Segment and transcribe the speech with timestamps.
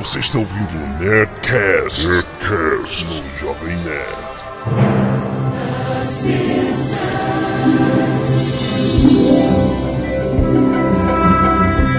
[0.00, 4.16] Você está ouvindo o Nerdcast, Nerdcast no Jovem Nerd.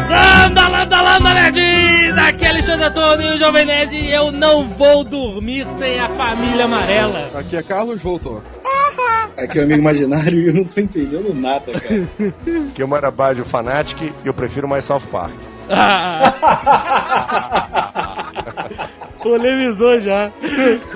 [0.09, 2.17] Landa, landa, landa, nerds!
[2.17, 6.09] Aqui é Alexandre Antônio e o Jovem Nerd e eu não vou dormir sem a
[6.09, 7.29] família amarela.
[7.35, 8.41] Aqui é Carlos, voltou.
[9.37, 12.07] Aqui é o amigo imaginário e eu não tô entendendo nada, cara.
[12.73, 15.35] Que é o Marabá de Fanatic e eu prefiro mais South Park.
[15.69, 16.31] Ah.
[19.21, 20.31] Polemizou já.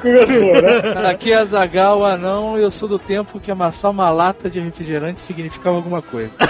[0.02, 1.10] Começou, né?
[1.10, 4.60] Aqui é Zagal, o anão, e eu sou do tempo que amassar uma lata de
[4.60, 6.32] refrigerante significava alguma coisa.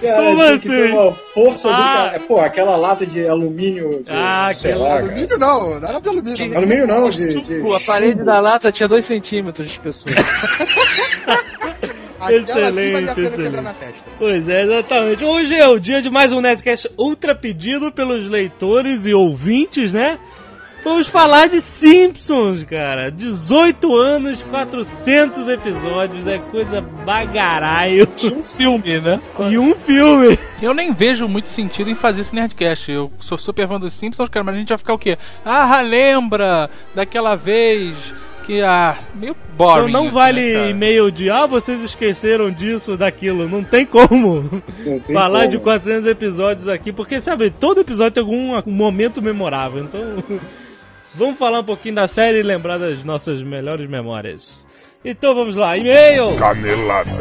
[0.00, 0.92] Cara, Como tinha ter assim?
[0.92, 2.06] uma força do Ah.
[2.08, 2.20] cara.
[2.20, 5.00] Pô, aquela lata de alumínio, de, Ah, sei lá, cara.
[5.02, 6.56] Alumínio não, era de alumínio.
[6.56, 10.14] Alumínio não, de, de Pô, a parede da lata tinha 2 centímetros de espessura.
[12.20, 13.46] Aquela assim Excelente, valia a pena excelente.
[13.46, 14.04] quebrar na testa.
[14.18, 15.24] Pois é, exatamente.
[15.24, 20.18] Hoje é o dia de mais um Nerdcast ultra pedido pelos leitores e ouvintes, né?
[20.84, 23.10] Vamos falar de Simpsons, cara.
[23.10, 28.08] 18 anos, 400 episódios, é coisa bagaraio.
[28.22, 29.20] um filme, né?
[29.50, 30.38] E um filme.
[30.62, 32.92] Eu nem vejo muito sentido em fazer esse Nerdcast.
[32.92, 35.18] Eu sou super fã dos Simpsons, cara, mas a gente vai ficar o quê?
[35.44, 37.92] Ah, lembra daquela vez
[38.46, 39.72] que, ah, meio boring.
[39.72, 43.48] Então não isso, vale né, e-mail de, ah, vocês esqueceram disso, daquilo.
[43.48, 45.50] Não tem como Não tem falar como.
[45.50, 49.82] de 400 episódios aqui, porque, sabe, todo episódio tem algum um momento memorável.
[49.82, 50.00] Então,
[51.14, 54.64] vamos falar um pouquinho da série e lembrar das nossas melhores memórias.
[55.04, 56.36] Então vamos lá, e-mail!
[56.36, 57.12] Canelada.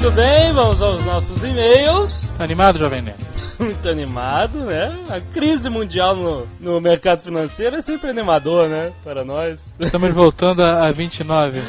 [0.00, 2.28] Muito bem, vamos aos nossos e-mails.
[2.38, 3.18] Tá animado, Jovem Nerd?
[3.58, 4.96] Muito animado, né?
[5.10, 8.92] A crise mundial no, no mercado financeiro é sempre animador, né?
[9.02, 9.74] Para nós.
[9.80, 11.60] Estamos voltando a, a 29.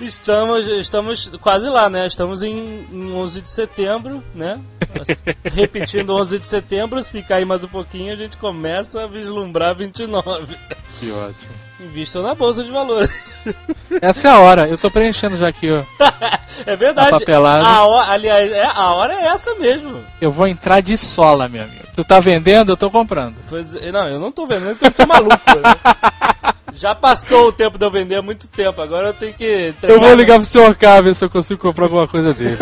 [0.00, 2.06] Estamos, estamos quase lá, né?
[2.06, 4.58] Estamos em, em 11 de setembro, né?
[5.44, 10.56] Repetindo 11 de setembro, se cair mais um pouquinho, a gente começa a vislumbrar 29.
[10.98, 11.65] Que ótimo.
[11.80, 13.10] Invistam na bolsa de valores.
[14.00, 14.66] Essa é a hora.
[14.66, 15.82] Eu tô preenchendo já aqui, ó.
[16.66, 17.08] É verdade.
[17.14, 17.66] A papelada.
[17.68, 20.02] A hora, aliás, é, a hora é essa mesmo.
[20.22, 21.84] Eu vou entrar de sola, meu amigo.
[21.94, 23.34] Tu tá vendendo, eu tô comprando.
[23.50, 25.36] Pois, não, eu não tô vendendo porque eu sou maluco.
[25.36, 26.54] né?
[26.72, 29.44] Já passou o tempo de eu vender há muito tempo, agora eu tenho que.
[29.44, 32.56] Eu treinar- vou ligar pro senhor K, ver se eu consigo comprar alguma coisa dele.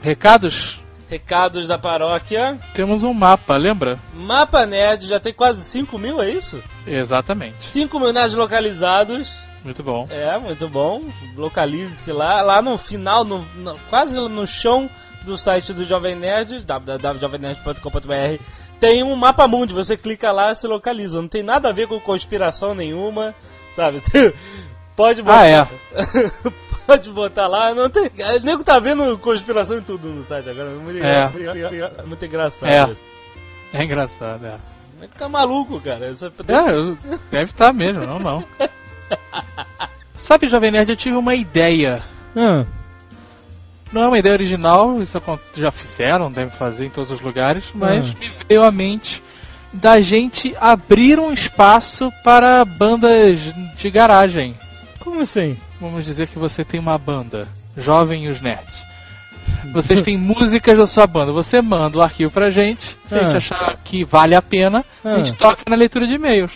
[0.00, 0.76] Recados?
[1.12, 2.56] Recados da paróquia.
[2.72, 3.98] Temos um mapa, lembra?
[4.14, 6.62] Mapa Nerd já tem quase 5 mil, é isso?
[6.86, 7.62] Exatamente.
[7.64, 9.30] 5 mil nerds localizados.
[9.62, 10.08] Muito bom.
[10.10, 11.02] É, muito bom.
[11.36, 12.40] Localize-se lá.
[12.40, 14.88] Lá no final, no, no- quase no chão
[15.22, 18.42] do site do Jovem Nerd, www.jovemnerd.com.br,
[18.80, 19.74] tem um mapa mundi.
[19.74, 21.20] Você clica lá e se localiza.
[21.20, 23.34] Não tem nada a ver com conspiração nenhuma,
[23.76, 24.00] sabe?
[24.96, 25.40] Pode botar.
[25.40, 25.66] Ah, é.
[26.86, 28.06] Pode botar lá, não tem.
[28.06, 30.70] O nego tá vendo conspiração em tudo no site agora.
[30.70, 31.30] Muito, É.
[32.06, 32.68] muito engraçado.
[32.68, 32.90] É.
[32.92, 33.00] isso.
[33.74, 34.56] É engraçado, é.
[35.00, 36.06] É que tá maluco, cara?
[36.06, 38.44] Essa- É, deve estar mesmo, não, não.
[40.14, 42.02] Sabe, Jovem Nerd, eu tive uma ideia.
[42.36, 42.64] Ah,
[43.92, 45.20] Não é uma ideia original, isso
[45.54, 48.14] já fizeram, devem fazer em todos os lugares, mas Hum.
[48.18, 49.22] me veio à mente
[49.72, 53.38] da gente abrir um espaço para bandas
[53.76, 54.56] de garagem.
[55.00, 55.58] como assim?
[55.82, 58.72] Vamos dizer que você tem uma banda, Jovem e os Nerds.
[59.72, 63.34] Vocês têm músicas da sua banda, você manda o arquivo pra gente, se a gente
[63.34, 63.38] Ah.
[63.38, 65.36] achar que vale a pena, a gente Ah.
[65.50, 66.52] toca na leitura de e-mails.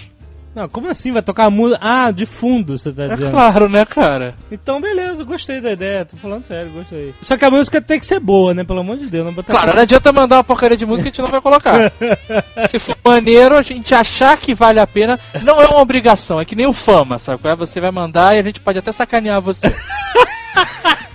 [0.56, 1.12] Não, como assim?
[1.12, 1.78] Vai tocar a música.
[1.82, 3.30] Ah, de fundo, você tá É dizendo.
[3.30, 4.34] claro, né, cara?
[4.50, 6.06] Então, beleza, gostei da ideia.
[6.06, 7.12] Tô falando sério, gostei.
[7.22, 8.64] Só que a música tem que ser boa, né?
[8.64, 9.52] Pelo amor de Deus, não botar.
[9.52, 11.92] Claro, não adianta mandar uma porcaria de música que a gente não vai colocar.
[12.70, 16.46] Se for maneiro, a gente achar que vale a pena, não é uma obrigação, é
[16.46, 17.46] que nem o fama, sabe?
[17.46, 17.54] é?
[17.54, 19.76] Você vai mandar e a gente pode até sacanear você.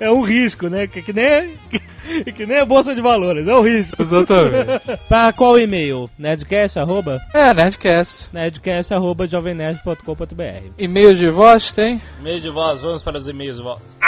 [0.00, 0.86] É um risco, né?
[0.86, 4.02] Que, que nem que, que nem a bolsa de valores, é um risco.
[4.02, 4.98] Exatamente.
[5.08, 6.10] Para qual e-mail?
[6.18, 7.20] Nerdcast, arroba?
[7.32, 8.28] É, Nerdcast.
[8.32, 12.00] Nerdcast, arroba jovemnerd.com.br E-mail de voz tem?
[12.20, 13.98] E-mail de voz, vamos para os e-mails de voz.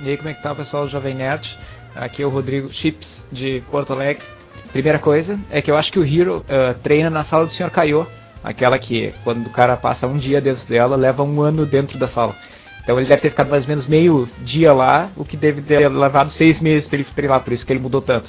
[0.00, 1.48] E aí, como é que tá, pessoal do Jovem Nerd?
[1.94, 4.24] Aqui é o Rodrigo Chips, de Porto Alegre.
[4.72, 7.70] Primeira coisa é que eu acho que o Hero ah, treina na sala do Sr.
[7.70, 8.04] Kaiô,
[8.42, 12.08] aquela que, quando o cara passa um dia dentro dela, leva um ano dentro da
[12.08, 12.34] sala.
[12.84, 15.88] Então ele deve ter ficado mais ou menos meio dia lá, o que deve ter
[15.88, 18.28] levado seis meses para ele treinar, por isso que ele mudou tanto.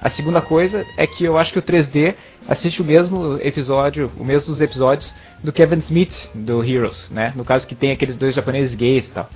[0.00, 2.14] A segunda coisa é que eu acho que o 3D
[2.48, 5.12] assiste o mesmo episódio, o mesmo dos episódios
[5.42, 7.32] do Kevin Smith do Heroes, né?
[7.34, 9.28] No caso que tem aqueles dois japoneses gays e tal.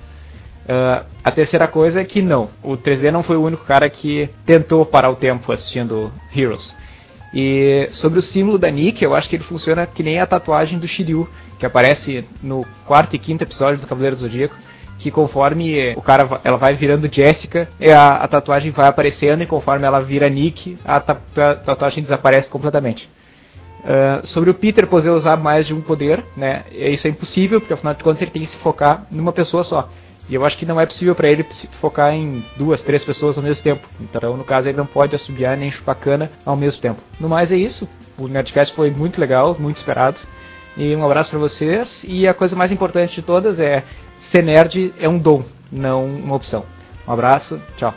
[0.67, 4.29] Ah, a terceira coisa é que não, o 3D não foi o único cara que
[4.45, 6.75] tentou parar o tempo assistindo Heroes.
[7.33, 10.77] E sobre o símbolo da Nick, eu acho que ele funciona que nem a tatuagem
[10.77, 11.27] do Shiryu,
[11.63, 14.53] que aparece no quarto e quinto episódio do Cavaleiro do Zodíaco,
[14.99, 19.85] que conforme o cara ela vai virando Jessica, a, a tatuagem vai aparecendo e conforme
[19.85, 23.09] ela vira Nick, a ta- ta- tatuagem desaparece completamente.
[23.85, 26.63] Ah, sobre o Peter poder usar mais de um poder, né?
[26.71, 29.87] Isso é impossível, porque afinal de contas ele tem que se focar numa pessoa só.
[30.29, 33.37] E eu acho que não é possível para ele se focar em duas, três pessoas
[33.37, 33.87] ao mesmo tempo.
[34.01, 37.01] Então, no caso, ele não pode assobiar nem chupar cana ao mesmo tempo.
[37.19, 37.87] No mais, é isso.
[38.17, 40.17] O Nerdcast foi muito legal, muito esperado.
[40.75, 42.01] E um abraço para vocês.
[42.03, 43.83] E a coisa mais importante de todas é:
[44.29, 46.65] ser nerd é um dom, não uma opção.
[47.07, 47.93] Um abraço, tchau.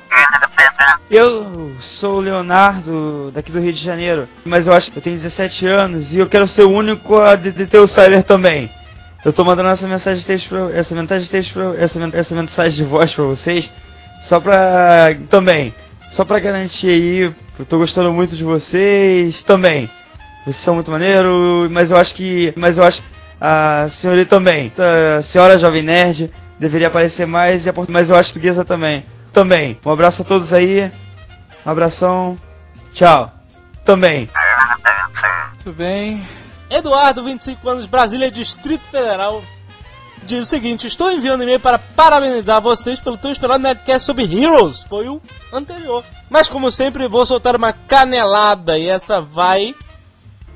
[1.09, 5.17] Eu sou o Leonardo, daqui do Rio de Janeiro, mas eu acho que eu tenho
[5.17, 8.69] 17 anos e eu quero ser o único a de, de ter o Cyber também.
[9.25, 12.35] Eu tô mandando essa mensagem de texto pra, essa mensagem de texto pra, essa, essa
[12.35, 13.71] mensagem de voz pra vocês,
[14.23, 15.73] só pra também,
[16.11, 19.89] só pra garantir aí, eu tô gostando muito de vocês também.
[20.47, 23.09] Vocês são muito maneiro, mas eu acho que, mas eu acho que
[23.41, 28.33] a senhorita também, a senhora jovem nerd deveria aparecer mais e a mas eu acho
[28.33, 29.03] portuguesa também.
[29.33, 29.77] Também.
[29.85, 30.89] Um abraço a todos aí.
[31.67, 32.37] Um abração.
[32.95, 33.33] Tchau.
[33.85, 34.29] Também.
[35.57, 36.25] Muito bem.
[36.71, 39.43] Eduardo, 25 anos, Brasília, Distrito Federal.
[40.23, 44.85] Diz o seguinte: Estou enviando e-mail para parabenizar vocês pelo tão esperado Nerdcast sobre Heroes.
[44.85, 45.21] Foi o
[45.53, 46.05] anterior.
[46.31, 49.75] Mas, como sempre, vou soltar uma canelada e essa vai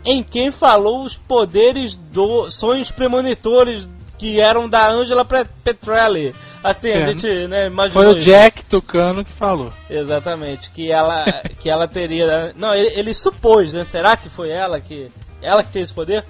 [0.04, 3.88] em quem falou os poderes do sonhos premonitores
[4.20, 6.34] que eram da Angela Petrelli.
[6.62, 8.04] Assim, a gente né, imaginou.
[8.04, 8.20] Foi o.
[8.20, 9.72] Jack Tucano que falou.
[9.88, 11.24] Exatamente, que ela
[11.58, 12.52] que ela teria.
[12.54, 13.82] Não, ele, ele supôs, né?
[13.82, 15.10] Será que foi ela que
[15.40, 16.24] ela que tem esse poder?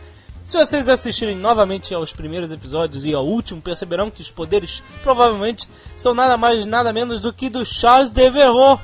[0.49, 5.69] Se vocês assistirem novamente aos primeiros episódios e ao último, perceberão que os poderes provavelmente
[5.97, 8.81] são nada mais nada menos do que do Charles Devereux,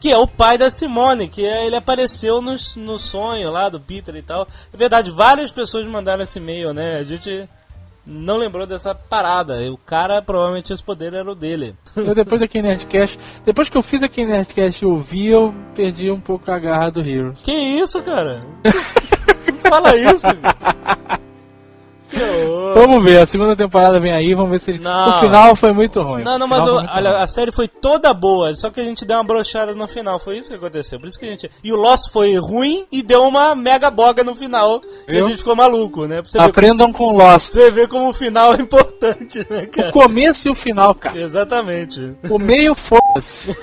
[0.00, 3.80] que é o pai da Simone, que é- ele apareceu nos, no sonho lá do
[3.80, 4.46] Peter e tal.
[4.72, 6.98] É verdade, várias pessoas mandaram esse e-mail, né?
[6.98, 7.48] A gente
[8.06, 9.62] não lembrou dessa parada.
[9.62, 11.74] E o cara, provavelmente esse poder era o dele.
[11.94, 16.10] Eu depois em Nerdcast, depois que eu fiz aqui em Nerdcast e ouvi, eu perdi
[16.10, 17.40] um pouco a garra do Heroes.
[17.42, 18.42] Que isso, cara?
[19.68, 20.26] Fala isso.
[22.74, 24.78] Vamos ver, a segunda temporada vem aí, vamos ver se ele...
[24.80, 25.08] Não.
[25.10, 26.22] O final foi muito ruim.
[26.24, 27.22] Não, não, O mas o- olha, ruim.
[27.22, 30.38] a série foi toda boa, só que a gente deu uma brochada no final, foi
[30.38, 30.98] isso que aconteceu.
[31.00, 31.50] Por isso que a gente.
[31.62, 34.80] E o Lost foi ruim e deu uma mega boga no final.
[35.06, 35.28] E a Viu?
[35.28, 36.22] gente ficou maluco, né?
[36.22, 37.48] Você, ver, Aprendam com Lost.
[37.48, 39.92] você ver como o final é importante, né, O cara?
[39.92, 41.18] começo e o final, cara.
[41.18, 42.14] Exatamente.
[42.30, 43.48] O meio, foda-se.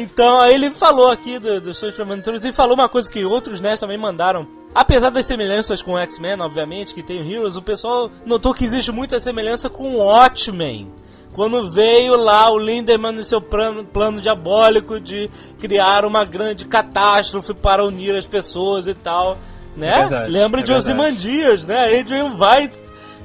[0.00, 3.60] Então, aí ele falou aqui do- dos seus premonitores e falou uma coisa que outros
[3.60, 4.46] nerds também mandaram.
[4.74, 8.64] Apesar das semelhanças com o X-Men, obviamente, que tem o Heroes, o pessoal notou que
[8.64, 10.90] existe muita semelhança com o Watchmen.
[11.34, 17.54] Quando veio lá o Lindemann no seu plano, plano diabólico de criar uma grande catástrofe
[17.54, 19.38] para unir as pessoas e tal,
[19.76, 19.88] né?
[19.90, 20.72] É verdade, Lembra é de.
[20.72, 21.98] Ozymandias, né?
[21.98, 22.76] Adrian White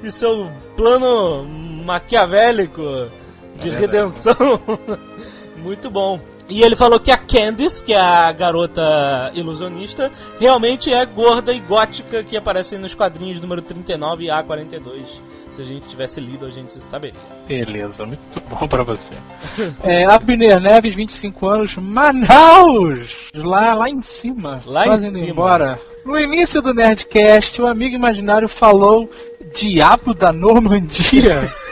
[0.04, 1.44] e seu plano
[1.86, 2.82] maquiavélico
[3.60, 4.36] de É redenção.
[5.58, 6.20] Muito bom.
[6.50, 11.60] E ele falou que a Candice, que é a garota ilusionista, realmente é gorda e
[11.60, 15.22] gótica que aparece nos quadrinhos número 39 e A42.
[15.50, 17.20] Se a gente tivesse lido, a gente saberia.
[17.48, 19.14] Beleza, muito bom pra você.
[19.84, 23.10] É, Abner Neves, 25 anos, Manaus!
[23.36, 24.62] Lá, lá em cima.
[24.66, 25.20] Lá em cima.
[25.20, 25.80] embora.
[26.06, 29.10] No início do Nerdcast, o amigo imaginário falou
[29.56, 31.50] Diabo da Normandia?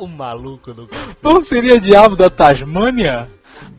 [0.00, 0.88] O maluco do
[1.22, 3.28] Não seria Diabo da Tasmânia?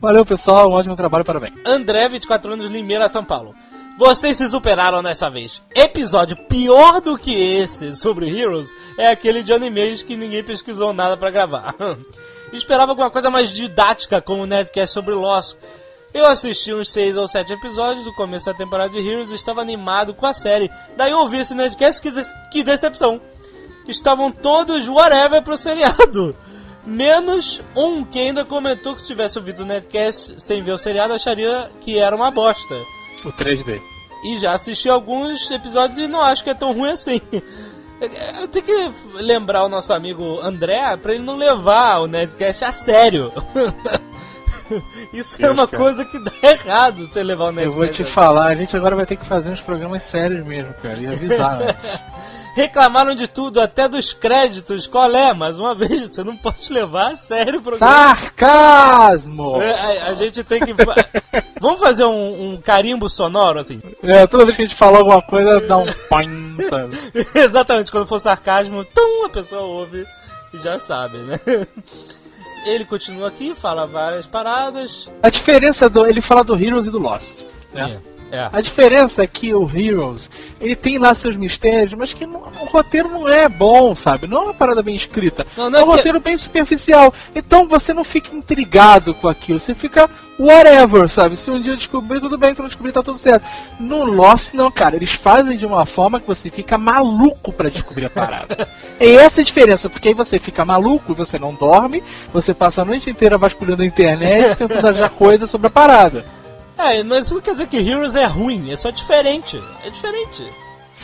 [0.04, 0.68] Valeu, pessoal.
[0.70, 1.24] Um ótimo trabalho.
[1.24, 1.54] Parabéns.
[1.64, 3.54] André, 24 anos, Limeira, São Paulo.
[3.96, 5.62] Vocês se superaram dessa vez.
[5.74, 8.68] Episódio pior do que esse sobre Heroes
[8.98, 11.74] é aquele de animes que ninguém pesquisou nada pra gravar.
[12.52, 15.56] Esperava alguma coisa mais didática como o Nerdcast sobre Lost.
[16.12, 19.62] Eu assisti uns 6 ou 7 episódios do começo da temporada de Heroes e estava
[19.62, 20.70] animado com a série.
[20.98, 23.20] Daí eu ouvi esse Nerdcast, que, de- que decepção.
[23.88, 26.36] Estavam todos whatever pro seriado.
[26.86, 31.14] Menos um que ainda comentou que se tivesse ouvido o Nerdcast sem ver o seriado
[31.14, 32.74] acharia que era uma bosta.
[33.24, 33.80] O 3D.
[34.24, 37.20] E já assisti alguns episódios e não acho que é tão ruim assim.
[38.38, 42.72] Eu tenho que lembrar o nosso amigo André pra ele não levar o Nerdcast a
[42.72, 43.32] sério.
[45.12, 45.82] Isso é Deus, uma cara.
[45.82, 47.78] coisa que dá errado você levar o Eu Nerdcast.
[47.78, 50.98] vou te falar, a gente agora vai ter que fazer uns programas sérios mesmo, cara.
[50.98, 52.02] E avisar antes.
[52.54, 54.86] Reclamaram de tudo, até dos créditos.
[54.86, 55.34] Qual é?
[55.34, 58.14] Mais uma vez, você não pode levar a sério o programa.
[58.14, 59.60] Sarcasmo!
[59.60, 60.72] É, a, a gente tem que.
[61.60, 63.82] Vamos fazer um, um carimbo sonoro, assim.
[64.02, 66.96] É, toda vez que a gente fala alguma coisa, dá um pim, sabe?
[67.34, 70.06] Exatamente, quando for sarcasmo, tum, a pessoa ouve
[70.52, 71.34] e já sabe, né?
[72.64, 75.10] ele continua aqui, fala várias paradas.
[75.20, 76.06] A diferença do.
[76.06, 77.42] Ele fala do Heroes e do Lost.
[77.72, 78.00] Né?
[78.00, 78.13] É.
[78.52, 80.28] A diferença é que o Heroes,
[80.60, 84.26] ele tem lá seus mistérios, mas que não- o roteiro não é bom, sabe?
[84.26, 85.46] Não é uma parada bem escrita.
[85.56, 87.14] Não, não é é um que- roteiro bem superficial.
[87.34, 89.60] Então você não fica intrigado com aquilo.
[89.60, 91.36] Você fica whatever, sabe?
[91.36, 92.52] Se um dia eu descobrir, tudo bem.
[92.54, 93.44] Se não descobrir, tá tudo certo.
[93.78, 94.96] No Lost, não, cara.
[94.96, 98.68] Eles fazem de uma forma que você fica maluco pra descobrir a parada.
[98.98, 102.02] é essa a diferença, porque aí você fica maluco e você não dorme.
[102.32, 106.24] Você passa a noite inteira vasculhando a internet tentando achar coisas sobre a parada.
[106.76, 109.62] É, mas isso não quer dizer que Heroes é ruim, é só diferente.
[109.84, 110.42] É diferente.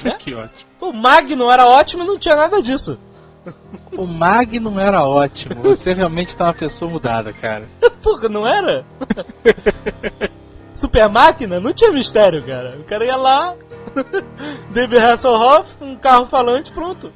[0.05, 0.17] Né?
[0.19, 0.71] Que ótimo.
[0.81, 2.99] O Magno era ótimo e não tinha nada disso.
[3.93, 5.63] O Mag não era ótimo.
[5.63, 7.65] Você realmente tá uma pessoa mudada, cara.
[8.03, 8.85] Porra, não era?
[10.75, 11.61] Super máquina?
[11.61, 12.77] Não tinha mistério, cara.
[12.79, 13.55] O cara ia lá,
[14.71, 17.13] David Hasselhoff, um carro falante, pronto.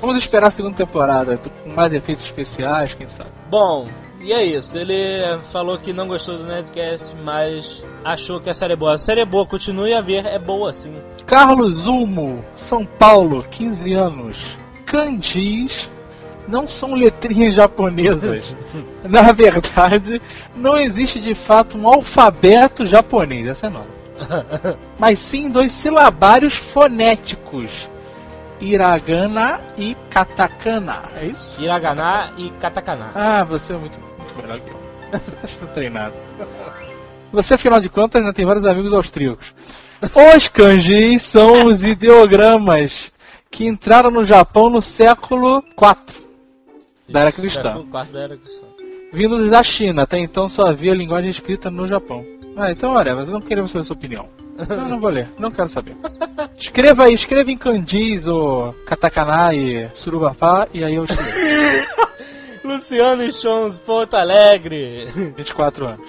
[0.00, 3.30] Vamos esperar a segunda temporada com mais efeitos especiais, quem sabe.
[3.48, 3.88] Bom,
[4.22, 4.78] e é isso.
[4.78, 4.94] Ele
[5.50, 8.94] falou que não gostou do Nerdcast, mas achou que a série é boa.
[8.94, 10.94] A série é boa, continue a ver, é boa sim.
[11.26, 14.56] Carlos Zumo, São Paulo, 15 anos.
[14.86, 15.88] Kanjis
[16.46, 18.54] não são letrinhas japonesas.
[19.04, 20.20] Na verdade,
[20.54, 24.02] não existe de fato um alfabeto japonês, essa é nova.
[24.98, 27.88] Mas sim dois silabários fonéticos.
[28.60, 31.60] Hiragana e katakana, é isso?
[31.60, 33.10] Hiragana e katakana.
[33.12, 33.98] Ah, você é muito,
[34.32, 34.82] muito melhor que eu.
[35.18, 36.14] Você sendo treinado.
[37.32, 39.54] Você, afinal de contas, ainda tem vários amigos austríacos.
[40.36, 43.10] Os kanjis são os ideogramas
[43.50, 46.22] que entraram no Japão no século IV
[47.08, 47.74] da era cristã.
[47.74, 48.66] Século da era cristã.
[49.12, 52.24] Vindos da China, até então só havia linguagem escrita no Japão.
[52.56, 54.28] Ah, então olha, mas eu não queria saber a sua opinião.
[54.68, 55.96] Não, não vou ler, não quero saber.
[56.58, 61.30] Escreva aí, escreva em kanjis ou katakana e surubapá e aí eu escrevo.
[62.64, 65.06] Luciano Chons, Porto Alegre.
[65.36, 66.00] 24 anos.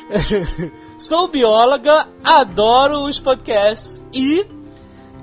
[0.98, 4.46] Sou bióloga, adoro os podcasts e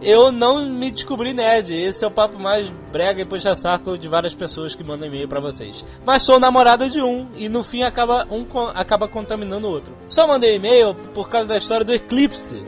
[0.02, 1.74] eu não me descobri nerd.
[1.74, 5.40] Esse é o papo mais brega e puxa-saco de várias pessoas que mandam e-mail pra
[5.40, 5.84] vocês.
[6.04, 8.44] Mas sou namorada de um e no fim acaba um
[8.74, 9.92] acaba contaminando o outro.
[10.08, 12.62] Só mandei e-mail por causa da história do eclipse.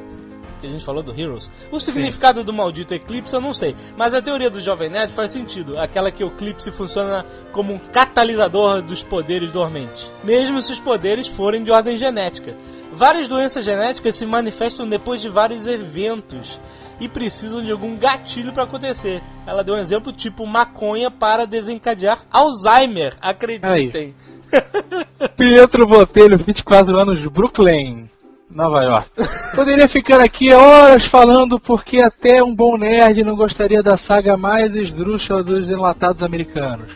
[0.63, 1.51] Que a gente falou do Heroes.
[1.73, 5.33] O significado do maldito eclipse eu não sei, mas a teoria do Jovem Nerd faz
[5.33, 5.77] sentido.
[5.77, 11.27] Aquela que o eclipse funciona como um catalisador dos poderes dormentes, mesmo se os poderes
[11.27, 12.55] forem de ordem genética.
[12.93, 16.61] Várias doenças genéticas se manifestam depois de vários eventos
[17.01, 19.21] e precisam de algum gatilho para acontecer.
[19.45, 24.15] Ela deu um exemplo tipo maconha para desencadear Alzheimer, acreditem.
[25.37, 28.09] Pietro Botelho, 24 anos, Brooklyn,
[28.55, 29.11] Nova York.
[29.55, 34.77] Poderia ficar aqui horas falando porque até um bom nerd não gostaria da saga mais
[34.77, 36.93] esdrúxula dos enlatados americanos.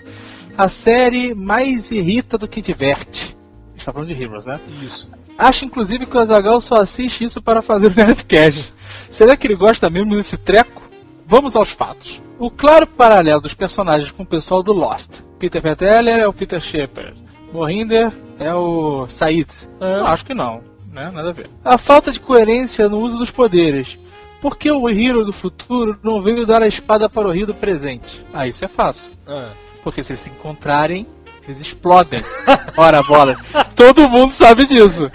[0.56, 3.36] A série mais irrita do que diverte.
[3.74, 4.58] Está falando de Heroes, né?
[4.82, 5.10] Isso.
[5.38, 8.72] Acho inclusive que o Azagal só assiste isso para fazer o Nerdcast.
[9.10, 10.88] Será que ele gosta mesmo desse treco?
[11.26, 12.20] Vamos aos fatos.
[12.38, 15.20] O claro paralelo dos personagens com o pessoal do Lost.
[15.38, 17.14] Peter Peteller é o Peter Shepard.
[17.52, 19.48] Mohinder é o Said.
[19.80, 20.62] Eu acho que não,
[20.96, 21.10] né?
[21.12, 21.48] Nada a ver.
[21.62, 23.98] A falta de coerência no uso dos poderes.
[24.40, 27.54] Por que o Hero do futuro não veio dar a espada para o Rio do
[27.54, 28.24] presente?
[28.32, 29.10] Ah, isso é fácil.
[29.26, 29.48] Ah.
[29.84, 31.06] Porque se eles se encontrarem,
[31.46, 32.20] eles explodem.
[32.76, 33.36] Ora, bola.
[33.74, 35.10] Todo mundo sabe disso.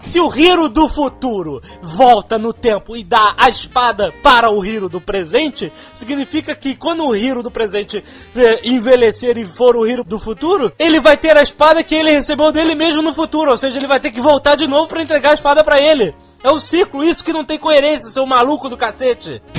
[0.00, 4.88] Se o Hiro do futuro volta no tempo e dá a espada para o Hiro
[4.88, 8.04] do presente, significa que quando o Hiro do presente
[8.36, 12.12] eh, envelhecer e for o Hiro do futuro, ele vai ter a espada que ele
[12.12, 15.02] recebeu dele mesmo no futuro, ou seja, ele vai ter que voltar de novo para
[15.02, 16.14] entregar a espada para ele.
[16.42, 19.42] É um ciclo, isso que não tem coerência, seu maluco do cacete.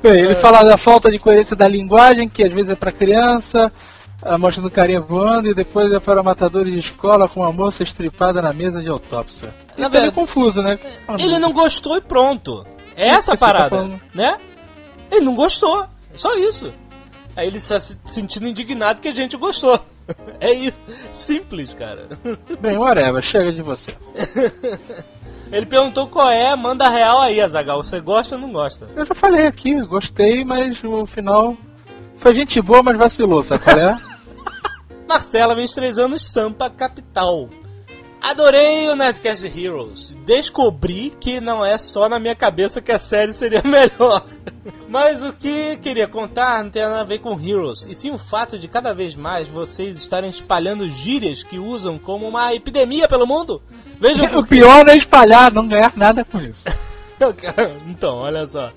[0.00, 3.72] Bem, ele fala da falta de coerência da linguagem, que às vezes é pra criança,
[4.22, 8.40] ah, mostrando carinha voando, e depois é para matadores de escola com uma moça estripada
[8.40, 9.48] na mesa de autópsia.
[9.48, 10.78] Na Ele tá meio verdade- confuso, né?
[11.18, 12.64] Ele não gostou e pronto.
[12.96, 14.00] É essa a tá parada, falando?
[14.14, 14.36] né?
[15.10, 16.72] Ele não gostou, é só isso.
[17.34, 19.78] Aí ele está se sentindo indignado que a gente gostou.
[20.40, 20.78] É isso,
[21.12, 22.08] simples, cara.
[22.60, 23.94] Bem, whatever, chega de você.
[25.50, 27.84] Ele perguntou qual é, manda real aí, Azagal.
[27.84, 28.88] Você gosta ou não gosta?
[28.96, 31.56] Eu já falei aqui, gostei, mas o final
[32.16, 33.98] foi gente boa, mas vacilou, sabe qual é?
[35.06, 37.48] Marcela, 23 anos, Sampa, capital.
[38.22, 40.16] Adorei o Nerdcast Heroes.
[40.24, 44.24] Descobri que não é só na minha cabeça que a série seria melhor.
[44.88, 48.18] Mas o que queria contar não tem nada a ver com Heroes, e sim o
[48.18, 53.26] fato de cada vez mais vocês estarem espalhando gírias que usam como uma epidemia pelo
[53.26, 53.60] mundo.
[53.98, 56.64] Vejam o pior é espalhar, não ganhar nada com isso.
[57.90, 58.70] então, olha só.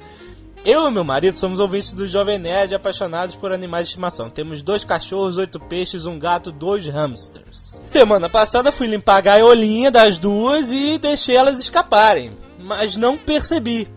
[0.65, 4.31] Eu e meu marido somos ouvintes do Jovem Nerd apaixonados por animais de estimação.
[4.31, 7.79] Temos dois cachorros, oito peixes, um gato, dois hamsters.
[7.85, 13.87] Semana passada fui limpar a gaiolinha das duas e deixei elas escaparem, mas não percebi.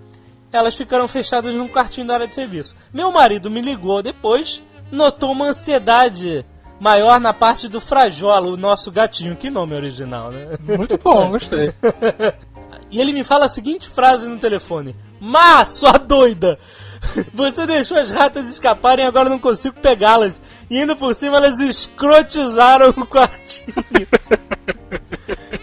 [0.52, 2.76] Elas ficaram fechadas num quartinho da área de serviço.
[2.92, 6.44] Meu marido me ligou depois, notou uma ansiedade
[6.78, 9.36] maior na parte do Frajola, o nosso gatinho.
[9.36, 10.48] Que nome original, né?
[10.76, 11.72] Muito bom, gostei.
[12.90, 16.58] E ele me fala a seguinte frase no telefone: Má, sua doida!
[17.32, 20.40] Você deixou as ratas escaparem e agora não consigo pegá-las.
[20.68, 23.74] E ainda por cima elas escrotizaram o quartinho.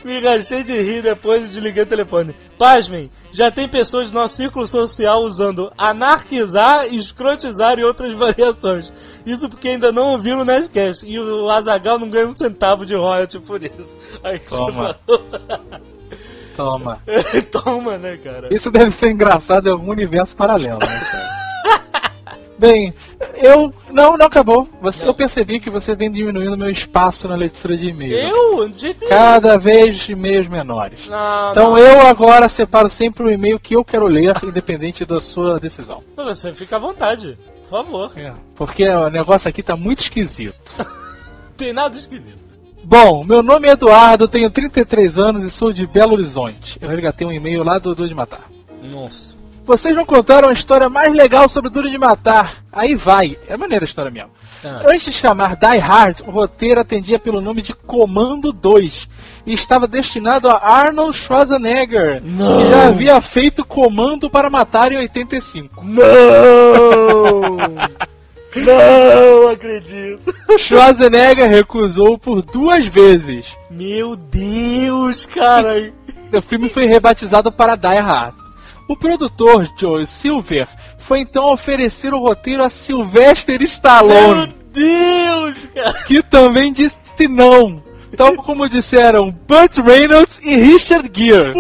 [0.04, 2.36] Me rachei de rir depois de desliguei o telefone.
[2.58, 8.92] Pasmem, já tem pessoas do nosso círculo social usando anarquizar, escrotizar e outras variações.
[9.26, 11.06] Isso porque ainda não ouviram o Nerdcast.
[11.08, 14.20] E o Azagal não ganha um centavo de royalty por isso.
[14.24, 14.72] Aí que Toma.
[14.72, 15.26] você falou.
[16.56, 17.02] Toma.
[17.52, 18.54] Toma, né, cara?
[18.54, 21.36] Isso deve ser engraçado em algum universo paralelo, né, cara?
[22.58, 22.94] Bem,
[23.36, 23.74] eu.
[23.92, 24.68] Não, não acabou.
[24.82, 28.18] Você, Eu percebi que você vem diminuindo meu espaço na leitura de e-mail.
[28.18, 28.70] Eu?
[28.70, 28.94] De.
[28.94, 31.06] Cada vez e-mails menores.
[31.10, 31.78] Não, Então não.
[31.78, 36.02] eu agora separo sempre o e-mail que eu quero ler, independente da sua decisão.
[36.16, 38.12] Você fica à vontade, por favor.
[38.18, 40.76] É, Porque o negócio aqui tá muito esquisito.
[41.58, 42.45] Tem nada esquisito.
[42.86, 46.78] Bom, meu nome é Eduardo, tenho 33 anos e sou de Belo Horizonte.
[46.80, 48.42] Eu resgatei um e-mail lá do Duro de Matar.
[48.84, 49.36] Nossa.
[49.66, 52.64] Vocês não contaram a história mais legal sobre Duro de Matar.
[52.72, 53.36] Aí vai.
[53.48, 54.30] É maneira a história mesmo.
[54.64, 54.84] Ah.
[54.86, 59.10] Antes de chamar Die Hard, o roteiro atendia pelo nome de Comando 2
[59.48, 65.84] e estava destinado a Arnold Schwarzenegger, que já havia feito Comando para Matar em 85.
[65.84, 66.06] Não!
[68.56, 70.34] não acredito.
[70.58, 73.48] Schwarzenegger recusou por duas vezes.
[73.70, 75.92] Meu Deus, cara.
[76.34, 78.36] O filme foi rebatizado para Die Hard.
[78.88, 85.94] O produtor Joe Silver foi então oferecer o roteiro a Sylvester Meu Stallone, Deus, cara.
[86.06, 87.84] que também disse não.
[88.16, 91.54] Tal como disseram Burt Reynolds e Richard Gere.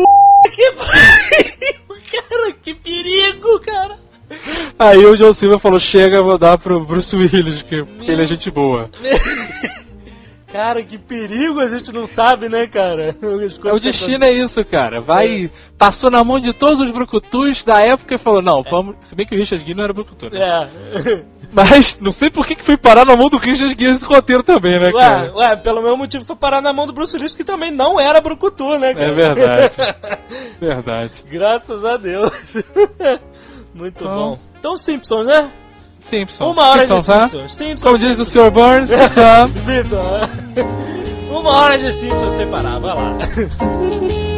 [0.54, 2.54] Que pariu, cara.
[2.62, 3.98] Que perigo, cara.
[4.77, 8.27] Aí o Joe Silver falou: Chega, vou dar pro Bruce Willis, que porque ele é
[8.27, 8.90] gente boa.
[10.55, 13.14] Cara, que perigo a gente não sabe, né, cara?
[13.66, 15.01] É, o destino é isso, cara.
[15.01, 15.50] Vai.
[15.77, 18.96] Passou na mão de todos os brucutus da época e falou: Não, vamos.
[19.03, 20.40] Se bem que o Richard Gere não era brucutu, né?
[20.40, 21.24] É.
[21.51, 24.44] Mas não sei por que, que foi parar na mão do Richard Gere esse roteiro
[24.44, 25.33] também, né, Ué, cara?
[25.35, 28.22] ué, pelo mesmo motivo foi parar na mão do Bruce Willis, que também não era
[28.22, 29.05] brucutu, né, cara?
[29.05, 29.75] É verdade.
[30.59, 31.14] Verdade.
[31.29, 32.31] Graças a Deus.
[33.75, 34.40] Muito Então- bom.
[34.57, 35.50] Então, Simpsons, né?
[36.01, 36.48] Simpsons.
[36.51, 37.27] Uma hora Simpsons, de né?
[37.27, 37.55] Simpsons.
[37.55, 37.83] Simpsons.
[37.83, 38.25] Como diz o.
[38.25, 38.50] Sr.
[38.51, 39.61] Burns, Simpsons.
[39.66, 41.29] Simpsons.
[41.29, 43.11] Uma hora de Simpsons sem parar, vai lá.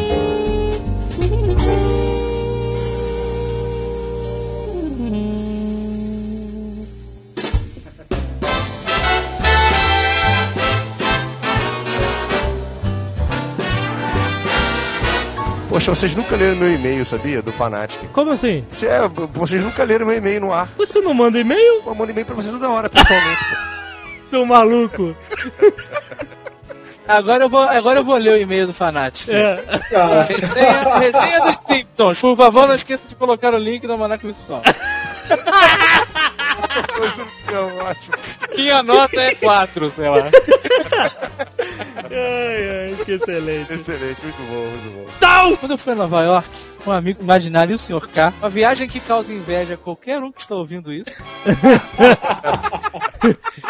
[15.78, 17.40] Poxa, vocês nunca leram meu e-mail, sabia?
[17.40, 18.00] Do Fanatic.
[18.12, 18.66] Como assim?
[18.82, 20.70] É, vocês nunca leram meu e-mail no ar.
[20.76, 23.46] Você não manda e-mail, Eu mando e-mail pra vocês toda hora, pessoalmente.
[24.26, 25.16] seu maluco?
[27.08, 29.30] Agora eu vou, agora eu vou ler o e-mail do Fanatic.
[29.30, 29.54] É.
[30.28, 32.20] Resenha, resenha dos Simpsons.
[32.20, 34.62] Por favor, não esqueça de colocar o link do Manac Visual.
[37.54, 38.16] é ótimo.
[38.56, 40.30] Minha nota é 4, sei lá.
[42.10, 43.74] Ai, ai, que excelente.
[43.74, 45.56] Excelente, muito bom, muito bom.
[45.60, 46.48] Quando eu fui a Nova York,
[46.86, 48.08] um amigo imaginário e o Sr.
[48.08, 51.24] K, uma viagem que causa inveja a qualquer um que está ouvindo isso.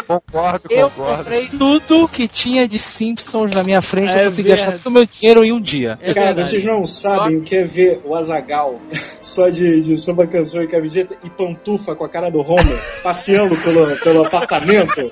[0.06, 1.16] Concordo, Eu concordo.
[1.24, 4.12] comprei tudo que tinha de Simpsons na minha frente.
[4.12, 4.82] É eu consegui achar verdade.
[4.82, 5.98] todo o meu dinheiro em um dia.
[6.00, 6.48] É Cara, verdade.
[6.48, 8.80] vocês não sabem o que é ver o Azagal
[9.20, 13.56] só de, de samba canção e camiseta e pantufa com a cara do Homer passeando
[13.68, 15.10] pelo, pelo apartamento,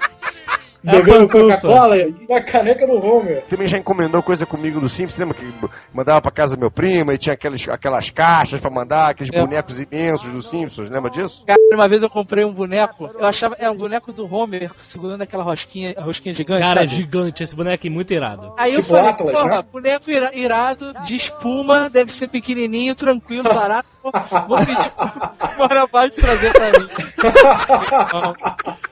[0.91, 1.29] bebendo.
[1.29, 3.43] Coca-Cola e a caneca do Homer.
[3.49, 5.47] Também já encomendou coisa comigo do Simples, lembra que
[5.93, 9.41] mandava pra casa do meu primo e tinha aquelas, aquelas caixas pra mandar, aqueles É.
[9.41, 11.45] bonecos imensos do Simpsons, lembra disso?
[11.47, 15.23] Cara, uma vez eu comprei um boneco, eu achava, é um boneco do Homer segurando
[15.23, 16.61] aquela rosquinha, a rosquinha gigante.
[16.61, 16.89] Cara, sabe?
[16.97, 18.53] gigante, esse boneco é muito irado.
[18.57, 19.65] Aí eu Tipo falei, Atlas, porra, né?
[19.73, 23.89] boneco ira- irado, de espuma, deve ser pequenininho, tranquilo, barato.
[24.03, 24.13] Vou,
[24.59, 24.91] pedir
[25.57, 26.89] pro de trazer pra mim.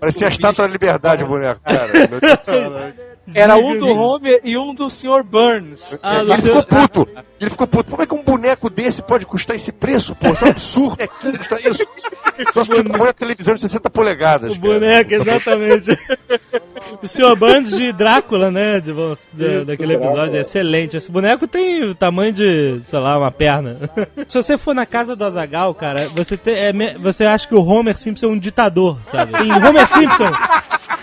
[0.00, 1.92] Parecia a estátua da liberdade boneco, cara.
[2.08, 2.72] Meu Deus do céu.
[3.34, 5.22] Era um do Homer e um do Sr.
[5.24, 5.98] Burns.
[6.02, 7.08] Ah, ele ficou puto.
[7.40, 7.90] Ele ficou puto.
[7.90, 10.28] Como é que um boneco desse pode custar esse preço, pô?
[10.28, 10.96] Isso é um absurdo.
[11.02, 11.86] É que custa isso.
[12.54, 14.56] Só se tiver uma televisão de 60 polegadas.
[14.56, 14.72] O cara.
[14.80, 15.98] boneco, exatamente.
[17.02, 17.36] O Sr.
[17.36, 18.80] Burns de Drácula, né?
[18.80, 18.92] De,
[19.32, 20.36] de- daquele episódio.
[20.36, 20.96] É excelente.
[20.96, 23.78] Esse boneco tem o tamanho de, sei lá, uma perna.
[24.28, 27.62] Se você for na casa do Azagal, cara, você, tem, é você acha que o
[27.64, 29.32] Homer Simpson é um ditador, sabe?
[29.38, 30.30] Tem Homer Simpson.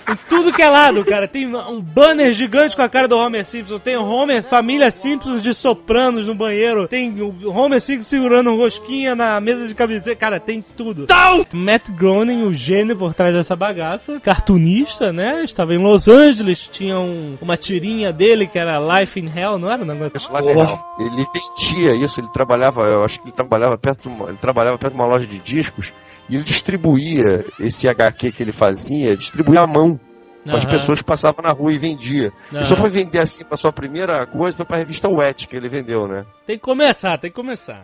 [0.10, 1.28] Em tudo que é lado, cara.
[1.28, 3.78] Tem um banner gigante com a cara do Homer Simpson.
[3.80, 6.88] Tem o Homer, família Simpsons de sopranos no banheiro.
[6.88, 10.16] Tem o Homer Simpson segurando um rosquinha na mesa de camiseta.
[10.16, 11.06] Cara, tem tudo.
[11.54, 14.20] Matt Groening, o gênio por trás dessa bagaça.
[14.22, 15.44] Cartunista, né?
[15.44, 16.70] Estava em Los Angeles.
[16.72, 19.82] Tinha um- uma tirinha dele que era Life in Hell, não era?
[19.84, 20.16] um negócio?
[20.16, 20.96] Isso lá é legal.
[21.00, 24.78] Ele vendia isso, ele trabalhava, eu acho que ele trabalhava perto de uma, ele trabalhava
[24.78, 25.94] perto de uma loja de discos
[26.30, 30.00] e ele distribuía esse HQ que ele fazia, distribuía à mão.
[30.46, 32.32] para as pessoas que passavam na rua e vendia.
[32.54, 35.56] Ele só foi vender assim para sua primeira coisa, foi para a revista Wet que
[35.56, 36.26] ele vendeu, né?
[36.48, 37.84] Tem que começar, tem que começar.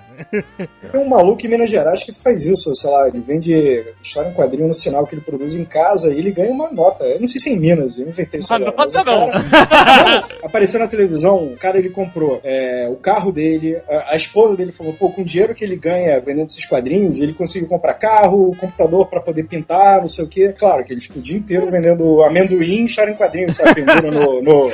[0.89, 3.53] Tem um maluco em Minas Gerais que faz isso, sei lá, ele vende
[4.01, 7.03] história em quadrinho no sinal que ele produz em casa e ele ganha uma nota.
[7.03, 8.77] Eu não sei se é em Minas, eu inventei isso Uma agora.
[8.77, 9.29] nota não.
[9.31, 14.55] cara- Apareceu na televisão, o cara ele comprou é, o carro dele, a, a esposa
[14.55, 17.95] dele falou, pô, com o dinheiro que ele ganha vendendo esses quadrinhos, ele conseguiu comprar
[17.95, 20.55] carro, computador pra poder pintar, não sei o quê.
[20.57, 23.75] Claro que ele ficou o dia inteiro vendendo amendoim e história em quadrinho, sabe?
[23.75, 24.69] Pendura no, no,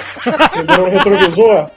[0.53, 1.71] pendura no retrovisor.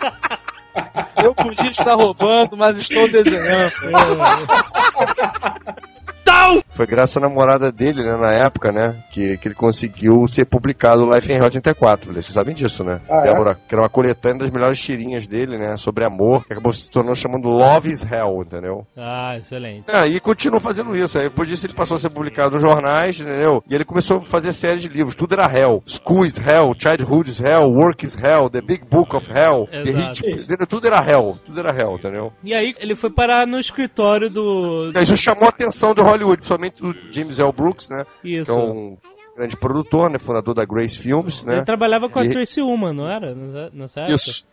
[1.23, 3.73] Eu podia estar roubando, mas estou desenhando.
[6.73, 11.05] Foi graças à namorada dele, né, na época, né, que, que ele conseguiu ser publicado
[11.05, 12.13] o Life in Hell 84.
[12.13, 12.99] Vocês sabem disso, né?
[13.11, 13.31] Ah, é?
[13.31, 16.91] Débora, que era uma coletânea das melhores tirinhas dele, né, sobre amor, que acabou se
[16.91, 18.87] tornando chamando Love is Hell, entendeu?
[18.97, 19.85] Ah, excelente.
[19.89, 21.19] É, e continuou fazendo isso.
[21.19, 23.63] Aí depois disso ele passou a ser publicado nos jornais, entendeu?
[23.69, 25.15] E ele começou a fazer série de livros.
[25.15, 25.83] Tudo era Hell.
[25.87, 29.91] School is Hell, Childhood is Hell, Work is Hell, The Big Book of Hell, The
[29.91, 30.27] Exato.
[30.27, 30.43] Hit.
[30.45, 30.67] entendeu?
[30.67, 31.39] Tudo era Hell.
[31.45, 32.33] Tudo era Hell, entendeu?
[32.43, 34.91] E aí ele foi parar no escritório do.
[35.03, 37.53] Isso chamou a atenção do Hollywood, principalmente do James L.
[37.53, 38.05] Brooks, né?
[38.25, 38.47] Isso.
[38.47, 38.97] Que é um
[39.37, 40.19] grande produtor, né?
[40.19, 41.57] Fundador da Grace Films, né?
[41.57, 43.35] Ele trabalhava com a E- Tracy Ullman, não era?
[43.73, 44.15] Nessa- época?
[44.15, 44.47] Isso.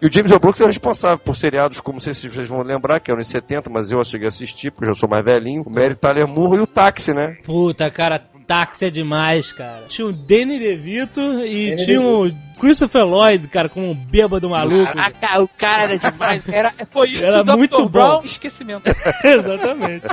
[0.00, 0.38] E o James L.
[0.38, 3.14] Brooks é o responsável por seriados, como não sei se vocês vão lembrar, que é
[3.14, 5.62] anos 70, mas eu cheguei a assistir, porque eu sou mais velhinho.
[5.66, 7.38] O Mary Tyler Moore e o Táxi, né?
[7.44, 9.84] Puta, cara, táxi é demais, cara.
[9.88, 14.84] Tinha o Danny DeVito e Danny tinha o Christopher Lloyd, cara, como um bêbado maluco.
[14.84, 16.46] Caraca, o cara era demais.
[16.46, 17.56] Era, foi isso, Era o Dr.
[17.56, 17.88] muito bom.
[17.88, 18.82] Brown, esquecimento.
[19.24, 20.06] Exatamente.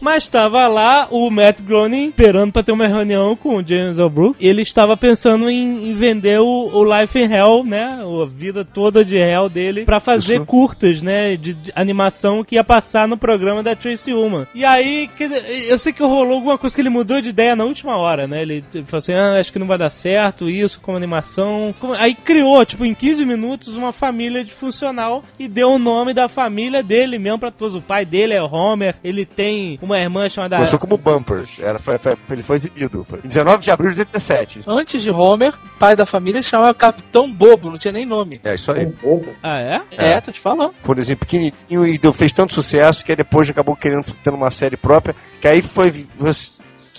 [0.00, 3.96] Mas estava lá o Matt Groening esperando pra ter uma reunião com o James.
[4.38, 8.00] E ele estava pensando em, em vender o, o Life in Hell, né?
[8.02, 10.46] A vida toda de Hell dele pra fazer Isso.
[10.46, 11.36] curtas, né?
[11.36, 14.46] De, de animação que ia passar no programa da Tracy Ullman.
[14.54, 17.64] E aí, dizer, eu sei que rolou alguma coisa que ele mudou de ideia na
[17.64, 18.42] última hora, né?
[18.42, 21.74] Ele falou assim: ah, acho que não vai dar certo isso como animação.
[21.80, 26.28] Como- Aí criou, tipo, em 15 minutos, uma família disfuncional e deu o nome da
[26.28, 27.74] família dele mesmo pra todos.
[27.76, 30.56] O pai dele é o Homer, ele tem uma irmã chamada.
[30.56, 31.60] Começou como Bumpers.
[31.60, 33.04] Era, foi- foi- ele foi exibido.
[33.04, 34.60] Foi em 19 de abril de 87.
[34.66, 38.40] Antes de Homer, pai da família chamava Capitão Bobo, não tinha nem nome.
[38.42, 38.86] É isso aí.
[38.86, 39.28] Bobo.
[39.42, 39.82] Ah, é?
[39.92, 40.74] É, tô te falando.
[40.82, 44.30] Foi um desenho pequenininho e deu, fez tanto sucesso que aí depois acabou querendo ter
[44.30, 45.92] uma série própria, que aí foi,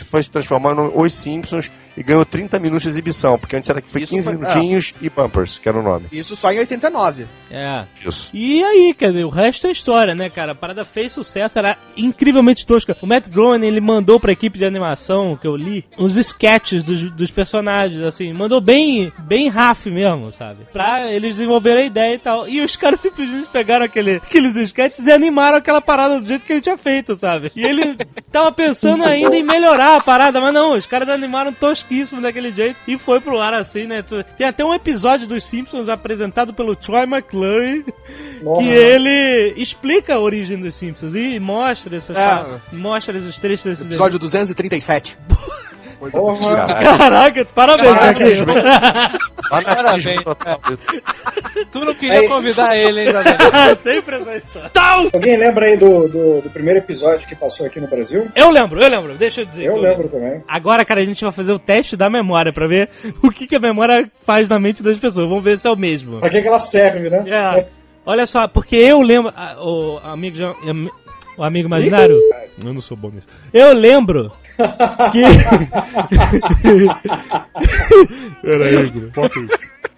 [0.10, 3.82] foi se transformando em Os Simpsons e ganhou 30 minutos de exibição, porque antes era
[3.82, 6.06] que foi Isso 15 foi- minutinhos e Bumpers, que era o nome.
[6.12, 7.26] Isso só em 89.
[7.52, 7.84] É.
[8.06, 8.30] Isso.
[8.34, 10.52] E aí, quer dizer, o resto é história, né, cara?
[10.52, 12.96] A parada fez sucesso, era incrivelmente tosca.
[13.02, 17.12] O Matt Groening, ele mandou pra equipe de animação, que eu li, uns sketches dos,
[17.12, 20.60] dos personagens, assim, mandou bem, bem raf mesmo, sabe?
[20.72, 22.48] Pra eles desenvolverem a ideia e tal.
[22.48, 26.54] E os caras simplesmente pegaram aquele, aqueles sketches e animaram aquela parada do jeito que
[26.54, 27.52] ele tinha feito, sabe?
[27.56, 27.96] E ele
[28.32, 31.54] tava pensando ainda em melhorar a parada, mas não, os caras animaram
[31.88, 34.04] tosquíssimo daquele jeito e foi pro ar assim, né?
[34.38, 37.86] Tem até um episódio dos Simpsons apresentado pelo Troy McClure
[38.42, 38.62] Nossa.
[38.62, 42.46] que ele explica a origem dos Simpsons e mostra essas É.
[42.74, 45.18] mostra os trechos desse Episódio 237.
[46.00, 46.62] Coisa antiga.
[46.64, 46.98] desenho.
[46.98, 48.42] Caraca, parabéns, Parabéns,
[49.50, 50.04] Parabéns,
[50.72, 50.86] isso.
[51.72, 53.08] Tu não queria Aí- convidar ele, hein?
[53.82, 54.72] Sempre essa história.
[55.14, 58.28] Alguém lembra aí do, do, do primeiro episódio que passou aqui no Brasil?
[58.36, 59.66] Eu lembro, eu lembro, deixa eu dizer.
[59.66, 60.44] Eu lembro também.
[60.48, 62.90] Agora, cara, a gente vai fazer o teste da memória pra ver
[63.24, 65.28] o que, que a memória faz na mente das pessoas.
[65.28, 66.20] Vamos ver se é o mesmo.
[66.20, 67.24] Pra que, que ela serve, né?
[67.28, 67.68] É.
[68.06, 69.34] Olha só, porque eu lembro.
[69.36, 70.38] ah, O amigo.
[71.38, 72.16] O amigo imaginário?
[72.64, 73.28] Eu não sou bom nisso.
[73.54, 74.32] Eu lembro
[75.12, 75.22] que.
[78.42, 78.92] Peraí,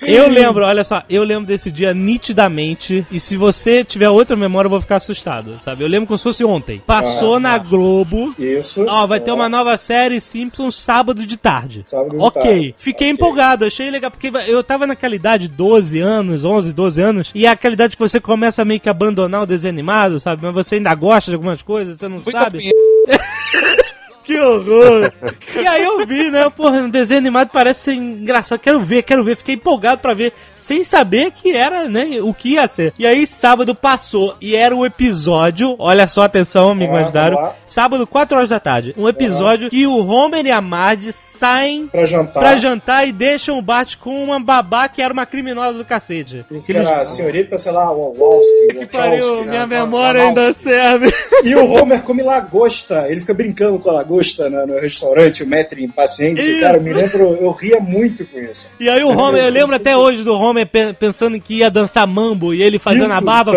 [0.01, 3.05] Eu lembro, olha só, eu lembro desse dia nitidamente.
[3.11, 5.83] E se você tiver outra memória, eu vou ficar assustado, sabe?
[5.83, 6.81] Eu lembro como se fosse ontem.
[6.85, 8.33] Passou Ah, na Globo.
[8.39, 8.85] Isso.
[8.87, 11.83] Ó, vai ter uma nova série Simpsons sábado de tarde.
[11.85, 12.75] Sábado de ok, tarde.
[12.77, 13.13] fiquei Ok.
[13.13, 17.49] empolgado, achei legal, porque eu tava naquela idade, 12 anos, 11, 12 anos, e é
[17.49, 20.41] aquela idade que você começa meio que a abandonar o desenho animado, sabe?
[20.43, 22.59] Mas você ainda gosta de algumas coisas, você não Muita sabe.
[24.29, 25.11] que horror.
[25.59, 26.47] E aí eu vi, né?
[26.51, 28.59] Porra, um desenho animado parece ser engraçado.
[28.59, 29.35] Quero ver, quero ver.
[29.35, 30.33] Fiquei empolgado pra ver.
[30.69, 32.93] Sem saber que era, né, o que ia ser.
[32.99, 35.75] E aí, sábado passou e era o episódio.
[35.79, 37.55] Olha só, atenção, amigo Ah, lá.
[37.65, 38.93] Sábado, 4 horas da tarde.
[38.95, 42.43] Um episódio que o Homer e a Marge saem Pra jantar.
[42.43, 46.45] pra jantar e deixam o Bart com uma babá que era uma criminosa do cacete.
[46.51, 49.79] Isso que era a senhorita, sei lá, Wawowski, Que pariu, Wachowski, minha né?
[49.79, 51.11] memória ainda serve.
[51.41, 53.05] E o Homer come lagosta.
[53.07, 56.41] Ele fica brincando com a lagosta né, no restaurante, o Metri impaciente.
[56.41, 56.59] Isso.
[56.59, 58.69] Cara, eu me lembro, eu ria muito com isso.
[58.79, 62.05] E aí o Homer, eu lembro até hoje do Homer homem pensando que ia dançar
[62.07, 63.13] mambo e ele fazendo Isso.
[63.13, 63.51] a barba.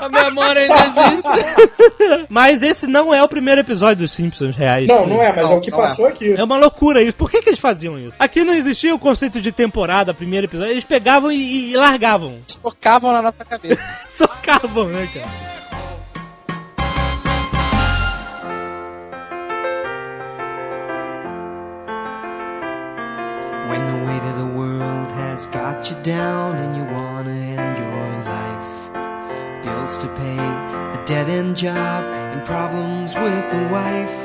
[0.00, 2.26] a memória ainda existe.
[2.28, 4.86] mas esse não é o primeiro episódio dos Simpsons reais.
[4.86, 6.10] Não, não é, mas não, é o que passou é.
[6.10, 6.32] aqui.
[6.32, 7.16] É uma loucura isso.
[7.16, 8.16] Por que, que eles faziam isso?
[8.18, 10.72] Aqui não existia o conceito de temporada, primeiro episódio.
[10.72, 12.38] Eles pegavam e, e largavam.
[12.46, 13.82] Socavam na nossa cabeça.
[14.08, 15.53] Socavam, né, cara?
[25.34, 28.74] Has got you down and you wanna end your life.
[29.64, 30.38] Bills to pay,
[30.96, 34.18] a dead end job, and problems with the wife.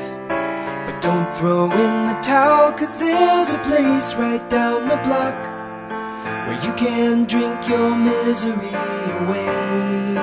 [0.86, 5.38] But don't throw in the towel, cause there's a place right down the block
[6.46, 8.74] where you can drink your misery
[9.18, 10.14] away.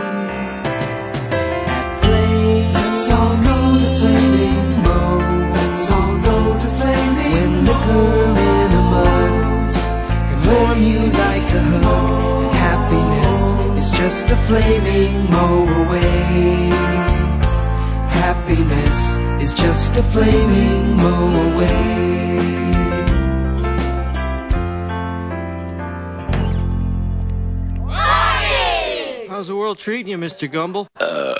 [1.77, 4.71] At Flames, all go to Flaming.
[5.55, 8.16] Let's all go to Flaming When liquor
[13.97, 16.69] just a flaming moe away.
[18.23, 21.87] Happiness is just a flaming moe away.
[29.29, 30.51] How's the world treating you, Mr.
[30.51, 30.87] Gumble?
[30.99, 31.33] Uh,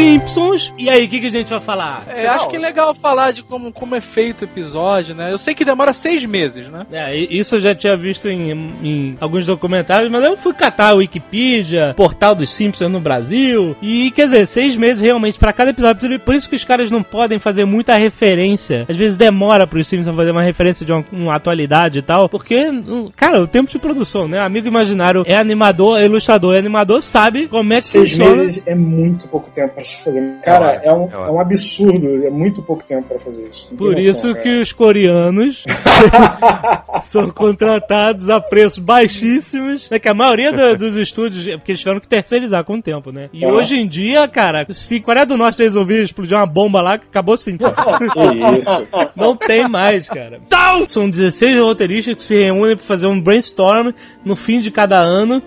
[0.00, 0.72] Simpsons.
[0.78, 2.02] E aí, o que, que a gente vai falar?
[2.08, 5.32] É, acho que é legal falar de como, como é feito o episódio, né?
[5.32, 6.86] Eu sei que demora seis meses, né?
[6.90, 8.50] É, isso eu já tinha visto em,
[8.82, 14.10] em alguns documentários, mas eu fui catar a Wikipedia, portal dos Simpsons no Brasil, e
[14.12, 16.18] quer dizer, seis meses realmente pra cada episódio.
[16.20, 18.86] Por isso que os caras não podem fazer muita referência.
[18.88, 22.70] Às vezes demora pros Simpsons fazer uma referência de uma, uma atualidade e tal, porque,
[22.70, 24.38] hum, cara, o tempo de produção, né?
[24.40, 28.30] Amigo imaginário é animador, é ilustrador, é animador, sabe como é que Seis funciona.
[28.30, 30.34] meses é muito pouco tempo pra se fazer.
[30.42, 32.26] Cara, é um, é é um absurdo.
[32.26, 33.68] É muito pouco tempo pra fazer isso.
[33.70, 34.40] Não Por noção, isso cara.
[34.42, 35.64] que os coreanos
[37.10, 39.90] são contratados a preços baixíssimos.
[39.90, 42.82] É que a maioria do- dos estúdios, é porque eles tiveram que terceirizar com o
[42.82, 43.28] tempo, né?
[43.32, 47.36] E hoje em dia, cara, se Coreia do Norte resolver explodir uma bomba lá, acabou
[47.36, 47.56] sim.
[47.60, 48.86] Que isso.
[49.16, 50.40] Não tem mais, cara.
[50.88, 53.92] São 16 roteiristas que se reúnem pra fazer um brainstorm
[54.24, 55.42] no fim de cada ano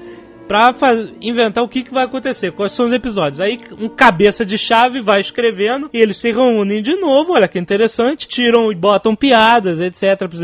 [0.47, 0.73] pra
[1.21, 3.39] inventar o que, que vai acontecer, quais são os episódios.
[3.41, 7.57] Aí um cabeça de chave vai escrevendo e eles se reúnem de novo, olha que
[7.59, 10.03] interessante, tiram e botam piadas, etc.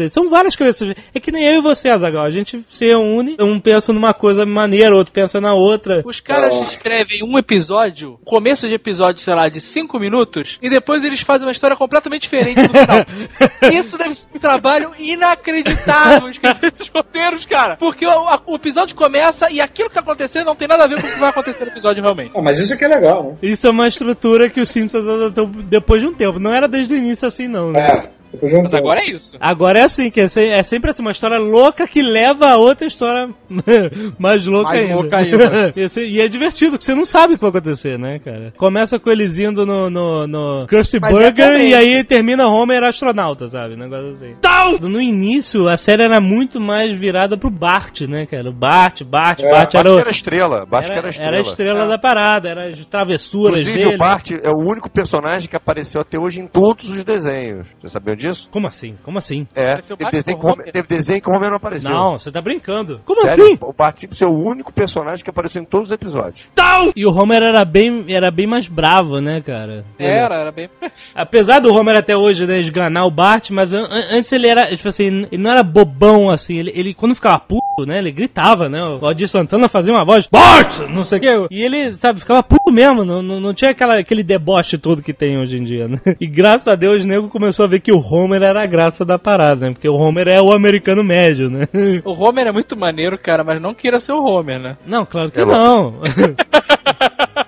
[0.09, 0.93] São várias cabeças.
[1.13, 2.23] É que nem eu e você, Azagal.
[2.25, 6.01] A gente se reúne, um pensa numa coisa maneira, outro pensa na outra.
[6.05, 6.63] Os caras Ah.
[6.63, 11.45] escrevem um episódio, começo de episódio, sei lá, de cinco minutos, e depois eles fazem
[11.45, 13.05] uma história completamente diferente no final.
[13.73, 17.77] Isso deve ser um trabalho inacreditável escrever esses roteiros, cara.
[17.77, 20.87] Porque o, a- o episódio começa e aquilo que tá acontecendo não tem nada a
[20.87, 22.31] ver com o que vai acontecer no episódio realmente.
[22.35, 23.37] Ah, mas isso aqui é legal, né?
[23.41, 26.39] Isso é uma estrutura que os Simpsons adotou depois de um tempo.
[26.39, 27.81] Não era desde o início assim, não, né?
[27.81, 28.18] É.
[28.63, 29.35] Mas agora é isso.
[29.39, 32.85] Agora é assim, que é, é sempre assim, uma história louca que leva a outra
[32.87, 33.29] história
[34.19, 34.95] mais louca Mais ainda.
[34.95, 35.73] louca ainda.
[35.79, 38.53] e, assim, e é divertido, porque você não sabe o que vai acontecer, né, cara?
[38.57, 41.67] Começa com eles indo no, no, no Krusty Mas é Burger comédia.
[41.67, 43.73] e aí termina Homer astronauta, sabe?
[43.73, 44.35] Um negócio assim.
[44.81, 48.49] No início, a série era muito mais virada pro Bart, né, cara?
[48.49, 50.65] O Bart, Bart, É, Bart Bart era, que o- era estrela.
[50.65, 51.37] Bart que era, era era estrela.
[51.37, 51.87] a estrela É.
[51.87, 53.95] da parada, era as travessuras Inclusive, dele.
[53.95, 57.67] o Bart é o único personagem que apareceu até hoje em todos os desenhos.
[57.81, 58.51] Você sabia disso?
[58.51, 58.95] Como assim?
[59.03, 59.47] Como assim?
[59.55, 60.73] É, Apareceu teve desenho, com que o Homer, Homer?
[60.73, 61.91] teve desenho que o Homer não apareceu.
[61.91, 63.01] Não, você tá brincando.
[63.05, 63.57] Como Sério, assim?
[63.61, 66.47] O Bart Simpson é o único personagem que apareceu em todos os episódios.
[66.95, 69.85] E o Homer era bem, era bem mais bravo, né, cara?
[69.97, 70.69] Era, era bem.
[71.15, 74.89] Apesar do Homer até hoje né, esganar o Bart, mas an- antes ele era, tipo
[74.89, 76.57] assim, ele não era bobão assim.
[76.59, 78.81] Ele, ele quando ficava puto, né, ele gritava, né?
[78.83, 80.79] O Aldir Santana fazia uma voz, Bart!
[80.89, 81.47] Não sei o quê.
[81.51, 83.03] E ele, sabe, ficava puto mesmo.
[83.03, 85.97] Não, não, não tinha aquela, aquele deboche todo que tem hoje em dia, né?
[86.19, 89.03] E graças a Deus o nego começou a ver que o Homer era a graça
[89.05, 89.71] da parada, né?
[89.73, 91.65] Porque o Homer é o americano médio, né?
[92.05, 94.77] O Homer é muito maneiro, cara, mas não queira ser o Homer, né?
[94.85, 95.95] Não, claro que É não.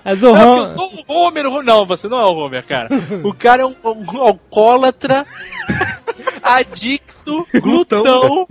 [0.03, 0.67] Mas o Não, porque eu Homer.
[0.73, 1.45] sou o Homer.
[1.47, 2.89] o- Não, você não é o Homer, cara.
[3.23, 5.25] O cara é um, um alcoólatra,
[6.41, 8.47] adicto, glutão,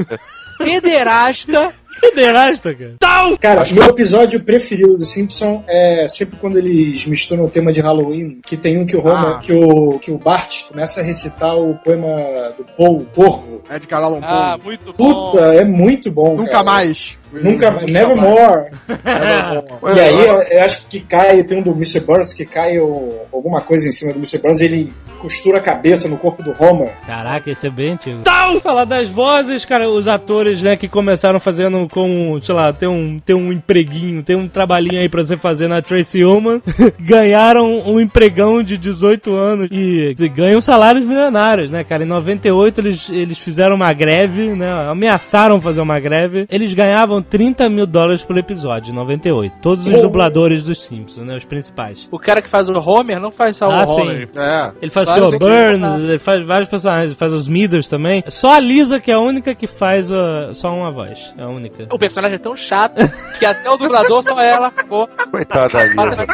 [0.64, 1.72] pederasta,
[2.14, 3.36] Derrasta, cara.
[3.38, 8.40] Cara, meu episódio preferido do Simpson é sempre quando eles misturam o tema de Halloween,
[8.46, 9.38] que tem um que o Homer, Ah.
[9.42, 12.08] que o que o Bart começa a recitar o poema
[12.56, 13.62] do Paul, o Porvo.
[13.70, 14.28] Edgar Allan Poe.
[14.30, 15.30] Ah, muito bom.
[15.30, 16.36] Puta, é muito bom.
[16.36, 16.64] Nunca cara.
[16.64, 17.18] mais.
[17.32, 18.70] Nunca, Nunca nevermore.
[18.88, 19.70] Nevermore.
[19.96, 22.00] E aí, eu, eu acho que cai, tem um do Mr.
[22.00, 24.38] Burns que cai o- alguma coisa em cima do Mr.
[24.38, 26.92] Burns, ele costura a cabeça no corpo do Homer.
[27.06, 28.22] Caraca, esse é bem antigo.
[28.62, 33.18] Falar das vozes, cara, os atores, né, que começaram fazendo com, sei lá, tem um,
[33.18, 36.60] tem um empreguinho, tem um trabalhinho aí pra você fazer na Tracy Ullman,
[36.98, 42.02] ganharam um empregão de 18 anos e, e ganham salários milionários, né, cara?
[42.02, 46.46] Em 98 eles, eles fizeram uma greve, né, ameaçaram fazer uma greve.
[46.50, 49.54] Eles ganhavam 30 mil dólares por episódio, em 98.
[49.62, 50.02] Todos os Oh.
[50.02, 52.08] dubladores dos Simpsons, né, os principais.
[52.10, 54.28] O cara que faz o Homer não faz só Ah, o Homer.
[54.30, 54.38] sim.
[54.40, 54.72] É.
[54.82, 55.98] Ele faz o que Burns, botar.
[55.98, 58.22] ele faz vários personagens, ele faz os Smithers também.
[58.28, 61.32] Só a Lisa que é a única que faz uh, só uma voz.
[61.38, 61.86] É a única.
[61.92, 62.94] O personagem é tão chato
[63.38, 65.08] que até o dublador só ela acabou.
[65.30, 66.26] Coitada da Lisa.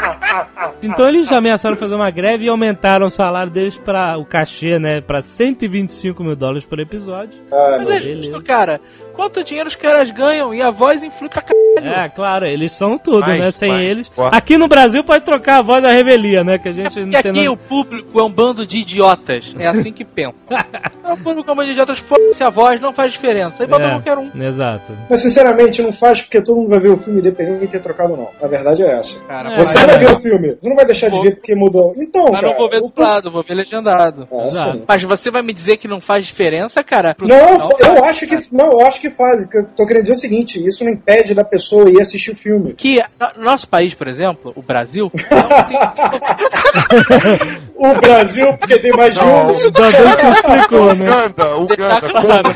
[0.82, 4.78] Então eles já ameaçaram fazer uma greve e aumentaram o salário deles para o cachê,
[4.78, 5.00] né?
[5.00, 7.38] Pra 125 mil dólares por episódio.
[7.52, 8.80] Ah, Mas é justo, cara.
[9.16, 11.56] Quanto dinheiro os caras ganham e a voz influi pra caralho.
[12.04, 13.50] É, claro, eles são tudo, Mais, né?
[13.50, 14.08] Sem mais, eles.
[14.08, 14.30] porra.
[14.32, 16.58] Aqui no Brasil pode trocar a voz da revelia, né?
[16.58, 19.54] Que a gente não Porque tem aqui nada- o público é um bando de idiotas.
[19.58, 20.36] É assim que pensa.
[21.06, 23.62] É um público é um bando de idiotas, foda-se a voz, não faz diferença.
[23.62, 24.28] Aí bota É, qualquer um.
[24.42, 24.92] Exato.
[25.08, 28.16] Mas sinceramente, não faz porque todo mundo vai ver o filme independente de ter trocado,
[28.16, 28.28] não.
[28.42, 29.22] A verdade é essa.
[29.24, 31.92] Cara, É, Você vai ver o filme, você não vai deixar de ver porque mudou.
[31.96, 32.48] Então, Mas cara.
[32.48, 34.26] não vou ver o- dublado, vou ver legendado.
[34.50, 34.82] Sim.
[34.88, 37.14] Mas você vai me dizer que não faz diferença, cara?
[37.20, 38.08] Não, final, eu cara.
[38.10, 39.44] acho que não, eu acho que faz.
[39.44, 42.00] O que Eu tô querendo dizer é o seguinte: isso não impede da pessoa ir
[42.00, 42.74] assistir o filme.
[42.74, 45.26] Que no- nosso país, por exemplo, o Brasil, tem-
[47.76, 49.50] O Brasil, porque tem mais de Não, um.
[49.66, 51.10] O Dadão explicou, né?
[51.10, 52.54] Uganda, Uganda, Tá Congo.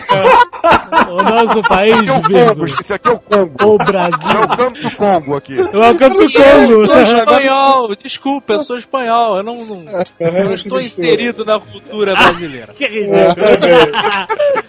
[1.13, 2.67] O nosso país, Aqui é o Congo, vírgula.
[2.67, 3.53] esqueci, aqui é o Congo.
[3.61, 4.49] O É o Brasil.
[4.57, 5.57] campo do Congo aqui.
[5.61, 6.85] Welcome to Eu sou Congo.
[7.19, 9.85] espanhol, desculpa, eu sou espanhol, eu não, não,
[10.21, 12.73] eu não estou inserido na cultura brasileira.
[12.73, 13.21] Que ridículo.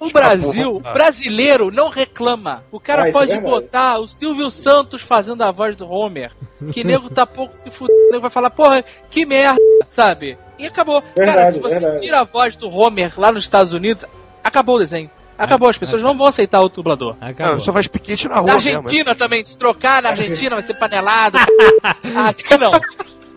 [0.00, 2.62] O Brasil, o brasileiro não reclama.
[2.70, 3.50] O cara Ah, é pode verdade.
[3.50, 6.30] botar o Silvio Santos fazendo a voz do Homer,
[6.72, 9.58] que nego tá pouco se fudendo, nego vai falar, porra, que merda,
[9.90, 10.38] sabe?
[10.58, 11.02] E acabou.
[11.02, 12.00] cara, Verdade, se você verdade.
[12.00, 14.04] tira a voz do Homer lá nos Estados Unidos,
[14.44, 15.10] acabou o desenho.
[15.36, 17.14] Acabou, as pessoas não vão aceitar o dublador.
[17.20, 17.52] Acabou.
[17.54, 18.70] Não, só faz piquete na rua Na mesmo.
[18.78, 21.38] Argentina também, se trocar na Argentina vai ser panelado.
[22.28, 22.72] Aqui não.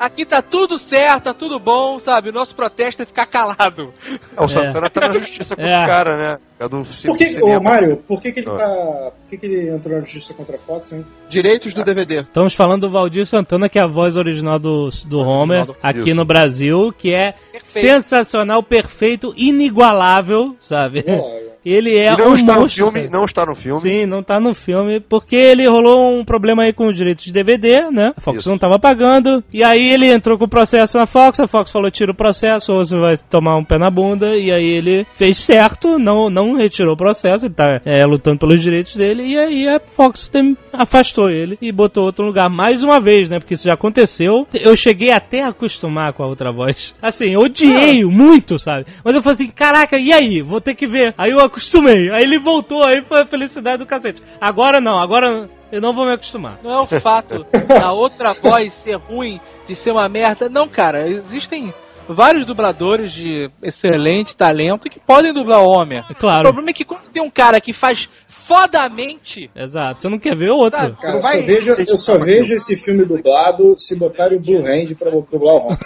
[0.02, 2.30] Aqui tá tudo certo, tá tudo bom, sabe?
[2.30, 3.94] O nosso protesto é ficar calado.
[4.36, 5.70] É, o Santana tá na justiça com É.
[5.72, 6.38] os caras, né?
[6.60, 7.60] É do Por que, ô, cinema.
[7.60, 8.58] Mário, por que, que ele Ah.
[8.58, 9.12] tá.
[9.22, 11.06] Por que, que ele entrou na justiça contra a Fox, hein?
[11.30, 12.16] Direitos do DVD.
[12.22, 16.00] Estamos falando do Valdir Santana, que é a voz original do, do Homer do- aqui
[16.10, 16.16] Isso.
[16.16, 17.88] no Brasil, que é Perfeito.
[17.88, 21.04] sensacional, perfeito, inigualável, sabe?
[21.08, 21.51] Olha.
[21.66, 23.12] Ele é E não um está no monstro, filme, sabe?
[23.14, 23.82] não está no filme.
[23.82, 27.32] Sim, não tá no filme, porque ele rolou um problema aí com os direitos de
[27.32, 28.14] DVD, né?
[28.18, 28.50] A Fox Isso.
[28.50, 31.92] não tava pagando, e aí ele entrou com o processo na Fox, a Fox falou,
[31.92, 35.38] tira o processo, ou você vai tomar um pé na bunda, e aí ele fez
[35.38, 39.68] certo, não, não retirou o processo, ele tá é, lutando pelos direitos dele, e aí
[39.68, 43.40] a Fox tem- afastou ele e botou outro lugar, mais uma vez, né?
[43.40, 46.96] Porque isso já aconteceu, eu cheguei até a acostumar com a outra voz.
[47.02, 48.86] Assim, odiei muito, sabe?
[49.04, 50.42] Mas eu falei assim, caraca, e aí?
[50.42, 51.14] Vou ter que ver.
[51.18, 54.24] Aí eu acostumei, aí ele voltou, aí foi a felicidade do cacete.
[54.40, 56.60] Agora não, agora eu não vou me acostumar.
[56.64, 60.50] Não é o fato da outra voz ser ruim, de ser uma merda.
[60.50, 61.74] Não, cara, existem
[62.14, 66.04] vários dubladores de excelente talento que podem dublar o Homer.
[66.10, 66.44] É O claro.
[66.44, 69.50] problema é que quando tem um cara que faz fodamente.
[69.56, 70.78] Exato, você não quer ver o outro.
[70.80, 70.96] Sabe?
[71.02, 74.66] Cara, eu só, vai vejo, eu só vejo esse filme dublado se botarem o Blue
[74.66, 75.78] Hand pra dublar o Ron.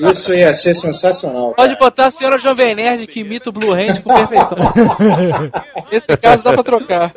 [0.10, 1.54] Isso ia ser sensacional.
[1.54, 4.58] Pode botar a senhora Jovem Nerd que imita o Blue Hand com perfeição.
[5.92, 7.12] Esse caso dá pra trocar.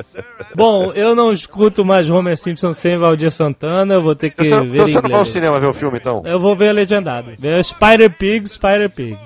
[0.55, 4.59] Bom, eu não escuto mais Homer Simpson sem Valdir Santana, eu vou ter que Então
[4.59, 6.21] você, ver então você não vai ao cinema ver o filme, então?
[6.25, 7.31] Eu vou ver legendado.
[7.37, 9.19] Ver Spider Pig, Spider Pig.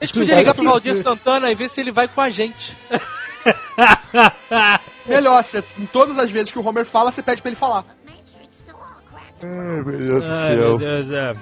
[0.00, 2.76] A gente podia ligar pro Valdir Santana e ver se ele vai com a gente.
[5.06, 7.84] Melhor, você, em todas as vezes que o Homer fala, você pede pra ele falar.
[9.42, 10.80] Ai, meu Deus do Ai, meu céu.
[11.02, 11.36] Deus, é.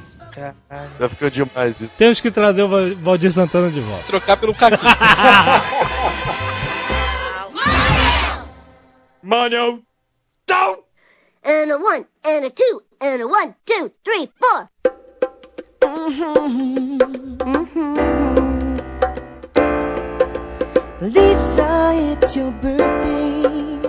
[0.98, 1.92] Tá ficando demais isso.
[1.96, 4.04] Temos que trazer o Val- Valdir Santana de volta.
[4.06, 4.80] Trocar pelo Caquinho.
[9.22, 9.82] Mano,
[10.46, 10.76] down!
[11.44, 14.68] and a one, and a two, and a one, two, three, four.
[15.96, 16.98] Mm-hmm.
[21.00, 23.80] Lisa, it's your birthday.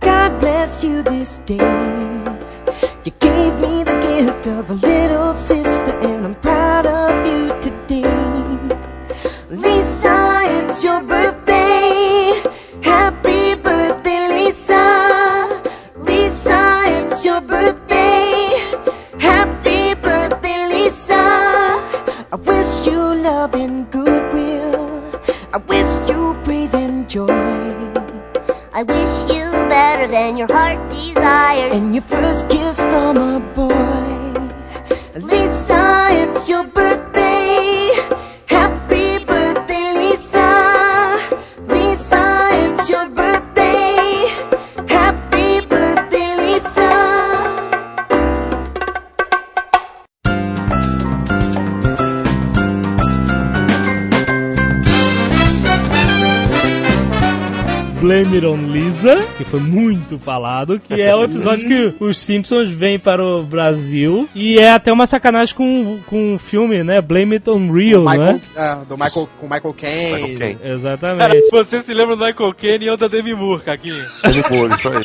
[0.00, 1.56] God bless you this day.
[3.04, 6.49] You gave me the gift of a little sister, and I'm proud
[23.40, 25.18] love and goodwill.
[25.54, 27.26] I wish you praise and joy.
[28.74, 31.72] I wish you better than your heart desires.
[31.74, 34.12] And your first kiss from a boy.
[35.14, 36.99] At least science, your birth.
[58.10, 62.68] Blame It on Lisa, que foi muito falado, que é o episódio que os Simpsons
[62.68, 67.00] vêm para o Brasil e é até uma sacanagem com, com o filme, né?
[67.00, 68.40] Blame It on Real, Michael, né?
[68.56, 70.14] é, do Michael, com Michael Caine.
[70.14, 70.54] Michael Caine.
[70.56, 71.50] Cara, Exatamente.
[71.52, 74.04] você se lembra do Michael Caine e eu da Demi Moore, Caquinho.
[74.24, 75.04] Ele boa, isso aí.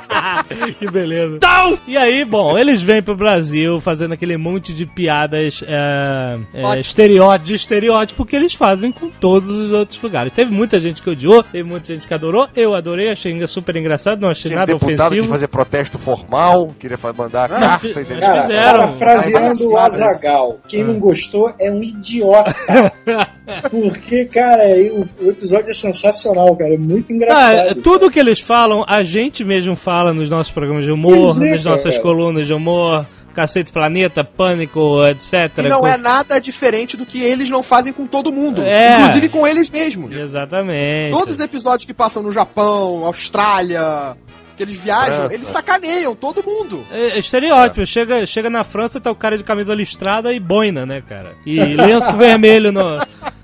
[0.78, 1.38] que beleza.
[1.86, 7.46] E aí, bom, eles vêm pro Brasil fazendo aquele monte de piadas é, é, estereótipo,
[7.46, 10.32] de estereótipo que eles fazem com todos os outros lugares.
[10.32, 12.48] Teve muita gente que odiou, teve muita gente que adorou.
[12.56, 15.28] Eu adorei, achei super engraçado, não achei Tinha nada deputado ofensivo.
[15.28, 18.20] fazia protesto formal, queria mandar carta, fi- entendeu?
[18.20, 18.78] Cara, fizeram.
[18.78, 20.86] parafraseando o Ai, Azagal, quem Ah.
[20.86, 22.54] não gostou é um idiota.
[23.70, 26.74] Porque, cara, o, o episódio é sensacional, cara.
[26.74, 27.74] É muito Ah, engraçado.
[27.82, 31.64] tudo que eles falam, a gente mesmo fala nos nossos programas de humor, é, nas
[31.64, 32.02] nossas cara.
[32.02, 33.04] colunas de humor,
[33.34, 35.64] Cacete Planeta, Pânico, etc.
[35.64, 38.62] E não Com- é nada diferente do que eles não fazem com todo mundo.
[38.62, 38.96] É.
[38.98, 40.16] Inclusive com eles mesmos.
[40.16, 41.10] Exatamente.
[41.12, 44.16] Todos os episódios que passam no Japão, Austrália,
[44.56, 45.34] que eles viajam, França.
[45.34, 46.82] eles sacaneiam todo mundo.
[46.90, 50.86] É, é estereótipo, chega, chega na França, tá o cara de camisa listrada e boina,
[50.86, 51.32] né, cara?
[51.44, 52.98] E lenço vermelho no.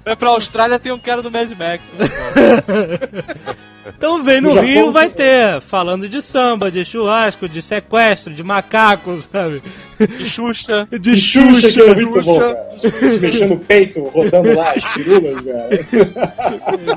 [0.06, 1.82] É pra Austrália tem um cara do Mad Max.
[1.98, 2.08] né,
[3.86, 8.32] Então vem no, No Japão, Rio, vai ter, falando de samba, de churrasco, de sequestro,
[8.32, 9.62] de macacos, sabe?
[9.98, 10.86] De Xuxa.
[11.00, 12.54] De E Xuxa, que é muito bom, Xuxa.
[12.54, 13.20] cara.
[13.20, 15.68] Mexendo o peito, rodando lá as firulas, cara.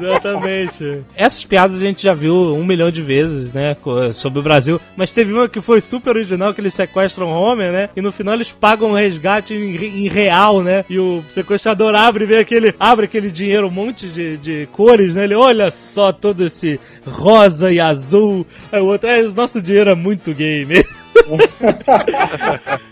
[0.09, 1.01] Exatamente.
[1.15, 3.75] Essas piadas a gente já viu um milhão de vezes, né?
[4.13, 4.79] Sobre o Brasil.
[4.95, 7.89] Mas teve uma que foi super original, que eles sequestram o Homer, né?
[7.95, 10.83] E no final eles pagam um resgate em, em real, né?
[10.89, 12.73] E o sequestrador abre e vê aquele.
[12.79, 15.23] Abre aquele dinheiro, um monte de, de cores, né?
[15.25, 16.74] Ele olha só todo esse
[17.05, 18.45] rosa e azul.
[18.71, 20.89] Aí o outro, é, nosso dinheiro é muito gay mesmo.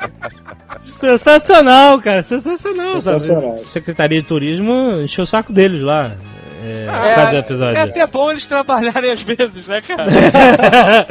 [0.85, 3.57] Sensacional, cara, sensacional, Sensacional.
[3.59, 3.71] sabe?
[3.71, 6.13] Secretaria de Turismo encheu o saco deles lá.
[6.65, 7.77] É, cada episódio.
[7.77, 10.05] É até bom eles trabalharem às vezes, né, cara?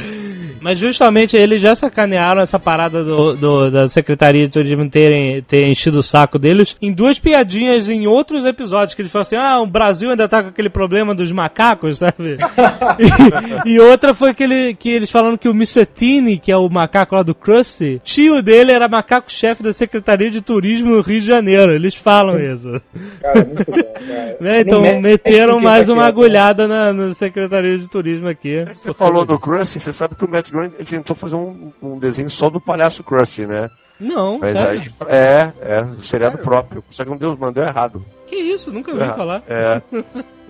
[0.62, 5.66] Mas justamente eles já sacanearam essa parada do, do- da Secretaria de Turismo terem, ter
[5.68, 9.60] enchido o saco deles em duas piadinhas em outros episódios, que eles falam assim, ah,
[9.60, 12.36] o Brasil ainda tá com aquele problema dos macacos, sabe?
[13.66, 15.84] e, e outra foi que, ele, que eles falaram que o Mr.
[15.86, 20.40] Tini, que é o macaco lá do Krusty, tio dele era macaco-chefe da Secretaria de
[20.40, 21.72] Turismo no Rio de Janeiro.
[21.72, 22.80] Eles falam isso.
[23.20, 24.22] Cara, muito bom, cara.
[24.42, 24.60] Né?
[24.60, 28.64] Então mexe meteram mais uma quieto, agulhada na, na Secretaria de Turismo aqui.
[28.72, 32.28] Você falou do Krusty, você sabe que o Matt Ele tentou fazer um, um desenho
[32.30, 33.68] só do palhaço Krusty, né?
[34.00, 34.80] Não, Mas sério?
[34.80, 36.82] aí, é, é, o seriado próprio.
[36.90, 38.04] Só que não deu, mandou errado.
[38.26, 38.72] Que isso?
[38.72, 39.42] Nunca ouvi É, falar.
[39.46, 39.80] É.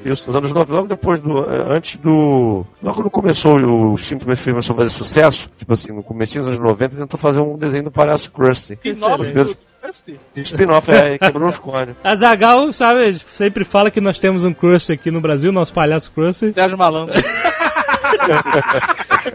[0.04, 1.38] Isso, nos anos 90, logo depois do.
[1.44, 2.64] é, Antes do.
[2.82, 6.58] Logo quando começou o Simpsons começou a fazer sucesso, tipo assim, no começo dos anos
[6.58, 8.74] 90, tentou fazer um desenho do palhaço Krusty.
[8.74, 10.20] Spin-off primeiros- do Krusty.
[10.36, 11.94] Spin-off, é, quebrou os cones.
[12.02, 16.10] A Zagal, sabe, sempre fala que nós temos um Krusty aqui no Brasil, nosso palhaço
[16.12, 16.52] Krusty.
[16.54, 17.14] Sérgio Malandro.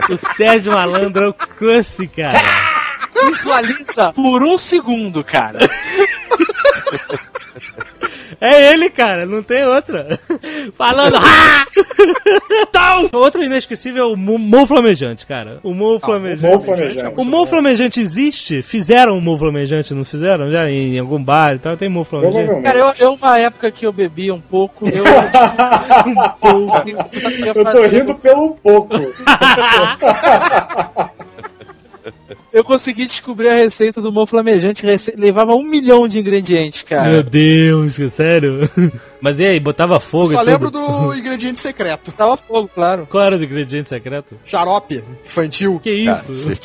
[0.10, 2.42] o Sérgio Malandro é o Krusty, cara.
[3.30, 5.60] Visualiza por um segundo, cara.
[8.40, 10.20] É ele, cara, não tem outra.
[10.74, 11.16] Falando.
[11.18, 11.66] "Ah!"
[12.72, 13.10] Tal!
[13.14, 15.60] Outro inesquecível é o Mo Mo Flamejante, cara.
[15.64, 16.66] O Mo Flamejante.
[16.66, 17.14] Flamejante.
[17.16, 18.62] O Mo Flamejante existe?
[18.62, 20.52] Fizeram o Mo Flamejante, não fizeram?
[20.52, 22.62] Já em algum bar e tal, tem Mo Flamejante.
[22.64, 25.04] Cara, eu, eu, uma época que eu bebia um pouco, eu.
[27.48, 28.94] Eu tô rindo pelo pouco.
[32.54, 37.00] Eu consegui descobrir a receita do mão flamejante, rece- levava um milhão de ingredientes, Meu
[37.00, 37.24] cara.
[37.24, 38.70] Deus, que sério?
[39.22, 41.08] Mas e aí, botava fogo Só e lembro tudo?
[41.10, 42.12] do ingrediente secreto.
[42.12, 43.08] Tava fogo, claro.
[43.10, 44.38] Qual era o ingrediente secreto?
[44.46, 45.80] Xarope infantil.
[45.82, 46.52] Que isso?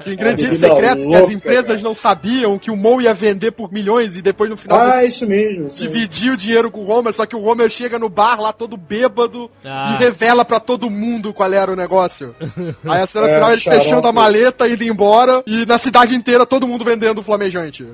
[0.00, 1.80] Que ingrediente secreto que as louca, empresas cara.
[1.82, 5.06] não sabiam que o Mo ia vender por milhões e depois no final Ah, desse-
[5.06, 5.68] isso mesmo.
[5.68, 8.76] dividir o dinheiro com o Homer, só que o Homer chega no bar lá todo
[8.76, 9.92] bêbado Ah.
[9.94, 12.34] e revela pra todo mundo qual era o negócio.
[12.84, 13.84] Aí a cena É, final eles xarope.
[13.84, 17.86] fechando a maleta, indo embora e na cidade inteira todo mundo vendendo o flamejante.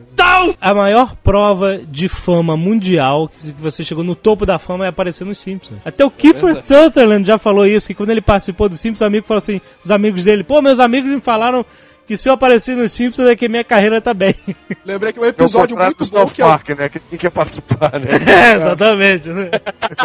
[0.61, 2.92] A maior prova de fama mundial,
[3.29, 5.79] que se você chegou no topo da fama, é aparecer nos Simpsons.
[5.85, 9.39] Até o Kiefer Sutherland já falou isso, que quando ele participou dos Simpsons, amigo falou
[9.39, 11.65] assim, os amigos dele, pô, meus amigos me falaram
[12.13, 14.35] que se eu aparecer nos Simpsons é que minha carreira tá bem.
[14.85, 16.89] Lembrei que um É o episódio contrário muito do bom que é Park, né?
[16.91, 18.13] Que ninguém quer participar, né?
[18.43, 19.51] É, exatamente, né?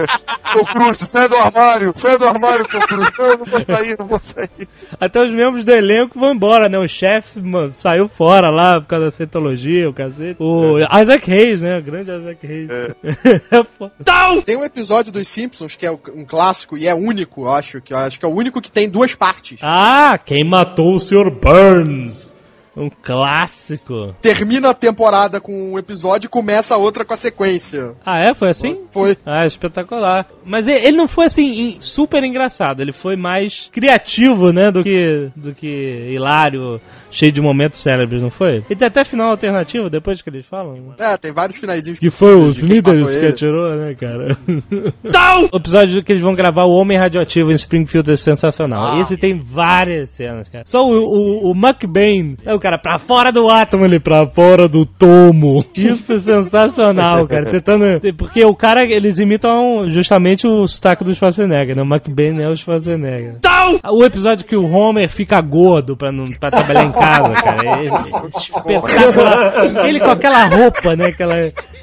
[0.55, 3.11] Ô Cruz, sai do armário, sai do armário, Tom Cruz.
[3.17, 4.69] Não, eu não vou sair, não vou sair.
[4.99, 6.77] Até os membros do elenco vão embora, né?
[6.77, 10.37] O chefe mano, saiu fora lá por causa da cientologia, o cacete.
[10.39, 11.77] O Isaac Hayes, né?
[11.77, 12.69] O grande Isaac Hayes.
[13.51, 13.93] É foda.
[14.45, 17.93] Tem um episódio dos Simpsons que é um clássico e é único, eu acho, que
[17.93, 19.59] eu acho que é o único que tem duas partes.
[19.61, 21.29] Ah, quem matou o Sr.
[21.29, 21.96] Burns?
[21.97, 22.26] Romans
[22.78, 24.15] Um clássico.
[24.21, 27.95] Termina a temporada com um episódio e começa a outra com a sequência.
[28.05, 28.34] Ah, é?
[28.34, 28.88] Foi assim?
[28.91, 29.17] Foi.
[29.25, 30.28] Ah, espetacular.
[30.45, 35.53] Mas ele não foi assim super engraçado, ele foi mais criativo, né, do que do
[35.53, 35.67] que
[36.11, 36.80] hilário,
[37.11, 38.63] cheio de momentos célebres, não foi?
[38.69, 40.93] E tem até final alternativo depois que eles falam.
[40.97, 41.99] É, tem vários finaizinhos.
[41.99, 44.38] Que foi matou Smithers que atirou, né, cara?
[45.51, 48.99] O episódio que eles vão gravar o Homem Radioativo em Springfield é sensacional.
[48.99, 50.63] Esse tem várias cenas, cara.
[50.65, 54.68] Só o, o, o McBain, é o cara pra fora do átomo, ele pra fora
[54.68, 55.63] do tomo.
[55.76, 57.51] Isso é sensacional, cara.
[57.51, 57.86] Tentando.
[58.18, 61.84] Porque o cara, eles imitam justamente o sotaque do Schwarzenegger, né?
[61.84, 63.36] O McBain é o Schwarzenegger.
[63.91, 67.84] O episódio que o Homer fica gordo pra, não, pra trabalhar em casa, cara.
[67.84, 67.86] É
[68.38, 69.88] espetacular.
[69.88, 71.05] Ele com aquela roupa, né?
[71.07, 71.36] Aquela.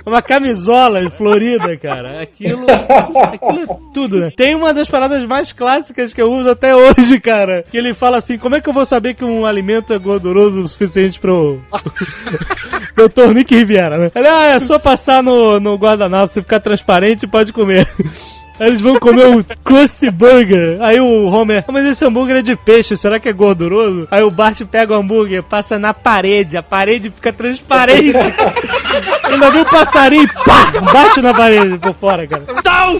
[0.04, 2.22] Uma camisola florida, cara.
[2.22, 4.30] Aquilo, aquilo é tudo, né?
[4.36, 7.62] Tem uma das paradas mais clássicas que eu uso até hoje, cara.
[7.70, 10.62] Que ele fala assim: como é que eu vou saber que um alimento é gorduroso
[10.74, 11.60] suficiente pro.
[12.94, 14.10] Doutor Nick Riviera, né?
[14.14, 17.88] Ele, ah, é só passar no, no guardanapo, se ficar transparente, pode comer.
[18.58, 20.80] Aí eles vão comer um Krusty Burger.
[20.80, 24.06] Aí o Homer, "Ah, mas esse hambúrguer é de peixe, será que é gorduroso?
[24.12, 28.12] Aí o Bart pega o hambúrguer, passa na parede, a parede fica transparente.
[29.30, 32.44] Ainda vem um passarinho pá, bate na parede por fora, cara.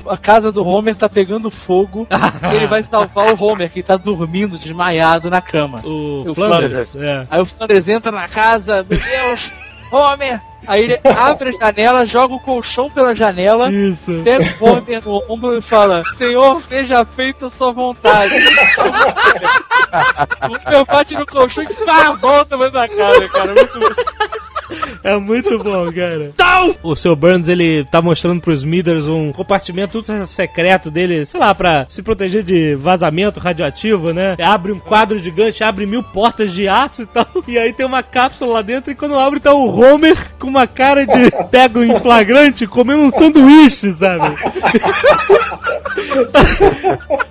[0.09, 2.07] A casa do Homer tá pegando fogo
[2.51, 5.81] e ele vai salvar o Homer, que tá dormindo, desmaiado na cama.
[5.85, 7.27] O, O Flanders, é.
[7.31, 9.53] Aí o Flanders entra na casa, meu Deus,
[9.93, 10.41] Homer!
[10.67, 14.23] Aí ele abre a janela, joga o colchão pela janela, Isso.
[14.25, 18.35] pega o Homer no ombro e fala: Senhor, seja feita a sua vontade.
[20.49, 23.55] o meu bate no colchão e pá, volta mais na cara, cara.
[23.55, 23.97] Muito.
[25.05, 26.33] É muito bom, cara.
[26.83, 31.55] O seu Burns, ele tá mostrando pros Smithers um compartimento tudo secreto dele, sei lá,
[31.55, 34.35] pra se proteger de vazamento radioativo, né?
[34.43, 37.27] Abre um quadro gigante, abre mil portas de aço e tal.
[37.47, 40.67] E aí tem uma cápsula lá dentro e quando abre tá o Homer com uma
[40.67, 44.35] cara de pego em flagrante comendo um sanduíche, sabe?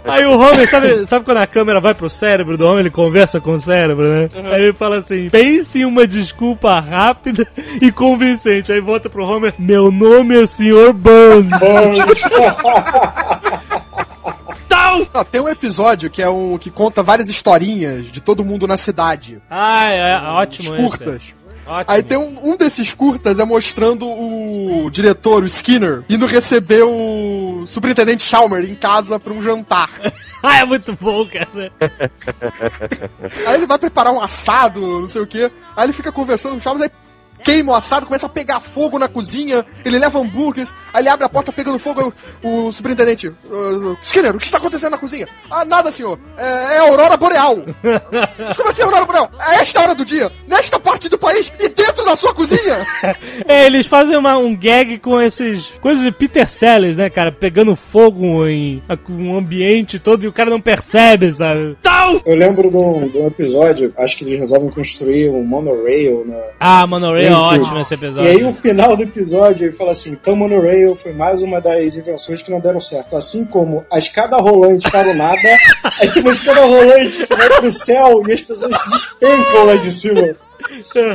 [0.06, 3.40] Aí o Homer, sabe, sabe quando a câmera vai pro cérebro do Homer, ele conversa
[3.40, 4.30] com o cérebro, né?
[4.52, 7.23] Aí ele fala assim: pense em uma desculpa rápida
[7.82, 8.72] e convincente.
[8.72, 10.94] Aí volta pro Homer: Meu nome é Sr.
[10.94, 11.52] Burns.
[15.14, 18.78] Não, tem um episódio que é um que conta várias historinhas de todo mundo na
[18.78, 19.42] cidade.
[19.50, 20.84] Ah, é, ótimo esse.
[20.84, 21.34] curtas.
[21.66, 21.96] Ótimo.
[21.96, 27.64] Aí tem um, um desses curtas é mostrando o diretor, o Skinner, indo receber o
[27.66, 29.90] superintendente Chalmer em casa pra um jantar.
[30.46, 31.72] Ah, é muito bom, cara.
[33.48, 35.50] Aí ele vai preparar um assado, não sei o que.
[35.74, 36.92] Aí ele fica conversando com o Chalmers, aí
[37.44, 41.26] queima o assado, começa a pegar fogo na cozinha, ele leva hambúrgueres, aí ele abre
[41.26, 42.12] a porta pegando fogo, aí
[42.50, 45.28] o, o superintendente, "Ah, Skinner, o que está acontecendo na cozinha?
[45.50, 47.58] Ah, nada, senhor, é, é a aurora boreal.
[48.40, 49.30] Mas como assim aurora boreal?
[49.50, 52.86] É esta hora do dia, nesta parte do país e dentro da sua cozinha.
[53.48, 57.32] É, eles fazem uma- um gag com esses coisas de Peter Sellers, né, cara?
[57.32, 61.76] Pegando fogo em um ambiente todo e o cara não percebe, sabe?
[62.26, 66.38] Eu lembro de um, de um episódio, acho que eles resolvem construir um monorail na.
[66.60, 68.30] Ah, Monorail é ótimo esse E episódio.
[68.32, 72.42] aí o final do episódio ele fala assim: então monorail foi mais uma das invenções
[72.42, 73.16] que não deram certo.
[73.16, 75.58] Assim como a escada rolante para o nada,
[76.00, 79.92] aí tem uma escada rolante que vai pro céu e as pessoas despencam lá de
[79.92, 80.36] cima.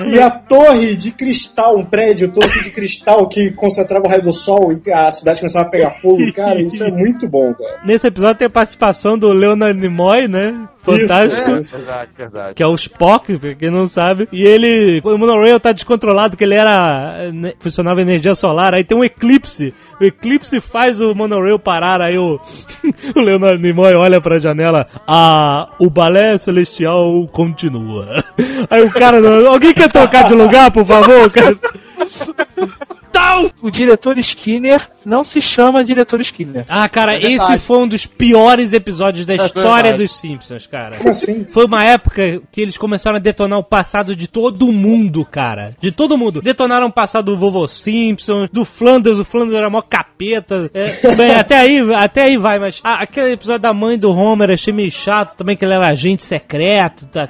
[0.06, 4.32] E a torre de cristal, um prédio, torre de cristal que concentrava o raio do
[4.32, 7.80] sol e a cidade começava a pegar fogo, cara, isso é muito bom, cara.
[7.84, 10.68] Nesse episódio tem a participação do Leonard Nimoy, né?
[10.82, 11.50] Fantástico.
[11.58, 12.54] Isso, Verdade, verdade.
[12.54, 14.26] Que é o Spock, pra quem não sabe.
[14.32, 15.00] E ele.
[15.04, 17.30] O monorail tá descontrolado, que ele era.
[17.32, 18.74] né, funcionava energia solar.
[18.74, 19.74] Aí tem um eclipse.
[20.00, 22.00] O eclipse faz o monorail parar.
[22.00, 22.38] Aí o,
[23.16, 24.86] o Leonardo Nimoy olha pra janela.
[25.06, 28.24] Ah, o balé celestial continua.
[28.70, 29.18] Aí o cara.
[29.48, 31.30] Alguém quer trocar de lugar, por favor?
[32.94, 36.64] O cara- O diretor Skinner não se chama Diretor Skinner.
[36.68, 40.02] Ah, cara, É esse foi um dos piores episódios da história verdade.
[40.02, 40.98] dos Simpsons, cara.
[40.98, 41.44] Como assim?
[41.44, 45.74] Foi uma época que eles começaram a detonar o passado de todo mundo, cara.
[45.80, 46.40] De todo mundo.
[46.42, 50.70] Detonaram o passado do vovô Simpson, do Flanders, o Flanders era mó capeta.
[50.74, 50.84] É,
[51.16, 54.72] bem, até aí, até aí vai, mas ah, aquele episódio da mãe do Homer achei
[54.74, 57.28] meio chato também, que ele era agente secreto, tá?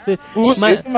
[0.59, 0.89] Mas, é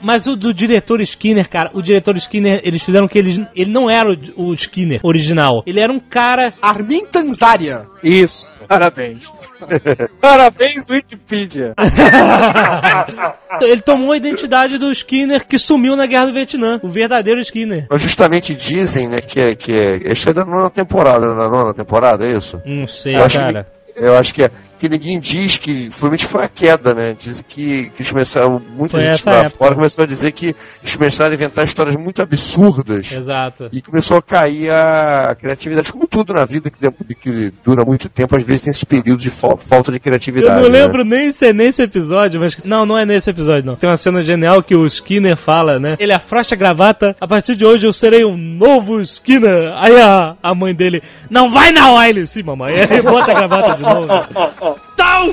[0.00, 3.90] mas o do diretor Skinner, cara, o diretor Skinner, eles fizeram que ele, ele não
[3.90, 5.62] era o, o Skinner original.
[5.66, 6.52] Ele era um cara.
[6.60, 7.86] Armin Tanzaria.
[8.02, 9.20] Isso, parabéns.
[10.20, 11.74] parabéns, Wikipedia.
[13.60, 16.80] Ele tomou a identidade do Skinner que sumiu na Guerra do Vietnã.
[16.82, 17.86] O verdadeiro Skinner.
[17.90, 19.54] Mas justamente dizem, né, que é.
[19.54, 22.60] Que é isso é da nona temporada, na nona temporada, é isso?
[22.64, 23.66] Não sei, Eu acho cara.
[23.96, 24.50] Eu acho que é.
[24.82, 25.90] Que ninguém diz que.
[25.90, 27.16] Provavelmente foi a queda, né?
[27.16, 28.60] Diz que, que eles começaram.
[28.76, 29.50] Muita Foi gente lá época.
[29.50, 33.12] fora começou a dizer que eles começaram a inventar histórias muito absurdas.
[33.12, 33.68] Exato.
[33.72, 38.36] E começou a cair a criatividade, como tudo na vida que, que dura muito tempo,
[38.36, 40.60] às vezes tem esse período de fa- falta de Eu criatividade.
[40.60, 40.80] não né?
[40.82, 42.56] lembro nem se é nesse episódio, mas.
[42.64, 43.76] Não, não é nesse episódio, não.
[43.76, 45.94] Tem uma cena genial que o Skinner fala, né?
[46.00, 47.14] Ele afrouxa a gravata.
[47.20, 49.72] A partir de hoje eu serei um novo Skinner.
[49.76, 51.04] Aí a, a mãe dele.
[51.30, 52.26] Não vai na Wiley!
[52.26, 52.74] Sim, mamãe.
[52.82, 54.71] Aí ele bota a gravata de novo.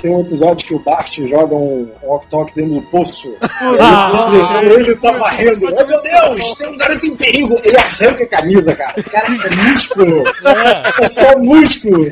[0.01, 3.35] Tem um episódio que o Bart joga um walk-talk dentro do poço.
[3.41, 4.29] Ah,
[4.61, 5.65] ele, ele tá varrendo.
[5.65, 7.59] Oh meu Deus, tem um garoto em perigo.
[7.63, 8.93] Ele arranca a camisa, cara.
[8.97, 10.23] O cara é músculo.
[11.01, 12.11] É só músculo.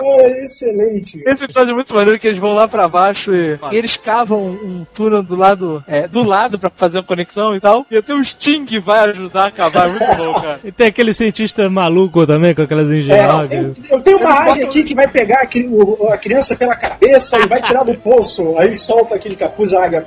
[0.00, 1.22] É, excelente.
[1.26, 4.38] Esse episódio é muito maneiro que eles vão lá pra baixo e, e eles cavam
[4.40, 7.84] um túnel do lado, é, do lado pra fazer uma conexão e tal.
[7.90, 10.60] E até o Sting que vai ajudar a cavar, é muito bom, cara.
[10.64, 13.90] E tem aquele cientista maluco também, com aquelas É, eu, engenhocas.
[13.90, 17.60] eu tenho uma área aqui que vai pegar a, a criança pela cabeça e vai
[17.62, 18.56] tirar do poço.
[18.58, 20.06] Aí solta aquele capuz, a águia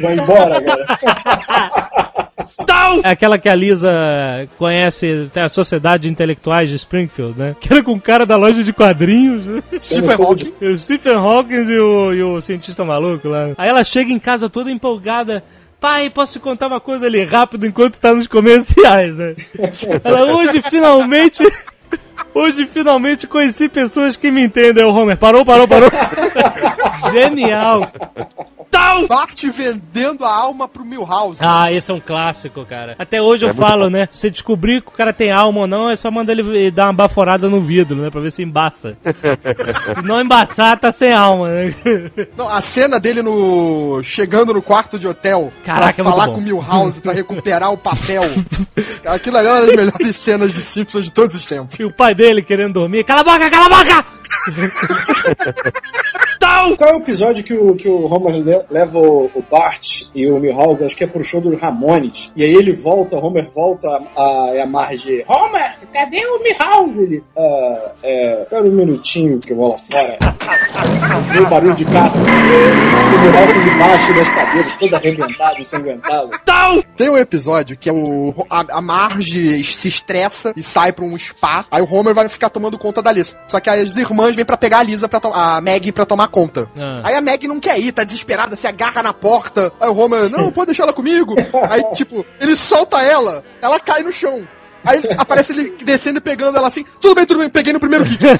[0.00, 0.86] vai embora, cara.
[3.04, 3.90] É aquela que a Lisa
[4.58, 7.56] conhece tem a Sociedade de Intelectuais de Springfield, né?
[7.60, 9.44] Que era com o cara da loja de quadrinhos.
[9.46, 9.62] né?
[9.80, 10.52] Stephen Hawking.
[10.62, 13.50] O Stephen Hawking e o, e o cientista maluco lá.
[13.56, 15.44] Aí ela chega em casa toda empolgada.
[15.80, 19.34] Pai, posso te contar uma coisa ali rápido enquanto tá nos comerciais, né?
[20.02, 21.42] Ela, hoje finalmente.
[22.32, 24.84] Hoje finalmente conheci pessoas que me entendem.
[24.84, 25.90] O Homer parou, parou, parou.
[27.12, 27.92] Genial.
[29.08, 31.38] Bart vendendo a alma pro Milhouse.
[31.42, 32.94] Ah, esse é um clássico, cara.
[32.98, 33.90] Até hoje eu É muito falo, bom.
[33.90, 34.08] né?
[34.10, 36.86] Se você descobrir que o cara tem alma ou não, é só mandar ele dar
[36.86, 38.10] uma baforada no vidro, né?
[38.10, 38.96] Pra ver se embaça.
[39.94, 41.74] se não embaçar, tá sem alma, né?
[42.36, 46.26] Não, a cena dele no chegando no quarto de hotel Caraca, é pra muito falar
[46.28, 46.34] bom.
[46.34, 48.22] com o Milhouse pra recuperar o papel.
[49.04, 51.78] Aquilo ali é uma das melhores cenas de Simpsons de todos os tempos.
[51.78, 53.04] E o pai dele querendo dormir.
[53.04, 54.06] Cala a boca, cala a boca!
[56.76, 60.26] Qual é o episódio que o, que o Homer le- leva o, o Bart e
[60.26, 63.48] o Milhouse, acho que é pro show do Ramones, e aí ele volta, o Homer
[63.50, 67.02] volta a, a, a Marge, Homer, cadê o Milhouse?
[67.02, 70.18] Ele, ah, é, espera um minutinho que eu vou lá fora.
[71.32, 76.30] Veio barulho de carro, assim, o Milhouse debaixo das cadeiras, todo arrebentado, ensanguentado.
[76.96, 81.16] Tem um episódio que é o a, a Marge se estressa e sai pra um
[81.18, 81.66] spa.
[81.70, 83.36] Aí o Homer vai ficar tomando conta da Lisa.
[83.48, 86.68] Só que as irmãs vêm pra pegar a Lisa para a Maggie pra tomar conta.
[86.76, 87.02] Ah.
[87.04, 89.72] Aí a Maggie não quer ir, tá desesperada, se agarra na porta.
[89.80, 91.34] Aí o Homer, não, pode deixar ela comigo.
[91.70, 94.46] Aí, tipo, ele solta ela, ela cai no chão.
[94.84, 96.84] Aí aparece ele descendo e pegando ela assim.
[97.00, 98.24] Tudo bem, tudo bem, peguei no primeiro kick.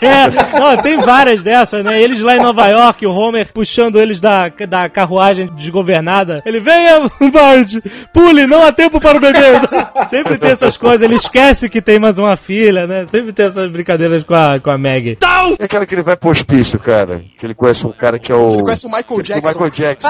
[0.00, 2.00] É, não, tem várias dessas, né?
[2.00, 6.42] Eles lá em Nova York, o Homer puxando eles da, da carruagem desgovernada.
[6.44, 7.00] Ele, venha,
[7.32, 7.74] Bart,
[8.12, 9.38] pule, não há tempo para o bebê.
[10.08, 13.06] Sempre tem essas coisas, ele esquece que tem mais uma filha, né?
[13.06, 15.18] Sempre tem essas brincadeiras com a, com a Maggie.
[15.58, 17.22] É aquela que ele vai pro hospício, cara.
[17.38, 18.54] Que ele conhece um cara que é o.
[18.54, 19.48] Ele conhece o Michael o Jackson.
[19.48, 20.08] Michael Jackson.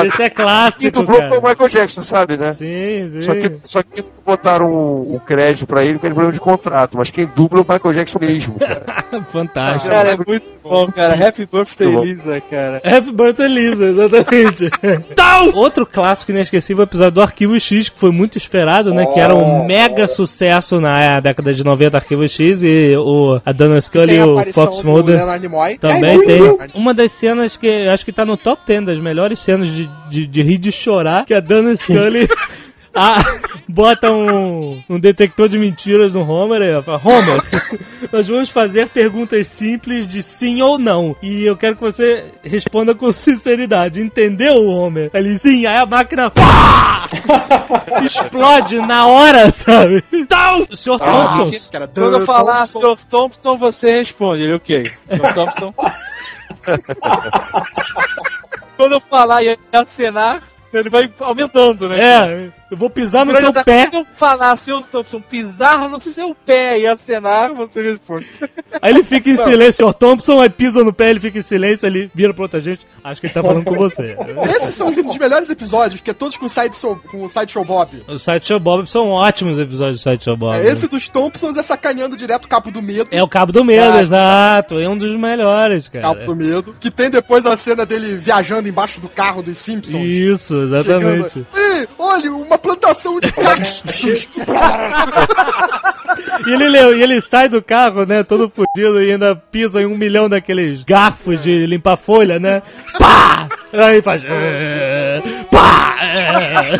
[0.00, 1.52] Que Esse é Quem clássico, dublou foi o cara.
[1.52, 2.52] Michael Jackson, sabe, né?
[2.54, 3.22] Sim, sim.
[3.22, 6.96] Só que, só que botaram o, o crédito pra ele com ele problema de contrato,
[6.96, 9.04] mas quem dubla é o Michael Jackson mesmo, cara.
[9.32, 9.92] Fantástico.
[9.92, 11.14] Cara, é muito bom, cara.
[11.14, 12.04] Happy birthday.
[12.04, 12.82] Lisa, cara.
[12.84, 14.70] Happy Birthday Lisa, exatamente.
[15.54, 19.06] Outro clássico inesquecível é o episódio do Arquivo X, que foi muito esperado, né?
[19.06, 23.80] Que era um mega sucesso na década de 90, Arquivo X, e o, a Dana
[23.80, 25.18] Scully e o Fox Mulder
[25.80, 26.58] também Ai, tem.
[26.74, 29.83] Uma das cenas que eu acho que tá no top 10 das melhores cenas de,
[30.10, 32.28] de, de rir de chorar, que a Dana Scully...
[32.96, 33.24] Ah,
[33.68, 37.42] bota um, um detector de mentiras no Homer e ela fala, Homer,
[38.12, 41.16] nós vamos fazer perguntas simples de sim ou não.
[41.20, 44.00] E eu quero que você responda com sinceridade.
[44.00, 45.10] Entendeu, Homer?
[45.12, 47.08] Ele, sim, aí a máquina pá!
[48.04, 50.04] explode na hora, sabe?
[50.70, 50.98] O Sr.
[51.00, 51.70] Ah, Thompson.
[51.70, 52.80] que era Quando eu falar Thompson.
[52.80, 52.98] Sr.
[53.10, 54.42] Thompson, você responde.
[54.44, 54.84] Ele, ok.
[54.84, 55.34] Sr.
[55.34, 55.74] Thompson.
[58.76, 61.98] Quando eu falar e acenar, ele vai aumentando, né?
[62.00, 63.86] É, Eu vou pisar no seu tá- pé.
[63.86, 68.26] quando eu falar, seu Thompson, pisar no seu pé e acenar, você responde.
[68.82, 71.86] Aí ele fica em silêncio, o Thompson, aí pisa no pé, ele fica em silêncio,
[71.86, 72.86] ele vira pra outra gente.
[73.02, 74.16] Acho que ele tá falando com você.
[74.56, 77.64] Esses são um dos melhores episódios, que é todos com o Sideshow, com o Sideshow
[77.64, 78.02] Bob.
[78.08, 80.56] Os Sideshow Bob são ótimos episódios do Sideshow Bob.
[80.56, 83.08] É, esse dos Thompsons é sacaneando direto o Capo do Medo.
[83.12, 84.78] É o Cabo do Medo, Ah, exato.
[84.78, 86.02] É um dos melhores, cara.
[86.14, 86.74] Cabo do Medo.
[86.80, 90.02] Que tem depois a cena dele viajando embaixo do carro dos Simpsons.
[90.02, 91.30] Isso, exatamente.
[91.30, 94.28] Chegando, Ei, olha, uma plantação de cactos.
[96.46, 99.86] E ele, le- e ele sai do carro, né, todo fudido e ainda pisa em
[99.86, 102.60] um milhão daqueles garfos de limpar folha, né?
[102.98, 103.48] Pá!
[103.72, 104.22] Aí faz.
[104.24, 105.96] "É, Pá!
[106.02, 106.76] é."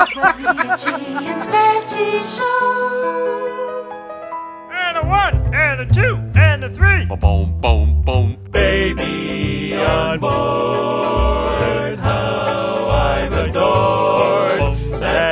[4.70, 7.06] And a one, and a two, and a three.
[7.06, 8.36] Boom, boom, boom.
[8.50, 14.33] Baby on board, how I'm adored.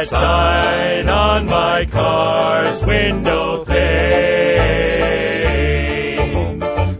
[0.04, 3.82] Sign on my car's window pane.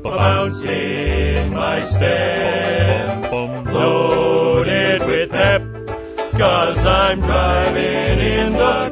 [0.02, 5.62] Bouncing my step, loaded with pep.
[6.32, 8.91] Cause I'm driving in the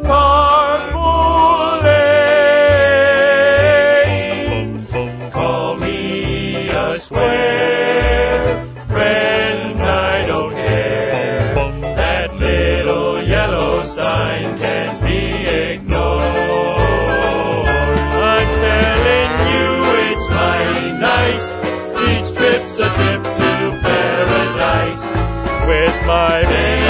[26.11, 26.81] baby.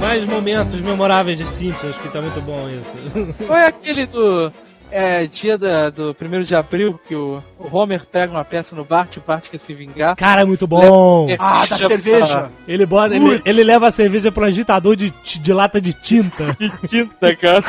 [0.00, 3.34] Mais momentos memoráveis de Simpsons, que tá muito bom isso.
[3.46, 4.52] Foi aquele do.
[4.90, 9.16] É, dia da- do 1 de abril que o Homer pega uma peça no Bart
[9.16, 10.16] e o Bart quer se vingar.
[10.16, 11.26] Cara, é muito bom.
[11.26, 12.50] Leva Ah, da cerveja.
[12.66, 16.56] Ele, bota, ele, ele leva a cerveja pro agitador de, de lata de tinta.
[16.58, 17.62] De tinta, cara.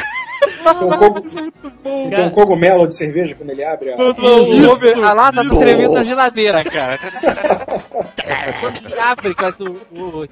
[0.63, 0.71] Tem
[1.09, 1.51] um, Isso
[1.83, 2.09] bom.
[2.09, 3.95] tem um cogumelo de cerveja quando ele abre a.
[3.95, 5.59] Isso, Homer, a lata isso.
[5.59, 6.97] tremendo na geladeira, cara.
[8.61, 10.27] Quando ele abre, cara, o, o-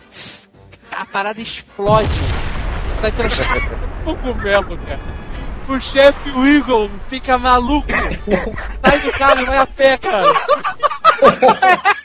[0.91, 2.07] a parada explode.
[3.01, 5.16] Sai um cogumelo, cara.
[5.69, 7.87] O chefe Eagle fica maluco.
[8.81, 10.23] Sai do carro e vai a pé, cara.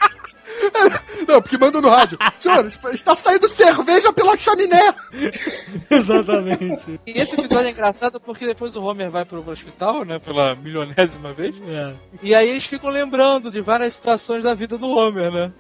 [1.27, 2.19] Não, porque manda no rádio.
[2.39, 4.95] Senhor, está saindo cerveja pela chaminé.
[5.91, 7.01] Exatamente.
[7.07, 11.33] E esse episódio é engraçado porque depois o Homer vai pro hospital, né, pela milionésima
[11.33, 11.55] vez.
[11.69, 11.95] É.
[12.23, 15.53] E aí eles ficam lembrando de várias situações da vida do Homer, né?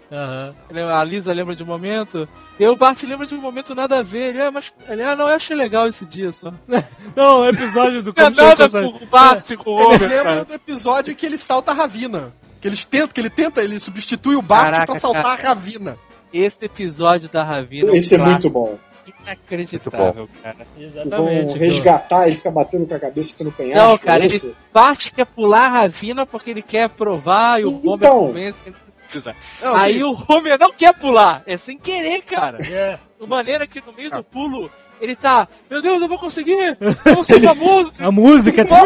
[0.71, 2.29] Ele- A Lisa lembra de um momento.
[2.59, 4.29] E aí o Bart lembra de um momento nada a ver.
[4.29, 6.53] Ele, ah, mas ele, ah, não, eu achei legal esse dia só.
[6.69, 6.85] Não
[7.17, 10.45] Não, episódio do tinha Como nada com o Bart com o Ele Homer, lembra cara.
[10.45, 12.33] do episódio que ele salta a Ravina.
[12.61, 15.43] Que eles tentam, que ele tenta, ele substitui o Bart Caraca, pra saltar cara.
[15.43, 15.99] a Ravina.
[16.33, 18.79] Esse episódio da Ravina um Esse é muito clássico bom.
[19.25, 20.57] Inacreditável, cara.
[20.79, 21.47] Exatamente.
[21.47, 23.89] Vão resgatar, ele fica batendo com a cabeça no penhasco.
[23.89, 24.47] Não, cara, esse.
[24.47, 28.27] ele Bart quer pular a Ravina porque ele quer provar e o Homer Então.
[28.27, 28.77] convence que ele
[29.17, 29.37] não precisa.
[29.61, 32.59] Não, Aí assim, o Homer não quer pular, é sem querer, cara.
[32.65, 32.99] É.
[33.21, 36.77] De maneira que no meio do pulo ele tá, meu Deus, eu vou conseguir!
[36.81, 37.95] Eu vou ser famoso!
[38.03, 38.83] A música tá.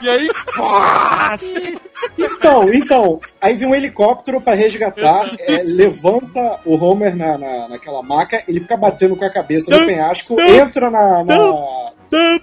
[0.00, 0.28] E aí,
[2.18, 8.02] Então, então, aí vem um helicóptero pra resgatar, é, levanta o Homer na, na, naquela
[8.02, 11.36] maca, ele fica batendo com a cabeça no penhasco, entra na, na,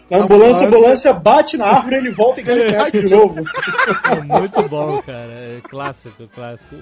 [0.09, 3.35] na ambulância, a ambulância bate na árvore, ele volta e ganha o penhasco de novo.
[4.11, 5.31] É muito bom, cara.
[5.31, 6.75] É clássico, clássico.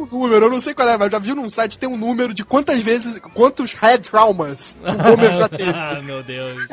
[0.00, 2.32] o número, eu não sei qual é, mas já viu num site tem um número
[2.32, 5.70] de quantas vezes, quantos head traumas o Homer já teve.
[5.76, 6.66] ah, meu Deus.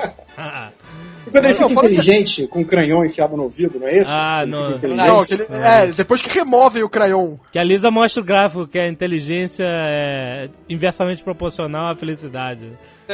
[1.31, 3.97] Quando ele Não, fica fala que- inteligente, com o cranhão enfiado no ouvido, não é
[3.97, 4.11] isso?
[4.13, 4.65] Ah, Ele não.
[4.65, 5.07] fica inteligente.
[5.23, 7.37] Não, que ele, é, depois que removem o crayon.
[7.51, 12.77] Que a Lisa mostra o gráfico que a inteligência é inversamente proporcional à felicidade.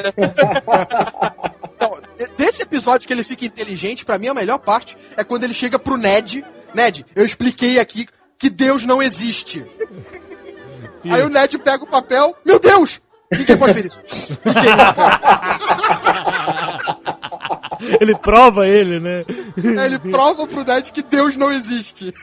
[1.79, 1.97] Não,
[2.37, 5.79] desse episódio que ele fica inteligente, pra mim a melhor parte é quando ele chega
[5.79, 6.43] pro Ned.
[6.73, 8.05] Ned, eu expliquei aqui
[8.37, 9.65] que Deus não existe.
[11.09, 13.01] Aí o Ned pega o papel, meu Deus!
[13.31, 13.99] Ninguém pode ver isso.
[14.43, 14.71] Ninguém
[18.01, 19.21] Ele prova ele, né?
[19.79, 22.13] Aí ele prova pro Ned que Deus não existe.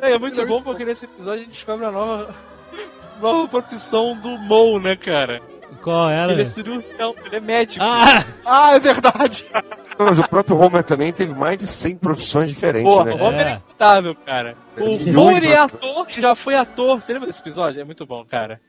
[0.00, 2.34] É, é muito bom porque nesse episódio a gente descobre a nova,
[3.20, 5.40] nova profissão do Mo, né, cara?
[5.82, 6.32] Qual era?
[6.32, 7.84] Ele é cirurgião, ele é médico.
[7.84, 9.46] Ah, Ah, é verdade.
[9.98, 13.12] Mas o próprio Homer também teve mais de 100 profissões diferentes, Porra, né?
[13.12, 13.54] o Homer é É.
[13.56, 14.56] incutável, cara.
[14.78, 15.56] O Homer é né?
[15.56, 17.02] ator, já foi ator.
[17.02, 17.80] Você lembra desse episódio?
[17.80, 18.60] É muito bom, cara.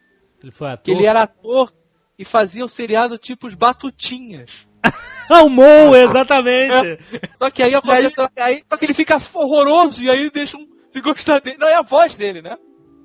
[0.43, 0.83] ele foi ator.
[0.83, 1.71] Que ele era ator
[2.19, 4.67] e fazia o seriado tipo os Batutinhas.
[5.27, 6.99] O Mo, exatamente.
[7.39, 8.15] Só que aí acontece.
[8.37, 10.67] Aí, só que ele fica horroroso e aí deixa um.
[10.91, 11.57] Se gostar dele.
[11.57, 12.55] Não é a voz dele, né?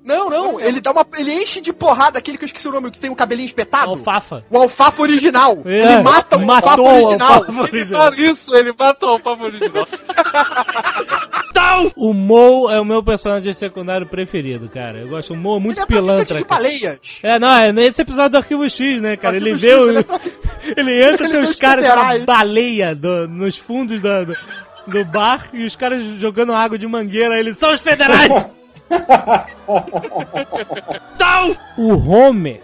[0.03, 1.05] Não, não, ele dá uma.
[1.17, 3.89] Ele enche de porrada aquele que eu esqueci o nome, que tem o cabelinho espetado.
[3.91, 4.43] Alfafa.
[4.49, 5.59] O alfafa original.
[5.63, 7.33] É, ele mata o matou alfafa original.
[7.33, 8.01] alfafa original.
[8.01, 9.87] Olha isso, ele matou o alfafa original.
[11.95, 14.99] O Mo é o meu personagem secundário preferido, cara.
[14.99, 15.33] Eu gosto.
[15.33, 16.37] O Mo é muito Ele é pilantra.
[16.37, 17.19] de baleias.
[17.23, 19.35] É, não, é nesse episódio do Arquivo X, né, cara?
[19.37, 20.35] Ele vê ele é trafic-
[20.75, 22.25] Ele entra, Ele vê os caras com federais.
[22.25, 24.33] baleia do- nos fundos da- do,
[24.87, 27.39] do bar e os caras jogando água de mangueira.
[27.39, 28.29] Ele, são os federais!
[31.19, 31.55] Não!
[31.77, 32.61] O Homer,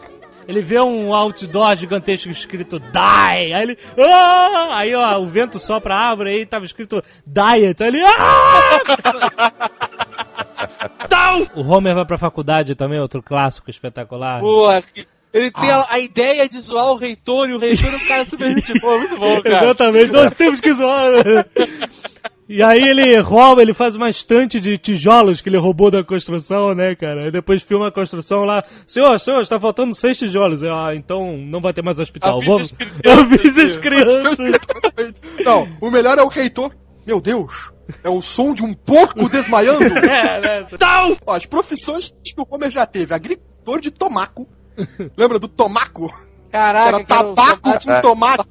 [0.48, 3.54] ele vê um outdoor gigantesco escrito Die!
[3.54, 3.78] Aí ele.
[3.98, 4.68] Ah!
[4.80, 7.82] Aí ó, o vento sopra a árvore aí tava escrito Diet.
[7.82, 8.04] Aí ele.
[8.06, 9.62] Ah!
[11.10, 11.48] Não!
[11.56, 14.40] O Homer vai pra faculdade também, outro clássico espetacular.
[14.42, 14.82] Boa.
[14.82, 18.08] que- Ele tem a, a ideia de zoar o reitor e o reitor é um
[18.08, 19.58] cara super gente boa, muito bom, cara.
[19.66, 21.12] Exatamente, nós temos que zoar.
[22.50, 26.74] E aí ele rouba, ele faz uma estante de tijolos que ele roubou da construção,
[26.74, 27.26] né, cara?
[27.26, 28.64] Aí depois filma a construção lá.
[28.86, 30.64] Senhor, senhor, está faltando seis tijolos.
[30.64, 32.40] Eu, Ah, então não vai ter mais hospital.
[32.46, 32.74] Vamos.
[33.04, 34.38] Eu aviso as crianças.
[35.44, 36.74] Não, o melhor é o reitor.
[37.06, 37.72] Meu Deus,
[38.04, 39.84] é o som de um porco desmaiando.
[39.98, 40.68] É, né?
[40.80, 41.16] Não!
[41.26, 44.48] Ó, as profissões que o Homer já teve: agricultor de tomaco.
[45.18, 46.08] Lembra do tomaco?
[46.52, 48.44] Caraca, Era tabaco tomate- com tomate.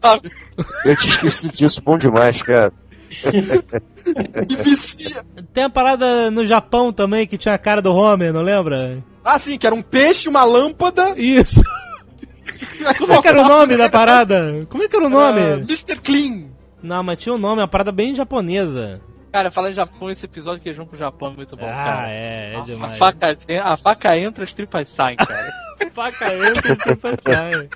[0.85, 2.73] Eu tinha esquecido disso, bom demais, cara.
[4.49, 5.25] E vicia.
[5.53, 9.03] Tem a parada no Japão também que tinha a cara do Homer, não lembra?
[9.25, 11.15] Ah, sim, que era um peixe, uma lâmpada.
[11.17, 11.61] Isso.
[12.99, 14.61] Como é que era o nome da parada?
[14.69, 15.41] Como é que era o nome?
[15.41, 16.01] Ah, Mr.
[16.01, 16.49] Clean.
[16.83, 19.01] Não, mas tinha um nome, uma parada bem japonesa.
[19.33, 21.73] Cara, falando em Japão, esse episódio que eles vão pro Japão é muito bom, Ah,
[21.85, 22.11] cara.
[22.11, 22.97] é, é A demais.
[22.97, 23.27] faca,
[23.63, 25.51] a faca entra, as tripas saem, cara.
[25.93, 27.69] faca entra e tripa sai.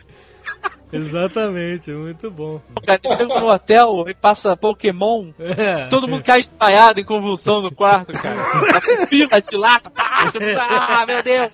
[0.92, 2.60] Exatamente, muito bom.
[2.84, 5.86] Cara, ele chega no hotel e passa Pokémon, É.
[5.86, 8.40] todo mundo cai espalhado em convulsão no quarto, cara.
[9.02, 10.26] A fila de lata, tá,
[10.60, 11.50] ah, meu Deus.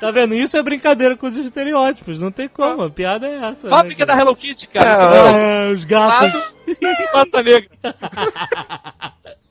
[0.00, 0.34] Tá vendo?
[0.34, 3.68] Isso é brincadeira com os estereótipos, não tem como, a piada é essa.
[3.68, 4.84] Fábrica da né, Hello Kitty, cara?
[4.84, 5.16] cara.
[5.16, 6.54] É, os gatos.
[7.12, 7.68] Pata negra.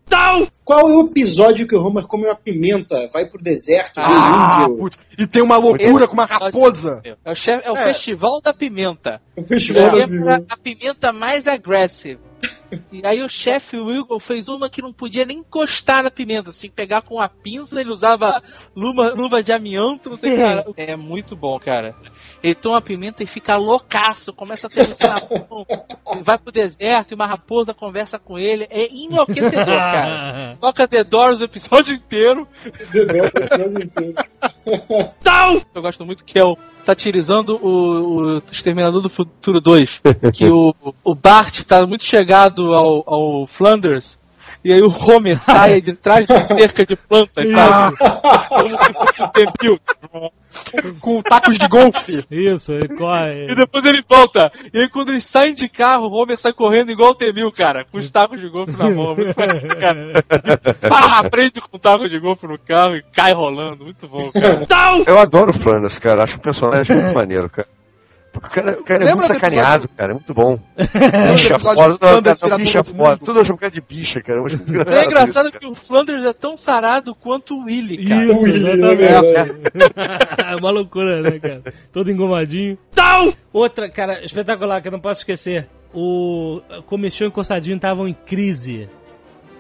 [0.63, 4.59] Qual é o episódio que o Homer come uma pimenta, vai pro deserto, vê Ah,
[4.63, 4.77] índio?
[4.77, 4.99] putz.
[5.17, 7.01] E tem uma loucura com uma raposa.
[7.03, 7.83] É o, chefe- é o É.
[7.85, 9.21] Festival da Pimenta.
[9.35, 10.07] O festival da Lembra
[10.37, 10.45] pimenta.
[10.53, 12.21] a pimenta mais agressiva.
[12.91, 16.69] E aí o chefe Wilgon fez uma que não podia nem encostar na pimenta, assim,
[16.69, 18.41] pegar com a pinça, ele usava
[18.75, 20.65] luva, luva de amianto, não sei, cara.
[20.77, 21.95] É muito bom, cara.
[22.41, 25.65] Ele toma a pimenta e fica loucaço, começa a ter alucinação,
[26.23, 28.67] vai pro deserto e uma raposa conversa com ele.
[28.69, 30.57] É enlouquecedor, cara.
[30.59, 32.47] Toca The Doors o episódio inteiro.
[35.73, 40.01] Eu gosto muito que é o satirizando o, o Exterminador do Futuro 2.
[40.33, 44.19] Que o, o Bart tá muito chegado ao, ao Flanders.
[44.63, 47.97] E aí o Homer sai de trás da cerca de plantas, sabe?
[47.97, 49.79] Como se fosse um tempil.
[50.99, 52.25] Com tacos de golfe.
[52.29, 53.51] Isso, ele corre.
[53.51, 54.51] E depois ele volta.
[54.71, 57.85] E aí quando eles saem de carro, o Homer sai correndo igual o Temil, cara.
[57.85, 59.15] Com os tacos de golfe na mão.
[59.15, 60.11] Muito cara.
[60.87, 63.85] Pá, prende com o taco de golfe no carro e cai rolando.
[63.85, 65.03] Muito bom, cara.
[65.07, 66.23] Eu adoro o Flanders, cara.
[66.23, 67.67] Acho um personagem muito maneiro, cara.
[68.43, 70.11] O cara, o cara é Lembra muito do sacaneado, cara.
[70.11, 70.59] É muito bom.
[71.31, 73.19] Bicha não, não, virar bicha mundo?
[73.19, 74.41] Tudo eu chamo que é de bicha, cara.
[74.91, 78.25] É engraçado isso, que o Flanders é tão sarado quanto o Willy, cara.
[78.25, 79.93] Isso, Willy, exatamente.
[80.51, 81.61] é uma loucura, né, cara?
[81.93, 82.77] Todo engomadinho.
[83.53, 85.67] Outra, cara, espetacular, que eu não posso esquecer.
[85.93, 88.87] O Comichão e Coçadinho estavam em crise.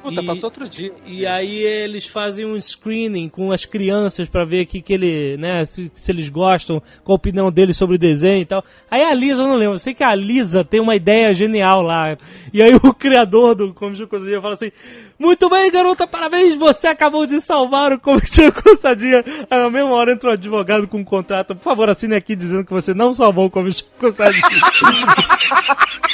[0.01, 0.91] Puta, E- passou outro dia.
[1.07, 5.63] E aí eles fazem um screening com as crianças pra ver que, que ele, né,
[5.65, 8.63] se, se eles gostam, qual a opinião deles sobre o desenho e tal.
[8.89, 11.81] Aí a Lisa, eu não lembro, eu sei que a Lisa tem uma ideia genial
[11.81, 12.17] lá.
[12.53, 14.71] E aí o criador do Comichão Coçadinha fala assim,
[15.19, 19.23] muito bem garota, parabéns, você acabou de salvar o Comichão Coçadinha.
[19.49, 22.65] Aí na mesma hora entra um advogado com um contrato, por favor assine aqui dizendo
[22.65, 24.41] que você não salvou o Comichão Coçadinha.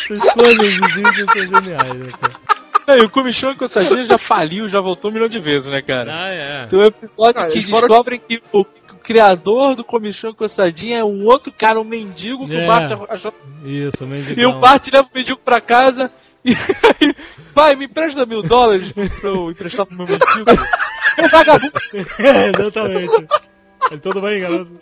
[0.09, 2.46] Essas coisas de Disney são geniais, né, cara?
[2.89, 5.81] É, e o Comichão e Coçadinha já faliu, já voltou um milhão de vezes, né,
[5.81, 6.09] cara?
[6.23, 6.67] Ah, é.
[6.67, 10.99] Tem um episódio Ah, que descobrem que o, que o criador do Comichão e Coçadinha
[10.99, 12.63] é um outro cara, um mendigo que É.
[12.63, 13.33] o Bart achou.
[13.65, 14.41] Isso, mendigão.
[14.41, 16.09] E o Bart leva o mendigo pra casa
[16.45, 17.13] e aí,
[17.53, 20.63] pai, me empresta mil dólares pra eu emprestar pro meu mendigo.
[21.17, 21.73] É vagabundo.
[22.19, 23.27] É, exatamente.
[23.91, 24.79] É, tudo bem, garoto?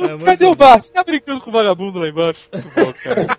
[0.00, 0.50] É, Cadê bom.
[0.52, 0.82] o Bart?
[0.84, 2.40] Você tá brincando com o vagabundo lá embaixo?
[2.52, 3.38] Muito bom, cara.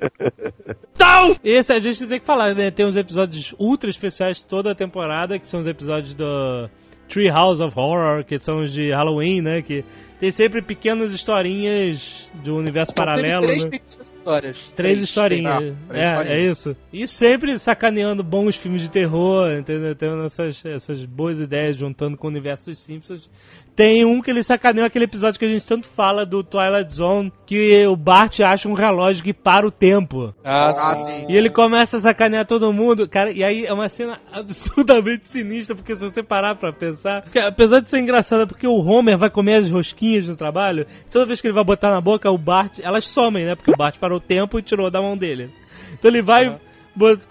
[1.42, 2.70] Esse a gente tem que falar, né?
[2.70, 6.68] Tem uns episódios ultra especiais toda a temporada, que são os episódios do
[7.08, 9.62] Tree House of Horror, que são os de Halloween, né?
[9.62, 9.84] Que
[10.18, 13.40] tem sempre pequenas historinhas do universo paralelo.
[13.42, 13.70] Sempre três né?
[13.70, 14.72] pequenas histórias.
[14.74, 15.54] Três historinhas.
[15.54, 16.30] Ah, três é, historinhas.
[16.30, 16.76] é isso.
[16.92, 19.94] E sempre sacaneando bons filmes de terror, entendeu?
[19.94, 23.28] Tendo essas, essas boas ideias juntando com o universo dos Simpsons.
[23.76, 27.30] Tem um que ele sacaneou aquele episódio que a gente tanto fala do Twilight Zone,
[27.44, 30.34] que o Bart acha um relógio que para o tempo.
[30.42, 31.08] Ah, Ah, sim.
[31.10, 31.26] sim.
[31.28, 35.76] E ele começa a sacanear todo mundo, cara, e aí é uma cena absurdamente sinistra,
[35.76, 39.28] porque se você parar pra pensar, porque apesar de ser engraçada, porque o Homer vai
[39.28, 42.78] comer as rosquinhas no trabalho, toda vez que ele vai botar na boca, o Bart,
[42.82, 43.54] elas somem, né?
[43.54, 45.50] Porque o Bart parou o tempo e tirou da mão dele.
[45.92, 46.60] Então ele vai bo-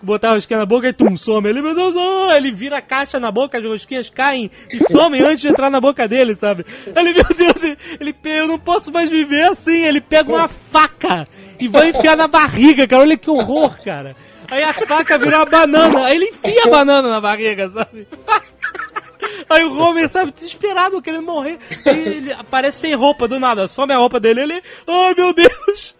[0.01, 1.49] botar a rosquinha na boca e tum, some.
[1.49, 2.31] Ele, meu Deus, oh!
[2.31, 5.81] ele vira a caixa na boca, as rosquinhas caem e somem antes de entrar na
[5.81, 6.65] boca dele, sabe?
[6.95, 9.85] Ele, meu Deus, ele, ele, eu não posso mais viver assim.
[9.85, 11.27] Ele pega uma faca
[11.59, 13.01] e vai enfiar na barriga, cara.
[13.01, 14.15] Olha que horror, cara.
[14.51, 16.05] Aí a faca vira uma banana.
[16.05, 18.07] Aí ele enfia a banana na barriga, sabe?
[19.49, 21.57] Aí o Homer, sabe, desesperado, querendo morrer.
[21.85, 23.67] Aí ele aparece sem roupa, do nada.
[23.67, 24.63] Some a roupa dele, ele...
[24.87, 25.95] Ai, meu Deus!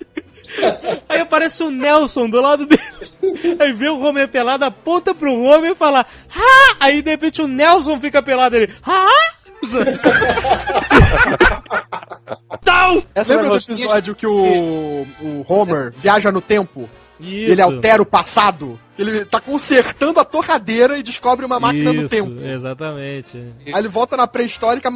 [1.10, 2.82] Aí aparece o Nelson do lado dele.
[3.60, 6.06] Aí vê o Homer pelado, aponta pro Homer e fala...
[6.36, 6.76] Ah!
[6.80, 8.74] Aí de repente o Nelson fica pelado, ele...
[12.66, 13.04] Não!
[13.16, 16.90] Essa Lembra do episódio que o, o Homer viaja no tempo?
[17.20, 17.52] Isso.
[17.52, 18.80] ele altera o passado?
[18.98, 22.42] Ele tá consertando a torradeira e descobre uma máquina do Isso, tempo.
[22.44, 23.38] Exatamente.
[23.66, 24.90] Aí ele volta na pré-histórica,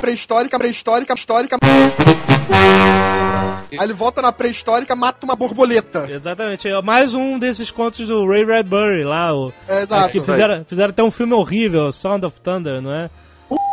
[0.00, 1.56] pré-histórica, pré-histórica, histórica.
[3.72, 6.06] Aí ele volta na pré-histórica, mata uma borboleta.
[6.10, 6.68] Exatamente.
[6.68, 9.32] É mais um desses contos do Ray Bradbury lá.
[9.34, 10.12] O, É, exato.
[10.12, 13.10] que fizeram, fizeram até um filme horrível, Sound of Thunder, não é?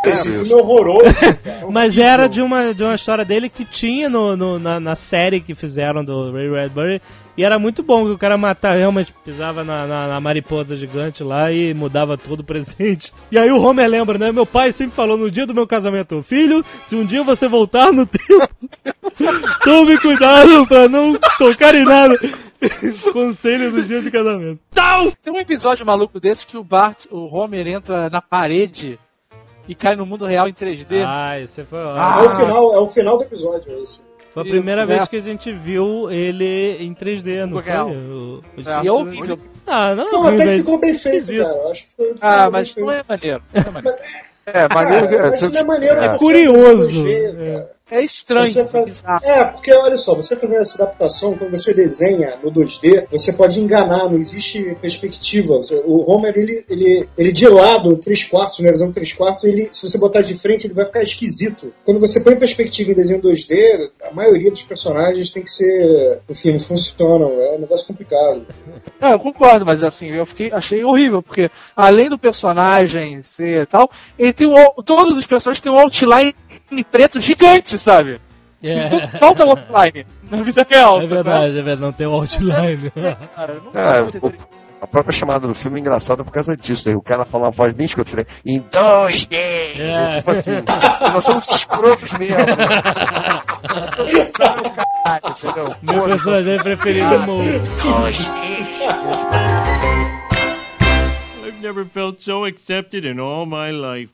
[0.06, 1.06] Esse filme é horroroso.
[1.72, 5.40] Mas era de uma, de uma história dele que tinha no, no- na, na série
[5.40, 7.02] que fizeram do Ray Bradbury.
[7.38, 11.24] E era muito bom que o cara matava, realmente pisava na, na, na mariposa gigante
[11.24, 13.14] lá e mudava todo o presente.
[13.32, 14.32] E aí o Homer lembra, né?
[14.32, 17.92] Meu pai sempre falou no dia do meu casamento: Filho, se um dia você voltar
[17.92, 18.50] no tempo,
[19.64, 22.16] tome cuidado pra não tocar em nada.
[23.12, 24.60] Conselho do dia de casamento.
[25.24, 29.00] Tem um episódio maluco desse que o Bart, o Homer entra na parede
[29.68, 31.04] e cai no mundo real em 3D.
[31.06, 32.00] Ah, esse foi ótimo.
[32.00, 34.11] É, o final, é o final do episódio, esse.
[34.34, 35.08] Foi a primeira vez né?
[35.08, 37.72] que a gente viu ele em 3D, não foi?
[37.72, 37.90] real.
[37.90, 38.84] O, o É.
[38.84, 39.40] E é horrível.
[39.68, 41.40] Ah, não, Não, até que ficou bem feito, cara.
[41.44, 42.86] Eu acho que ficou Ah, bem mas feito.
[42.86, 43.44] não é maneiro.
[43.54, 43.98] Não é maneiro.
[44.48, 45.06] É, maneiro.
[45.14, 46.08] eu acho que não é maneiro É.
[46.10, 46.88] porque Curioso.
[47.04, 47.72] você 2D, cara.
[47.92, 48.46] É estranho.
[48.46, 49.04] Você faz-.
[49.22, 53.60] É, porque olha só, você fazendo essa adaptação, quando você desenha no 2D, você pode
[53.60, 55.60] enganar, não existe perspectiva.
[55.84, 59.86] O Homer, ele, ele, ele de lado, 3 quartos, na visão 3 quartos, ele, se
[59.86, 61.74] você botar de frente, ele vai ficar esquisito.
[61.84, 66.54] Quando você põe perspectiva em desenho 2D, a maioria dos personagens tem que ser, enfim,
[66.54, 67.42] não funcionam.
[67.42, 68.46] É um negócio complicado.
[69.02, 73.92] Não, eu concordo, mas assim, eu fiquei, achei horrível, porque além do personagem ser tal,
[74.18, 76.34] ele tem um, todos os personagens têm um outline
[76.92, 78.20] preto gigante, sabe?
[78.64, 80.98] É, Falta outline na vida real.
[80.98, 81.14] é sabe?
[81.16, 82.92] verdade, é verdade, não tem o outline.
[83.36, 86.32] Cara, não É, dá pra ter- o- a própria chamada do filme é engraçada por
[86.32, 86.90] causa disso.
[86.90, 88.26] Aí o cara fala uma voz bem escrota, né?
[88.46, 89.36] Em 2D!
[89.80, 90.10] É.
[90.12, 90.52] Tipo assim,
[91.14, 92.36] nós somos escrotos mesmo.
[95.84, 97.42] Meu personagem preferido Mo.
[101.46, 104.12] I've never felt so accepted in all my life.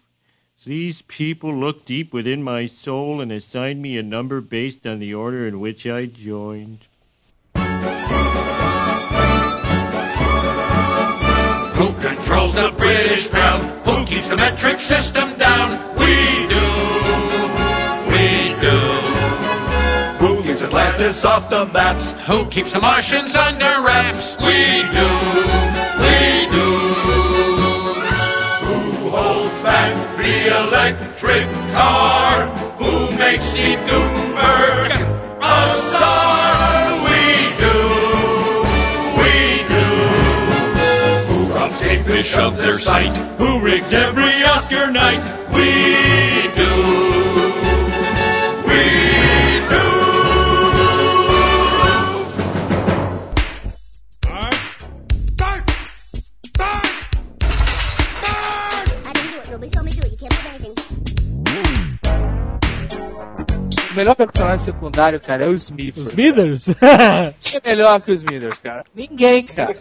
[0.66, 5.14] These people look deep within my soul and assign me a number based on the
[5.14, 6.88] order in which I joined.
[11.76, 13.62] Who controls the British crown?
[13.86, 15.78] Who keeps the metric system down?
[15.96, 16.66] We do.
[18.10, 18.78] We do.
[20.18, 22.14] Who keeps Atlantis off the maps?
[22.26, 24.36] Who keeps the Martians under wraps?
[24.40, 25.08] We do.
[26.02, 26.68] We do.
[28.66, 29.97] Who holds back
[30.28, 32.48] the electric car?
[32.80, 34.92] Who makes Steve Gutenberg
[35.42, 37.00] a star?
[37.08, 37.24] We
[37.64, 37.78] do.
[39.22, 39.34] We
[39.74, 39.86] do.
[41.28, 43.18] Who robs Kate Fish of their sight?
[43.40, 45.24] Who rigs every Oscar night?
[45.54, 47.27] We do.
[63.98, 65.98] Melhor personagem secundário, cara, é o Smith.
[65.98, 66.66] Os Smithers?
[67.44, 68.84] Quem é melhor que os Smithers, cara?
[68.96, 69.76] Ninguém, cara.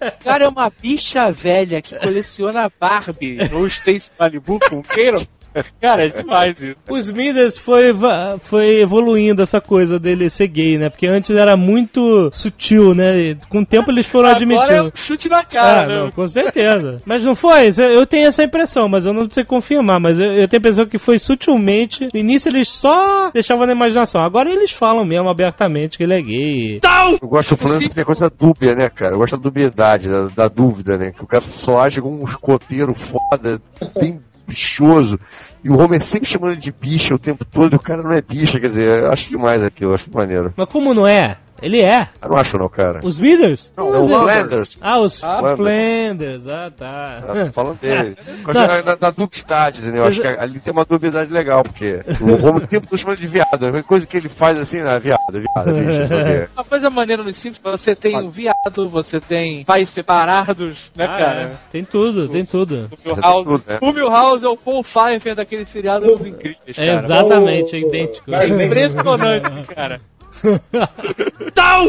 [0.00, 5.22] O cara é uma bicha velha que coleciona Barbie no Stacy Malibu com queiram.
[5.80, 6.84] Cara, é demais isso.
[6.88, 7.94] O Smithers foi,
[8.40, 10.88] foi evoluindo essa coisa dele ser gay, né?
[10.88, 13.36] Porque antes era muito sutil, né?
[13.48, 14.44] Com o tempo eles foram Agora é
[14.78, 14.92] admitindo.
[14.94, 15.98] um chute na cara, Ah, né?
[16.00, 17.00] não, com certeza.
[17.04, 17.70] Mas não foi?
[17.78, 20.00] Eu tenho essa impressão, mas eu não sei confirmar.
[20.00, 22.08] Mas eu, eu tenho a impressão que foi sutilmente.
[22.12, 24.20] No início eles só deixavam na imaginação.
[24.22, 26.80] Agora eles falam mesmo abertamente que ele é gay.
[27.20, 29.14] Eu gosto do fulano que tem coisa dúbia, né, cara?
[29.14, 31.12] Eu gosto da dubiedade, da, da dúvida, né?
[31.12, 33.60] Que o cara só age como um escoteiro foda,
[34.00, 35.18] bem bichoso.
[35.62, 38.22] E o Homer sempre chamando de bicha o tempo todo, e o cara não é
[38.22, 40.54] bicha, quer dizer, acho demais aquilo, acho maneiro.
[40.56, 41.38] Mas como não é?
[41.62, 42.08] Ele é.
[42.22, 43.00] Eu não acho não, cara.
[43.02, 43.70] Os Smithers?
[43.76, 44.78] Não, o Flanders.
[44.80, 46.42] Ah, os Ah, Flanders.
[46.46, 47.22] Ah, tá.
[47.28, 48.16] Ah, tô falando dele.
[48.46, 50.02] Na, na, na dubiedade, entendeu?
[50.02, 53.18] Eu acho que ali tem uma dubiedade legal, porque o Homer o tempo todo chamando
[53.18, 53.62] de viado.
[53.64, 56.48] A única coisa que ele faz assim, ah, viado, viado, bicha, não sei o quê.
[56.56, 61.16] Uma coisa maneira nos Simpsons, você tem o viado, você tem pais separados, né, Ah,
[61.16, 61.40] cara?
[61.42, 61.50] é.
[61.72, 62.90] Tem tudo, tem tudo.
[63.04, 66.88] O Milhouse, o Milhouse é o Paul Pfeiffer daquele seriado dos incríveis, cara.
[66.88, 68.34] É exatamente, é idêntico.
[68.34, 70.00] É impressionante, cara.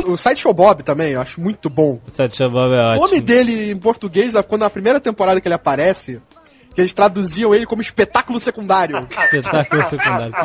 [0.06, 2.00] O Sideshow Bob também, eu acho muito bom.
[2.14, 3.06] Sideshow Bob é O ótimo.
[3.08, 6.22] nome dele em português, quando na primeira temporada que ele aparece,
[6.74, 8.98] que eles traduziam ele como espetáculo secundário.
[9.34, 10.40] Espetáculo secundário, que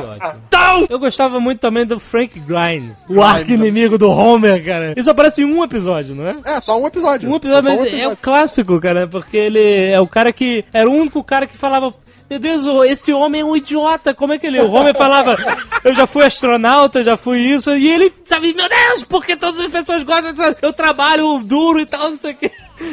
[0.57, 0.87] ótimo.
[0.89, 4.95] Eu gostava muito também do Frank Grimes, o arco-inimigo do Homer, cara.
[4.97, 6.37] Isso aparece em um episódio, não é?
[6.45, 7.31] É, só um episódio.
[7.31, 8.13] Um episódio, Só um mas é episódio.
[8.13, 10.65] o clássico, cara, porque ele é o cara que.
[10.73, 11.93] Era o único cara que falava.
[12.33, 14.15] Meu Deus, esse homem é um idiota.
[14.15, 14.59] Como é que ele.
[14.59, 15.37] O Homer falava,
[15.85, 17.71] eu já fui astronauta, já fui isso.
[17.77, 20.33] E ele, sabe, meu Deus, porque todas as pessoas gostam.
[20.63, 22.51] Eu trabalho duro e tal, não sei o quê.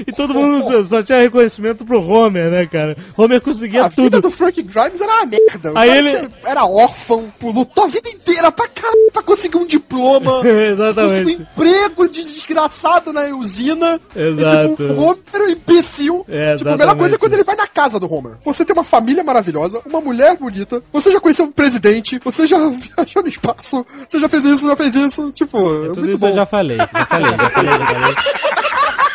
[0.08, 2.96] E todo mundo só, tinha reconhecimento pro Homer, né, cara?
[3.18, 4.04] Homer conseguia A tudo.
[4.04, 5.74] vida do Frank Grimes era uma merda.
[5.74, 9.66] O Aí ele- tinha- era órfão, lutou a vida inteira pra caralho pra conseguir um
[9.66, 10.42] diploma.
[10.48, 11.10] Exatamente.
[11.10, 14.00] Conseguiu um emprego de desgraçado na usina.
[14.16, 14.68] Exato.
[14.68, 16.26] E, tipo, o Homer era um imbecil.
[16.30, 18.34] É, tipo, a melhor coisa é quando ele vai na casa do Homer.
[18.44, 22.58] Você tem uma família maravilhosa, uma mulher bonita, você já conheceu um presidente, você já
[22.70, 25.32] viajou no espaço, você já fez isso, já fez isso.
[25.32, 26.28] Tipo, é Tudo muito isso bom.
[26.30, 28.16] eu já falei, já falei, já falei, já falei.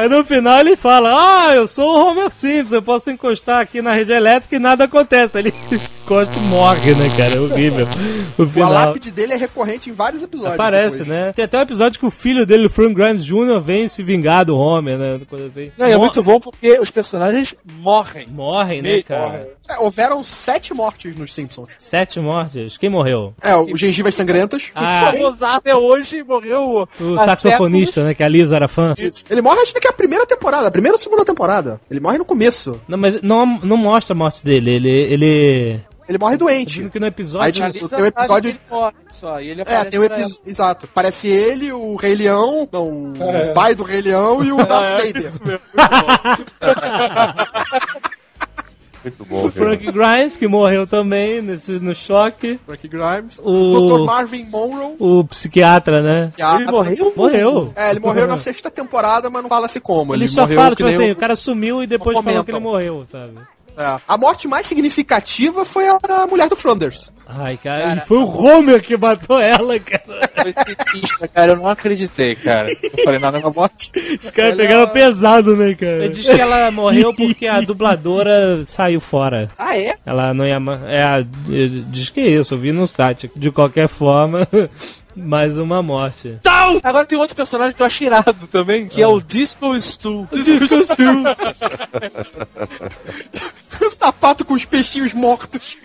[0.00, 3.82] Aí no final ele fala, ah, eu sou o Homer Simpson, eu posso encostar aqui
[3.82, 5.38] na rede elétrica e nada acontece.
[5.38, 5.52] Ele
[6.02, 7.34] encosta e morre, né, cara?
[7.34, 7.86] É horrível.
[8.38, 8.72] O A final.
[8.72, 10.56] lápide dele é recorrente em vários episódios.
[10.56, 11.06] Depois.
[11.06, 11.34] né?
[11.34, 14.46] Tem até um episódio que o filho dele, o Frank Grimes Jr., vem se vingar
[14.46, 15.20] do Homer, né?
[15.28, 15.70] Coisa assim.
[15.76, 18.26] Não, é muito bom porque os personagens morrem.
[18.28, 19.20] Morrem, né, Meio cara?
[19.20, 19.46] morrem.
[19.68, 21.68] É, houveram sete mortes nos Simpsons.
[21.78, 22.78] Sete mortes.
[22.78, 23.34] Quem morreu?
[23.42, 24.72] É, o Gengivas Sangrentas.
[24.74, 25.12] Ah.
[25.12, 28.14] Famoso até hoje morreu O saxofonista, né?
[28.14, 28.94] Que a Lisa era fã.
[28.98, 29.28] Isso.
[29.30, 31.80] Ele morre acho que é a primeira temporada, a primeira ou segunda temporada.
[31.90, 32.80] Ele morre no começo.
[32.88, 34.70] Não, mas não, não mostra a morte dele.
[34.74, 34.90] Ele.
[35.12, 35.80] ele...
[36.08, 36.88] Ele morre doente.
[36.90, 37.64] Que no episódio.
[37.64, 38.50] Aí, tipo, tem um episódio.
[38.50, 40.38] ele morre só, e ele É, tem um episódio.
[40.44, 40.88] Exato.
[40.92, 45.06] Parece ele, o Rei Leão, não, o pai do Rei Leão e o Darth É,
[45.06, 45.32] Vader.
[49.02, 52.58] Muito bom, O Frank Grimes, que morreu também nesse, no choque.
[52.66, 53.38] Frank Grimes.
[53.42, 54.04] O- Dr.
[54.04, 54.94] Marvin Monroe.
[54.98, 56.26] O psiquiatra, né?
[56.28, 56.62] psiquiatra.
[56.62, 57.12] Ele morreu?
[57.16, 57.72] Morreu.
[57.76, 60.14] É, ele morreu na sexta temporada, mas não fala-se como.
[60.14, 62.50] Ele, Ele, só morreu fala, tipo assim, o- o cara sumiu e depois falou que
[62.50, 63.32] ele morreu, sabe?
[63.76, 63.96] É.
[64.06, 67.12] A morte mais significativa foi a da mulher do Flanders.
[67.26, 70.28] Ai, cara, Cara, foi o Homer que matou ela, cara.
[70.42, 71.52] Foi sinistro, cara.
[71.52, 72.68] Eu não acreditei, cara.
[72.70, 73.92] Eu falei, não, não é uma morte.
[74.20, 76.08] Os caras Ela- pegaram pesado, né, cara?
[76.08, 79.48] Diz que ela morreu porque a dubladora saiu fora.
[79.58, 79.94] Ah, é?
[80.04, 80.58] Ela não ia.
[80.88, 81.24] É, a-
[81.90, 83.30] diz que é isso, eu vi no site.
[83.36, 84.48] De qualquer forma,
[85.20, 86.38] mais uma morte.
[86.82, 90.28] Agora tem outro personagem que eu acho irado também, que é o Disco Stu.
[93.80, 95.76] o sapato com os peixinhos mortos.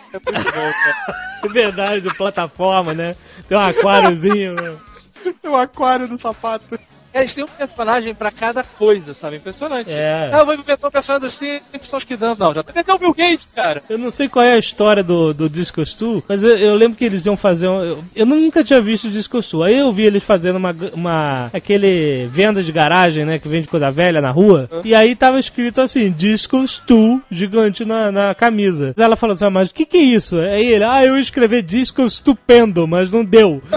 [1.43, 3.15] É verdade, plataforma, né?
[3.47, 4.75] Tem um aquáriozinho, né?
[5.43, 6.77] O aquário do sapato.
[7.16, 9.38] Eles têm um personagem pra cada coisa, sabe?
[9.38, 9.89] Impressionante.
[9.89, 10.32] É.
[10.34, 12.43] Ah, eu vou inventar um personagem dos Simpsons que dança.
[12.43, 13.82] Não, já tem até o Bill Gates, cara.
[13.89, 16.97] Eu não sei qual é a história do, do Disco Stu, mas eu, eu lembro
[16.97, 17.70] que eles iam fazer.
[17.70, 19.63] Um, eu, eu nunca tinha visto o Disco Stu.
[19.63, 21.49] Aí eu vi eles fazendo uma, uma.
[21.53, 23.39] aquele venda de garagem, né?
[23.39, 24.70] Que vende coisa velha na rua.
[24.84, 28.93] E aí tava escrito assim: Disco Stu, gigante na, na camisa.
[28.97, 30.38] Ela falou assim: ah, mas o que que é isso?
[30.38, 33.63] Aí ele, ah, eu ia escrever Disco Estupendo, mas não deu.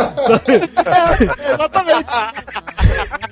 [0.89, 2.15] É, exatamente.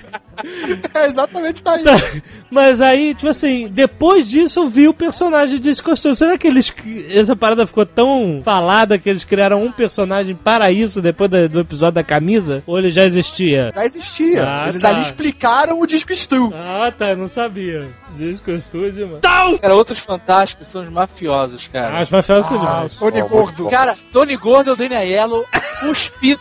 [0.95, 2.23] é, exatamente, tá aí.
[2.51, 6.15] Mas aí, tipo assim, depois disso eu vi o personagem Disco Stu.
[6.15, 6.73] Será que eles.
[7.11, 11.95] Essa parada ficou tão falada que eles criaram um personagem para isso depois do episódio
[11.95, 12.63] da camisa?
[12.67, 13.73] Ou ele já existia?
[13.75, 14.45] Já existia.
[14.49, 14.91] Ah, Eles tá.
[14.91, 16.53] ali explicaram o disco Stu.
[16.55, 17.89] Ah, tá, eu não sabia.
[18.17, 19.21] Disco Stu é demais.
[19.61, 21.99] Cara, outros fantásticos são os mafiosos, cara.
[21.99, 22.95] Ah, os mafiosos são demais.
[22.95, 23.68] Tony Gordo.
[23.68, 25.45] Cara, Tony Gordo é o Danny Aiello,
[25.81, 26.41] cuspido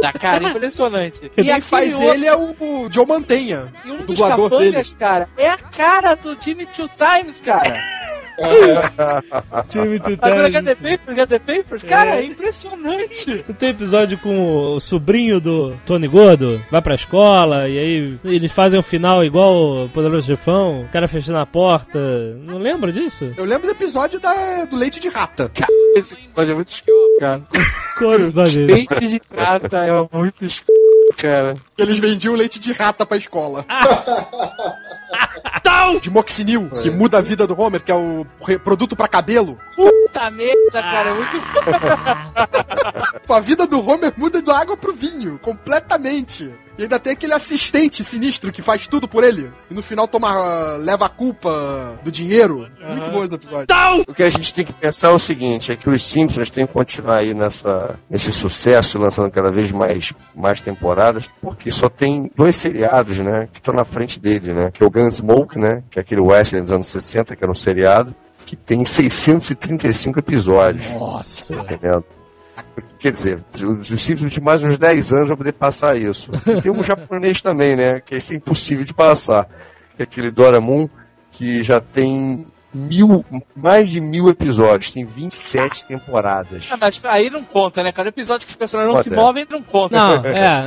[0.00, 1.20] da cara, impressionante.
[1.34, 3.72] Quem aquele faz outro- ele é o, o Joe Mantenha.
[3.84, 4.82] E um o dos dublador dele.
[4.98, 7.78] cara, é a cara do Jimmy Two Times, cara.
[9.70, 10.46] Time to Agora.
[10.46, 13.44] HD Papers, HD Papers, cara, é impressionante.
[13.46, 16.62] Não tem episódio com o sobrinho do Tony Gordo?
[16.70, 21.06] Vai pra escola e aí eles fazem o final igual o Poderoso Chefão, o cara
[21.08, 21.98] fechando a porta.
[22.40, 23.32] Não lembra disso?
[23.36, 25.50] Eu lembro do episódio da, do leite de rata.
[25.96, 27.42] Esse episódio é muito escuro, cara.
[27.98, 28.66] Qual episódio?
[28.66, 30.78] Leite de prata é muito escuro,
[31.16, 31.56] cara.
[31.78, 33.64] Eles vendiam leite de rata pra escola.
[36.00, 38.26] De Moxinil, que muda a vida do Homer, que é o
[38.62, 39.58] produto pra cabelo.
[39.74, 41.42] Puta merda, cara, é muito
[43.34, 46.52] A vida do Homer muda da água pro vinho, completamente.
[46.76, 49.50] E ainda tem aquele assistente sinistro que faz tudo por ele.
[49.70, 52.68] E no final toma, leva a culpa do dinheiro.
[52.80, 53.66] Muito bom esse episódio.
[54.08, 56.66] O que a gente tem que pensar é o seguinte, é que os Simpsons têm
[56.66, 62.30] que continuar aí nessa, nesse sucesso, lançando cada vez mais, mais temporadas, porque só tem
[62.36, 65.98] dois seriados, né, que estão na frente dele, né, que é o Gunsmoke, né, que
[65.98, 68.14] é aquele western dos anos 60, que era um seriado,
[68.44, 70.90] que tem 635 episódios.
[70.92, 71.54] Nossa.
[71.54, 72.04] Entendendo?
[72.98, 73.44] Quer dizer,
[73.80, 76.30] os Simpsons de mais uns 10 anos pra poder passar isso.
[76.46, 78.00] E tem um japonês também, né?
[78.00, 79.48] Que é impossível de passar.
[79.96, 80.88] Que é aquele Doraemon
[81.30, 83.24] que já tem mil,
[83.56, 86.68] mais de mil episódios, tem 27 temporadas.
[86.70, 88.08] Ah, mas aí não conta, né, cara?
[88.08, 89.16] Episódio que os personagens não Pode se é.
[89.16, 89.96] movem não conta.
[89.96, 90.64] Não, é.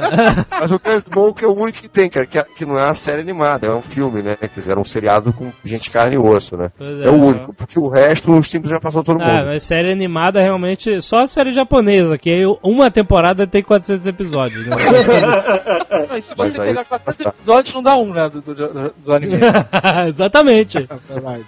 [0.60, 3.22] Mas o Gunsmoke é o único que tem, cara, que, que não é uma série
[3.22, 4.36] animada, é um filme, né?
[4.36, 6.72] Quer dizer, é um seriado com gente carne e osso, né?
[6.78, 9.46] Pois É o único, porque o resto os Simpsons já passou todo Ah, mundo.
[9.48, 11.02] mas série animada realmente.
[11.02, 14.66] Só a série japonesa, que aí uma temporada tem 400 episódios.
[14.68, 14.76] Né?
[16.10, 18.42] Mas se Mas você aí pegar se 400 passar- episódios, não dá um, né, do,
[18.42, 19.38] do, do, anime.
[20.08, 20.88] Exatamente.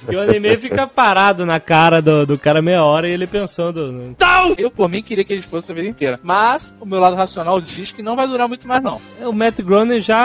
[0.10, 3.92] E o anime fica parado na cara do, do cara meia hora e ele pensando.
[3.92, 4.12] né?
[4.20, 4.54] Não!
[4.58, 6.20] Eu, por mim, queria que eles fossem a vida inteira.
[6.24, 9.00] Mas, o meu lado racional diz que não vai durar muito mais, não.
[9.22, 10.18] O Matt Groening já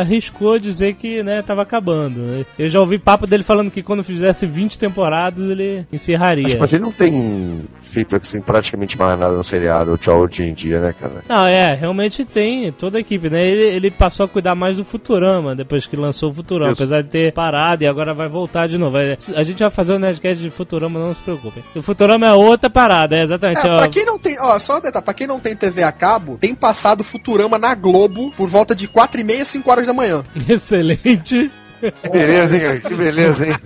[0.00, 2.20] arriscou dizer que, né, tava acabando.
[2.20, 2.44] né?
[2.58, 6.56] Eu já ouvi papo dele falando que quando fizesse 20 temporadas ele encerraria.
[6.58, 7.62] Mas ele não tem
[7.94, 11.22] feito assim, praticamente mais nada no seriado tchau, hoje em dia, né, cara?
[11.28, 13.40] Não, é, realmente tem toda a equipe, né?
[13.46, 16.82] Ele, ele passou a cuidar mais do Futurama depois que lançou o Futurama, Isso.
[16.82, 18.98] apesar de ter parado e agora vai voltar de novo.
[18.98, 21.62] É, A gente vai fazer o Nerdcast de Futurama, não se preocupem.
[21.74, 23.64] O Futurama é outra parada, é exatamente.
[23.64, 25.84] É, ó, pra quem não tem, ó, só um detalhe, pra quem não tem TV
[25.84, 29.86] a cabo, tem passado Futurama na Globo por volta de 4 e meia, 5 horas
[29.86, 30.24] da manhã.
[30.48, 31.50] Excelente.
[31.80, 32.80] Que beleza, hein, cara?
[32.80, 33.56] Que beleza, hein?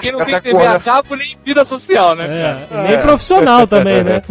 [0.00, 2.26] Quem não Tá tem TV a cabo nem vida social, né,
[2.70, 4.22] É, nem profissional também, né?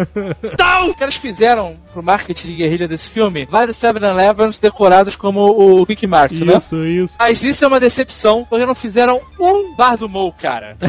[0.57, 0.89] Não!
[0.89, 5.41] Os caras fizeram pro marketing de guerrilha desse filme vários 7-Elevens decorados como
[5.81, 6.57] o Quick Mart, né?
[6.57, 7.15] Isso, isso.
[7.19, 10.75] Mas isso é uma decepção, porque não fizeram um bar do Mou, cara.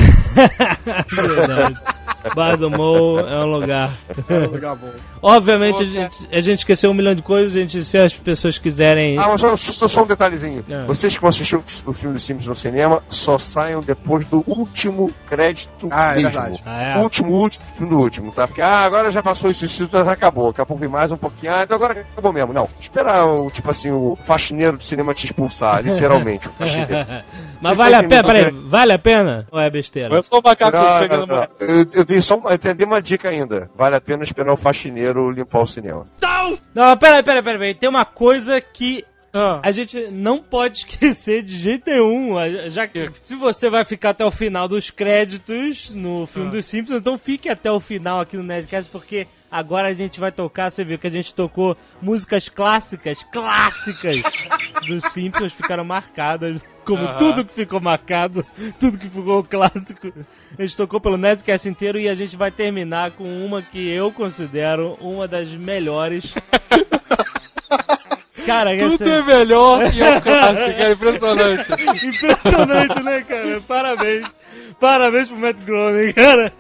[1.08, 1.80] Verdade.
[2.34, 3.90] Bar do Mo é um lugar.
[4.28, 4.90] É um lugar bom.
[5.20, 8.58] Obviamente a gente, a gente esqueceu um milhão de coisas, a gente, se as pessoas
[8.58, 9.16] quiserem.
[9.18, 10.64] Ah, mas só, só, só um detalhezinho.
[10.68, 10.84] É.
[10.84, 14.42] Vocês que vão assistir o, o filme dos Simpsons no cinema só saiam depois do
[14.46, 16.30] último crédito Ah, é mesmo.
[16.30, 16.62] verdade.
[16.66, 16.96] Ah, é?
[16.98, 18.46] Último, último, filme do último, tá?
[18.46, 20.48] Porque, ah, agora já passou isso, isso, já acabou.
[20.48, 21.52] Daqui a pouco vem mais um pouquinho.
[21.54, 22.52] Ah, então agora acabou mesmo.
[22.52, 22.68] Não.
[22.80, 27.06] Esperar, o, tipo assim, o faxineiro do cinema te expulsar, literalmente, o faxineiro.
[27.60, 29.46] Mas Vocês vale a pena, peraí, vale a pena?
[29.50, 30.14] Ou é besteira?
[30.16, 31.46] Eu sou macaco Não, não, não.
[31.60, 33.70] Eu, eu dei só uma, dei uma dica ainda.
[33.74, 36.06] Vale a pena esperar o faxineiro limpar o cinema.
[36.74, 37.74] Não, peraí, peraí, peraí, peraí.
[37.74, 39.60] Tem uma coisa que Ah.
[39.62, 42.34] a gente não pode esquecer de jeito nenhum.
[42.68, 46.98] Já que se você vai ficar até o final dos créditos no filme dos Simpsons,
[47.00, 50.84] então fique até o final aqui no Nerdcast, porque agora a gente vai tocar, você
[50.84, 54.22] viu que a gente tocou músicas clássicas, clássicas
[54.86, 56.60] dos Simpsons, ficaram marcadas.
[56.84, 57.16] Como Aham.
[57.18, 58.44] tudo que ficou marcado,
[58.80, 60.12] tudo que ficou clássico.
[60.58, 64.10] A gente tocou pelo Nerdcast inteiro e a gente vai terminar com uma que eu
[64.12, 66.34] considero uma das melhores.
[68.44, 70.92] Cara, Tudo essa- é melhor e é um clássico, cara.
[70.92, 72.06] Impressionante.
[72.06, 73.60] Impressionante, né, cara?
[73.60, 74.26] Parabéns.
[74.80, 76.52] Parabéns pro Matt Groening, cara.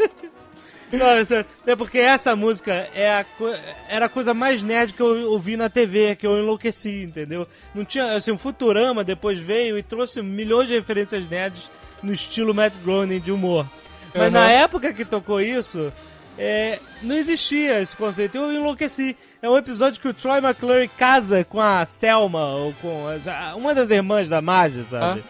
[0.92, 1.26] Não, é.
[1.66, 3.24] É porque essa música é a
[3.88, 7.46] era a coisa mais nerd que eu ouvi na TV, que eu enlouqueci, entendeu?
[7.74, 11.70] Não tinha, assim, o Futurama depois veio e trouxe milhões de referências nerds
[12.02, 13.66] no estilo Matt Groening de humor.
[14.14, 14.30] Mas Uhum.
[14.32, 15.90] na época que tocou isso,
[16.38, 18.36] é, não existia esse conceito.
[18.36, 19.16] Eu enlouqueci.
[19.40, 23.06] É um episódio que o Troy McClure casa com a Selma, ou com
[23.56, 25.22] uma das irmãs da Marge, sabe?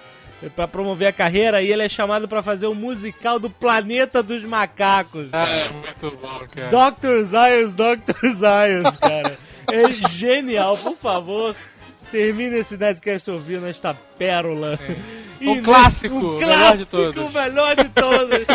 [0.50, 4.42] Pra promover a carreira, e ele é chamado pra fazer o musical do Planeta dos
[4.44, 5.28] Macacos.
[5.32, 6.68] Ah, é muito bom, cara.
[6.90, 7.22] Dr.
[7.22, 8.28] Zaius, Dr.
[8.34, 9.38] Zaius, cara.
[9.70, 11.54] É genial, por favor.
[12.10, 14.78] Termine esse Nerdcast ouvindo esta pérola.
[15.40, 17.22] Um E- clássico, um o melhor de clássico, todos.
[17.24, 18.46] o melhor de todos.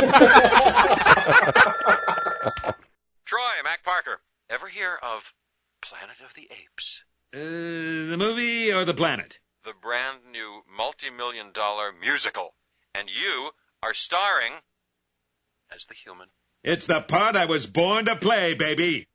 [3.26, 4.20] Troy, Mac Parker,
[4.50, 5.34] ever hear of
[5.82, 7.04] Planet of the Apes?
[7.36, 9.40] Uh, the movie or the planet?
[9.68, 12.54] The brand new multi million dollar musical.
[12.96, 13.52] And you
[13.84, 14.62] are starring
[15.70, 16.28] as the human.
[16.64, 19.08] It's the part I was born to play, baby.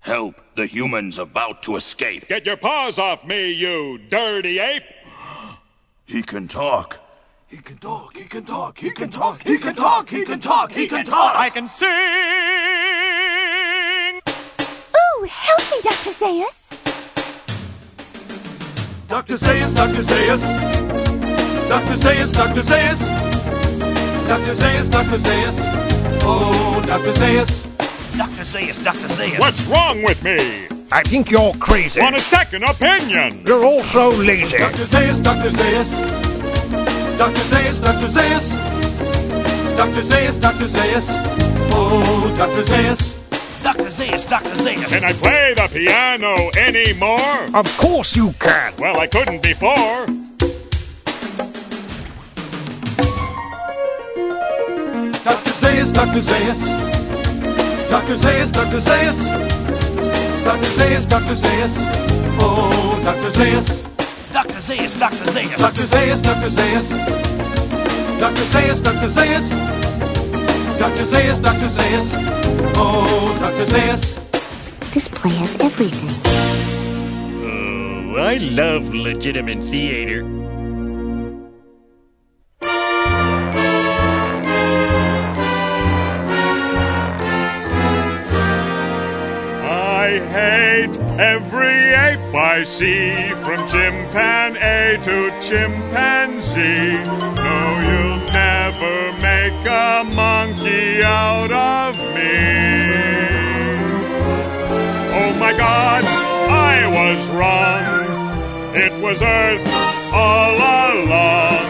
[0.00, 0.34] Help!
[0.54, 2.28] The human's about to escape.
[2.28, 4.84] Get your paws off me, you dirty ape!
[6.04, 7.05] He can talk.
[7.48, 8.16] He can talk.
[8.16, 8.76] He can talk.
[8.76, 9.40] He can talk.
[9.42, 10.08] He can talk.
[10.08, 10.72] He can talk.
[10.72, 11.36] He can talk.
[11.36, 11.86] I can sing!
[14.96, 16.10] Ooh, help me, Dr.
[16.10, 16.66] Zayas.
[19.06, 19.34] Dr.
[19.34, 20.02] Zayas, Dr.
[20.02, 20.42] Zayas.
[21.68, 21.94] Dr.
[21.94, 22.62] Zayas, Dr.
[22.62, 23.06] Zayas.
[24.26, 24.52] Dr.
[24.52, 25.18] Zayas, Dr.
[25.18, 25.58] Zayas.
[26.22, 27.12] Oh, Dr.
[27.12, 27.62] Zayas.
[28.18, 28.42] Dr.
[28.42, 29.06] Zayas, Dr.
[29.06, 29.38] Zayas.
[29.38, 30.66] What's wrong with me?
[30.90, 32.00] I think you're crazy.
[32.00, 33.44] Want a second opinion?
[33.46, 34.58] You're all so lazy.
[34.58, 34.82] Dr.
[34.82, 35.50] Zayas, Dr.
[35.50, 36.25] Zayas.
[37.18, 37.40] Dr.
[37.40, 38.08] Zayas, Dr.
[38.08, 38.52] Zayas.
[39.76, 40.02] Dr.
[40.02, 40.68] Zayas, Dr.
[40.68, 41.06] Zayas.
[41.72, 42.62] Oh, Dr.
[42.62, 43.14] Zayas.
[43.62, 43.88] Dr.
[43.88, 44.54] Zayas, Dr.
[44.54, 44.88] Zayas.
[44.88, 47.48] Can I play the piano anymore?
[47.54, 48.74] Of course you can.
[48.78, 50.06] Well, I couldn't before.
[55.24, 55.52] Dr.
[55.56, 56.20] Zayas, Dr.
[56.20, 56.60] Zayas.
[57.88, 58.16] Dr.
[58.16, 58.78] Zayas, Dr.
[58.78, 59.18] Zayas.
[60.44, 60.70] Dr.
[60.76, 61.34] Zayas, Dr.
[61.34, 61.74] Zayas.
[62.38, 63.30] Oh, Dr.
[63.30, 63.85] Zayas.
[64.66, 64.74] Dr.
[64.74, 65.24] Zayas, Dr.
[65.30, 65.56] Zayas.
[65.60, 65.86] Dr.
[65.86, 66.48] Zayas, Dr.
[66.50, 66.90] Zayas.
[68.18, 68.44] Dr.
[68.44, 69.08] Zayas, Dr.
[69.08, 69.50] Zayas.
[70.80, 71.04] Dr.
[71.04, 71.68] Zayas, Dr.
[71.68, 72.14] Zayas.
[72.74, 73.64] Oh, Dr.
[73.64, 74.18] Zayas.
[74.92, 76.10] This play has everything.
[77.44, 80.24] Oh, I love legitimate theater.
[89.62, 93.14] I hate every ape I see,
[93.44, 96.98] from chimpanzee to chimpanzee.
[97.42, 102.36] No, you'll never make a monkey out of me.
[105.18, 108.76] Oh my god, I was wrong.
[108.76, 109.66] It was Earth
[110.12, 111.64] all along.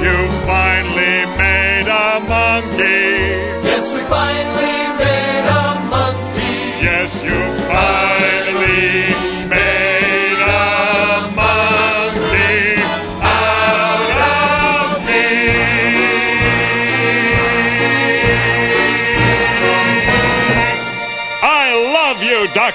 [0.00, 0.16] You
[0.46, 3.68] finally made a monkey.
[3.68, 4.71] Yes, we finally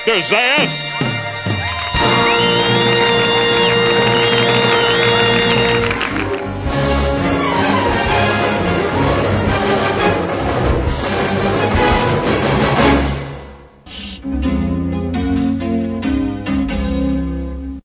[0.10, 0.36] I love you, Dr.
[0.36, 0.47] Zayas.